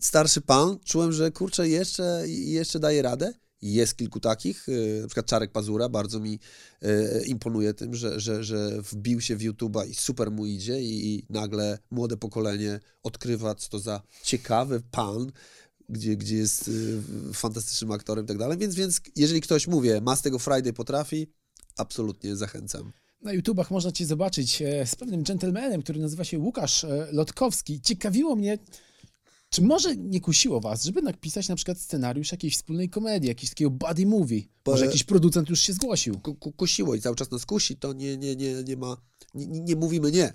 starszy 0.00 0.40
pan, 0.40 0.78
czułem, 0.84 1.12
że 1.12 1.30
kurczę, 1.30 1.68
jeszcze, 1.68 2.24
jeszcze 2.28 2.80
daje 2.80 3.02
radę. 3.02 3.32
Jest 3.62 3.96
kilku 3.96 4.20
takich, 4.20 4.68
y, 4.68 4.98
na 5.02 5.08
przykład 5.08 5.26
Czarek 5.26 5.52
Pazura, 5.52 5.88
bardzo 5.88 6.20
mi 6.20 6.38
y, 6.84 7.24
imponuje 7.26 7.74
tym, 7.74 7.94
że, 7.94 8.20
że, 8.20 8.44
że 8.44 8.82
wbił 8.82 9.20
się 9.20 9.36
w 9.36 9.40
YouTube'a 9.40 9.88
i 9.88 9.94
super 9.94 10.30
mu 10.30 10.46
idzie 10.46 10.82
i, 10.82 11.26
nagle 11.30 11.78
młode 11.90 12.16
pokolenie 12.16 12.80
odkrywa, 13.02 13.54
co 13.54 13.68
to 13.68 13.78
za 13.78 14.02
ciekawy 14.22 14.82
pan, 14.90 15.32
gdzie, 15.88 16.16
gdzie 16.16 16.36
jest 16.36 16.68
y, 16.68 17.02
fantastycznym 17.34 17.92
aktorem 17.92 18.24
i 18.24 18.28
tak 18.28 18.38
dalej, 18.38 18.58
więc, 18.58 18.74
więc 18.74 19.00
jeżeli 19.16 19.40
ktoś, 19.40 19.66
mówię, 19.66 20.00
ma 20.00 20.16
z 20.16 20.22
tego 20.22 20.38
Friday 20.38 20.72
potrafi, 20.72 21.26
absolutnie 21.76 22.36
zachęcam. 22.36 22.92
Na 23.22 23.32
YouTubach 23.32 23.70
można 23.70 23.92
cię 23.92 24.06
zobaczyć 24.06 24.62
e, 24.62 24.86
z 24.86 24.94
pewnym 24.94 25.22
gentlemanem, 25.22 25.82
który 25.82 26.00
nazywa 26.00 26.24
się 26.24 26.38
Łukasz 26.38 26.84
e, 26.84 27.08
Lotkowski. 27.12 27.80
Ciekawiło 27.80 28.36
mnie, 28.36 28.58
czy 29.50 29.62
może 29.62 29.96
nie 29.96 30.20
kusiło 30.20 30.60
was, 30.60 30.84
żeby 30.84 31.02
napisać 31.02 31.48
na 31.48 31.56
przykład 31.56 31.78
scenariusz 31.78 32.32
jakiejś 32.32 32.56
wspólnej 32.56 32.90
komedii, 32.90 33.28
jakiegoś 33.28 33.50
takiego 33.50 33.70
buddy 33.70 34.06
movie? 34.06 34.42
Może 34.66 34.86
jakiś 34.86 35.04
producent 35.04 35.48
już 35.48 35.60
się 35.60 35.72
zgłosił? 35.72 36.20
ku, 36.20 36.34
ku, 36.34 36.52
kusiło 36.52 36.94
i 36.94 37.00
cały 37.00 37.16
czas 37.16 37.30
nas 37.30 37.46
kusi, 37.46 37.76
to 37.76 37.92
nie, 37.92 38.16
nie, 38.16 38.36
nie, 38.36 38.62
nie 38.64 38.76
ma, 38.76 38.96
nie, 39.34 39.46
nie 39.46 39.76
mówimy 39.76 40.12
nie. 40.12 40.32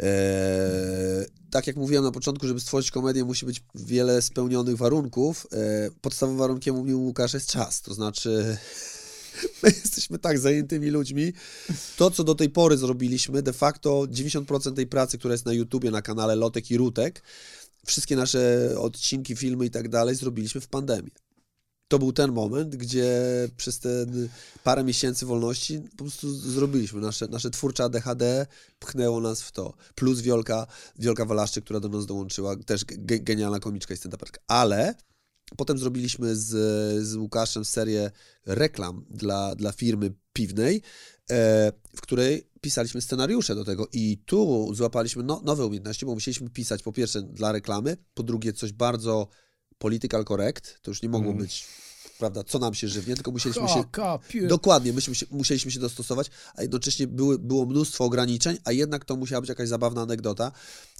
Eee, 0.00 1.26
tak 1.50 1.66
jak 1.66 1.76
mówiłem 1.76 2.04
na 2.04 2.10
początku, 2.10 2.46
żeby 2.46 2.60
stworzyć 2.60 2.90
komedię 2.90 3.24
musi 3.24 3.46
być 3.46 3.62
wiele 3.74 4.22
spełnionych 4.22 4.76
warunków. 4.76 5.46
Eee, 5.52 5.90
podstawowym 6.00 6.38
warunkiem 6.38 6.76
u 6.76 7.00
Łukasza 7.04 7.36
jest 7.36 7.50
czas, 7.50 7.82
to 7.82 7.94
znaczy 7.94 8.56
my 9.62 9.70
jesteśmy 9.70 10.18
tak 10.18 10.38
zajętymi 10.38 10.90
ludźmi. 10.90 11.32
To, 11.96 12.10
co 12.10 12.24
do 12.24 12.34
tej 12.34 12.50
pory 12.50 12.76
zrobiliśmy, 12.76 13.42
de 13.42 13.52
facto 13.52 14.06
90% 14.10 14.74
tej 14.74 14.86
pracy, 14.86 15.18
która 15.18 15.34
jest 15.34 15.46
na 15.46 15.52
YouTubie, 15.52 15.90
na 15.90 16.02
kanale 16.02 16.36
Lotek 16.36 16.70
i 16.70 16.76
Rutek, 16.76 17.22
wszystkie 17.88 18.16
nasze 18.16 18.74
odcinki, 18.78 19.36
filmy 19.36 19.66
i 19.66 19.70
tak 19.70 19.88
dalej 19.88 20.14
zrobiliśmy 20.14 20.60
w 20.60 20.68
pandemii. 20.68 21.12
To 21.88 21.98
był 21.98 22.12
ten 22.12 22.32
moment, 22.32 22.76
gdzie 22.76 23.20
przez 23.56 23.78
te 23.78 24.06
parę 24.64 24.84
miesięcy 24.84 25.26
wolności 25.26 25.80
po 25.90 25.96
prostu 25.96 26.32
zrobiliśmy. 26.34 27.00
Nasze, 27.00 27.28
nasze 27.28 27.50
twórcze 27.50 27.84
ADHD 27.84 28.46
pchnęło 28.78 29.20
nas 29.20 29.42
w 29.42 29.52
to. 29.52 29.74
Plus 29.94 30.20
Wiolka, 30.20 30.66
Wiolka 30.98 31.24
Walaszczyk, 31.24 31.64
która 31.64 31.80
do 31.80 31.88
nas 31.88 32.06
dołączyła, 32.06 32.56
też 32.56 32.84
ge- 32.84 33.22
genialna 33.22 33.60
komiczka 33.60 33.94
i 33.94 33.96
stand-uperka. 33.96 34.38
Ale 34.46 34.94
potem 35.56 35.78
zrobiliśmy 35.78 36.36
z, 36.36 36.48
z 37.06 37.16
Łukaszem 37.16 37.64
serię 37.64 38.10
reklam 38.46 39.04
dla, 39.10 39.54
dla 39.54 39.72
firmy 39.72 40.14
piwnej, 40.32 40.82
w 41.96 42.00
której 42.02 42.48
pisaliśmy 42.60 43.02
scenariusze 43.02 43.54
do 43.54 43.64
tego 43.64 43.88
i 43.92 44.18
tu 44.26 44.70
złapaliśmy 44.74 45.22
no, 45.22 45.40
nowe 45.44 45.66
umiejętności, 45.66 46.06
bo 46.06 46.14
musieliśmy 46.14 46.50
pisać 46.50 46.82
po 46.82 46.92
pierwsze 46.92 47.22
dla 47.22 47.52
reklamy, 47.52 47.96
po 48.14 48.22
drugie 48.22 48.52
coś 48.52 48.72
bardzo 48.72 49.28
political 49.78 50.24
correct, 50.24 50.78
to 50.82 50.90
już 50.90 51.02
nie 51.02 51.08
mogło 51.08 51.30
Mm. 51.30 51.42
być, 51.42 51.64
prawda, 52.18 52.44
co 52.44 52.58
nam 52.58 52.74
się 52.74 52.88
żywnie, 52.88 53.14
tylko 53.14 53.30
musieliśmy 53.30 53.68
się 53.68 53.84
Dokładnie, 54.48 54.92
myśmy 54.92 55.14
się, 55.14 55.26
musieliśmy 55.30 55.70
się 55.70 55.80
dostosować, 55.80 56.30
a 56.54 56.62
jednocześnie 56.62 57.06
były, 57.06 57.38
było 57.38 57.66
mnóstwo 57.66 58.04
ograniczeń, 58.04 58.58
a 58.64 58.72
jednak 58.72 59.04
to 59.04 59.16
musiała 59.16 59.40
być 59.40 59.48
jakaś 59.48 59.68
zabawna 59.68 60.02
anegdota. 60.02 60.52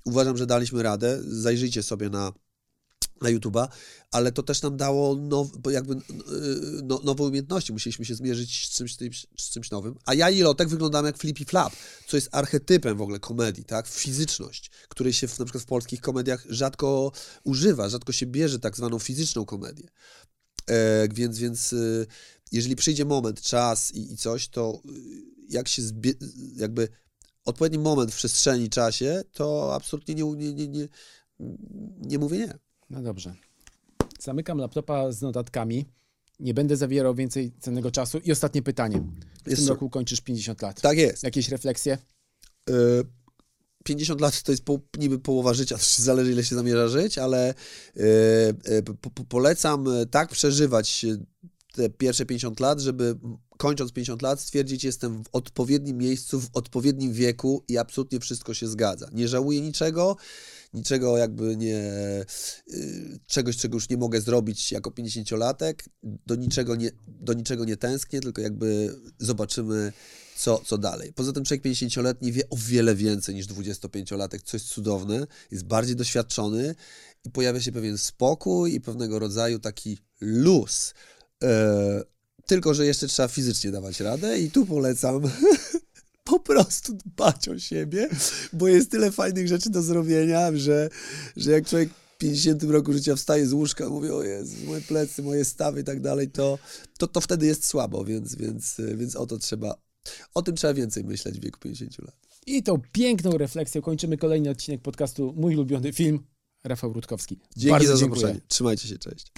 Uważam, 0.04 0.36
że 0.36 0.46
daliśmy 0.46 0.82
radę. 0.82 1.20
Zajrzyjcie 1.22 1.82
sobie 1.82 2.10
na, 2.10 2.32
na 3.22 3.30
YouTube'a, 3.30 3.68
ale 4.12 4.32
to 4.32 4.42
też 4.42 4.62
nam 4.62 4.76
dało 4.76 5.16
now, 5.16 5.48
jakby 5.70 5.94
yy, 5.94 6.00
no, 6.84 7.00
nowe 7.04 7.24
umiejętności. 7.24 7.72
Musieliśmy 7.72 8.04
się 8.04 8.14
zmierzyć 8.14 8.66
z 8.66 8.70
czymś, 8.70 9.26
z 9.38 9.50
czymś 9.50 9.70
nowym. 9.70 9.94
A 10.06 10.14
ja 10.14 10.30
i 10.30 10.40
Lotek 10.40 10.68
wyglądamy 10.68 11.08
jak 11.08 11.18
Flippy 11.18 11.44
Flap, 11.44 11.72
co 12.06 12.16
jest 12.16 12.28
archetypem 12.32 12.98
w 12.98 13.02
ogóle 13.02 13.18
komedii, 13.18 13.64
tak? 13.64 13.88
Fizyczność, 13.88 14.70
której 14.88 15.12
się 15.12 15.28
w, 15.28 15.38
na 15.38 15.44
przykład 15.44 15.64
w 15.64 15.66
polskich 15.66 16.00
komediach 16.00 16.46
rzadko 16.48 17.12
używa, 17.44 17.88
rzadko 17.88 18.12
się 18.12 18.26
bierze 18.26 18.58
tak 18.58 18.76
zwaną 18.76 18.98
fizyczną 18.98 19.44
komedię. 19.44 19.88
E, 20.68 21.08
więc, 21.08 21.38
więc 21.38 21.72
y, 21.72 22.06
jeżeli 22.52 22.76
przyjdzie 22.76 23.04
moment, 23.04 23.40
czas 23.40 23.94
i, 23.94 24.12
i 24.12 24.16
coś, 24.16 24.48
to 24.48 24.80
y, 24.84 24.92
jak 25.48 25.68
się 25.68 25.82
zbie, 25.82 26.12
jakby 26.56 26.88
odpowiedni 27.44 27.78
moment 27.78 28.12
w 28.12 28.16
przestrzeni, 28.16 28.70
czasie, 28.70 29.22
to 29.32 29.74
absolutnie 29.74 30.14
nie, 30.14 30.24
nie, 30.24 30.54
nie, 30.54 30.68
nie, 30.68 30.88
nie 31.98 32.18
mówię 32.18 32.38
nie. 32.38 32.58
No 32.90 33.02
dobrze. 33.02 33.34
Zamykam 34.20 34.58
laptopa 34.58 35.12
z 35.12 35.22
notatkami. 35.22 35.84
Nie 36.40 36.54
będę 36.54 36.76
zawierał 36.76 37.14
więcej 37.14 37.52
cennego 37.60 37.90
czasu. 37.90 38.18
I 38.18 38.32
ostatnie 38.32 38.62
pytanie. 38.62 39.02
W 39.44 39.50
Jest 39.50 39.62
tym 39.62 39.68
roku 39.68 39.90
kończysz 39.90 40.20
50 40.20 40.62
lat. 40.62 40.80
Tak 40.80 40.98
jest. 40.98 41.22
Jakieś 41.22 41.48
refleksje? 41.48 41.98
E, 42.70 42.72
50 43.84 44.20
lat 44.20 44.42
to 44.42 44.52
jest 44.52 44.64
po, 44.64 44.78
niby 44.98 45.18
połowa 45.18 45.54
życia, 45.54 45.76
zależy 45.98 46.32
ile 46.32 46.44
się 46.44 46.56
zamierza 46.56 46.88
żyć, 46.88 47.18
ale 47.18 47.48
e, 47.48 48.02
e, 48.64 48.82
po, 48.82 49.10
po, 49.10 49.24
polecam 49.24 49.88
e, 49.88 50.06
tak 50.06 50.28
przeżywać 50.30 51.04
e, 51.04 51.16
te 51.72 51.90
pierwsze 51.90 52.26
50 52.26 52.60
lat, 52.60 52.80
żeby 52.80 53.16
kończąc 53.58 53.92
50 53.92 54.22
lat 54.22 54.40
stwierdzić, 54.40 54.84
jestem 54.84 55.24
w 55.24 55.28
odpowiednim 55.32 55.98
miejscu, 55.98 56.40
w 56.40 56.48
odpowiednim 56.52 57.12
wieku 57.12 57.64
i 57.68 57.78
absolutnie 57.78 58.20
wszystko 58.20 58.54
się 58.54 58.68
zgadza. 58.68 59.08
Nie 59.12 59.28
żałuję 59.28 59.60
niczego, 59.60 60.16
niczego 60.74 61.16
jakby 61.16 61.56
nie, 61.56 61.82
y, 62.72 63.18
czegoś, 63.26 63.56
czego 63.56 63.76
już 63.76 63.88
nie 63.88 63.96
mogę 63.96 64.20
zrobić 64.20 64.72
jako 64.72 64.90
50-latek, 64.90 65.74
do 66.02 66.34
niczego 66.34 66.76
nie, 66.76 66.90
do 67.06 67.32
niczego 67.32 67.64
nie 67.64 67.76
tęsknię, 67.76 68.20
tylko 68.20 68.42
jakby 68.42 68.96
zobaczymy, 69.18 69.92
co, 70.36 70.62
co 70.66 70.78
dalej. 70.78 71.12
Poza 71.12 71.32
tym 71.32 71.44
człowiek 71.44 71.64
50-letni 71.64 72.32
wie 72.32 72.50
o 72.50 72.56
wiele 72.56 72.94
więcej 72.94 73.34
niż 73.34 73.46
25-latek, 73.46 74.38
co 74.44 74.56
jest 74.56 74.66
cudowne, 74.66 75.26
jest 75.50 75.64
bardziej 75.64 75.96
doświadczony 75.96 76.74
i 77.24 77.30
pojawia 77.30 77.60
się 77.60 77.72
pewien 77.72 77.98
spokój 77.98 78.74
i 78.74 78.80
pewnego 78.80 79.18
rodzaju 79.18 79.58
taki 79.58 79.98
luz. 80.20 80.94
E, 81.42 82.17
tylko, 82.48 82.74
że 82.74 82.86
jeszcze 82.86 83.08
trzeba 83.08 83.28
fizycznie 83.28 83.70
dawać 83.70 84.00
radę 84.00 84.38
i 84.38 84.50
tu 84.50 84.66
polecam 84.66 85.22
po 86.24 86.40
prostu 86.40 86.92
dbać 86.92 87.48
o 87.48 87.58
siebie, 87.58 88.08
bo 88.52 88.68
jest 88.68 88.90
tyle 88.90 89.12
fajnych 89.12 89.48
rzeczy 89.48 89.70
do 89.70 89.82
zrobienia, 89.82 90.56
że, 90.56 90.88
że 91.36 91.50
jak 91.50 91.66
człowiek 91.66 91.90
w 91.90 92.18
50 92.18 92.62
roku 92.62 92.92
życia 92.92 93.16
wstaje 93.16 93.46
z 93.46 93.52
łóżka, 93.52 93.88
mówi, 93.88 94.10
o 94.10 94.22
Jezu, 94.22 94.56
moje 94.66 94.80
plecy, 94.80 95.22
moje 95.22 95.44
stawy 95.44 95.80
i 95.80 95.84
tak 95.84 96.00
dalej, 96.00 96.30
to, 96.30 96.58
to, 96.98 97.06
to 97.06 97.20
wtedy 97.20 97.46
jest 97.46 97.66
słabo, 97.66 98.04
więc, 98.04 98.34
więc, 98.34 98.76
więc 98.94 99.16
o 99.16 99.26
to 99.26 99.38
trzeba, 99.38 99.74
o 100.34 100.42
tym 100.42 100.56
trzeba 100.56 100.74
więcej 100.74 101.04
myśleć 101.04 101.38
w 101.38 101.42
wieku 101.42 101.60
50 101.60 101.98
lat. 101.98 102.16
I 102.46 102.62
tą 102.62 102.80
piękną 102.92 103.38
refleksją 103.38 103.82
kończymy 103.82 104.16
kolejny 104.16 104.50
odcinek 104.50 104.82
podcastu 104.82 105.34
Mój 105.36 105.54
ulubiony 105.54 105.92
film. 105.92 106.20
Rafał 106.64 106.92
Rutkowski. 106.92 107.38
Dzięki 107.56 107.70
Bardzo 107.70 107.96
za 107.96 108.00
dziękuję. 108.00 108.20
zaproszenie. 108.20 108.46
Trzymajcie 108.48 108.88
się, 108.88 108.98
cześć. 108.98 109.32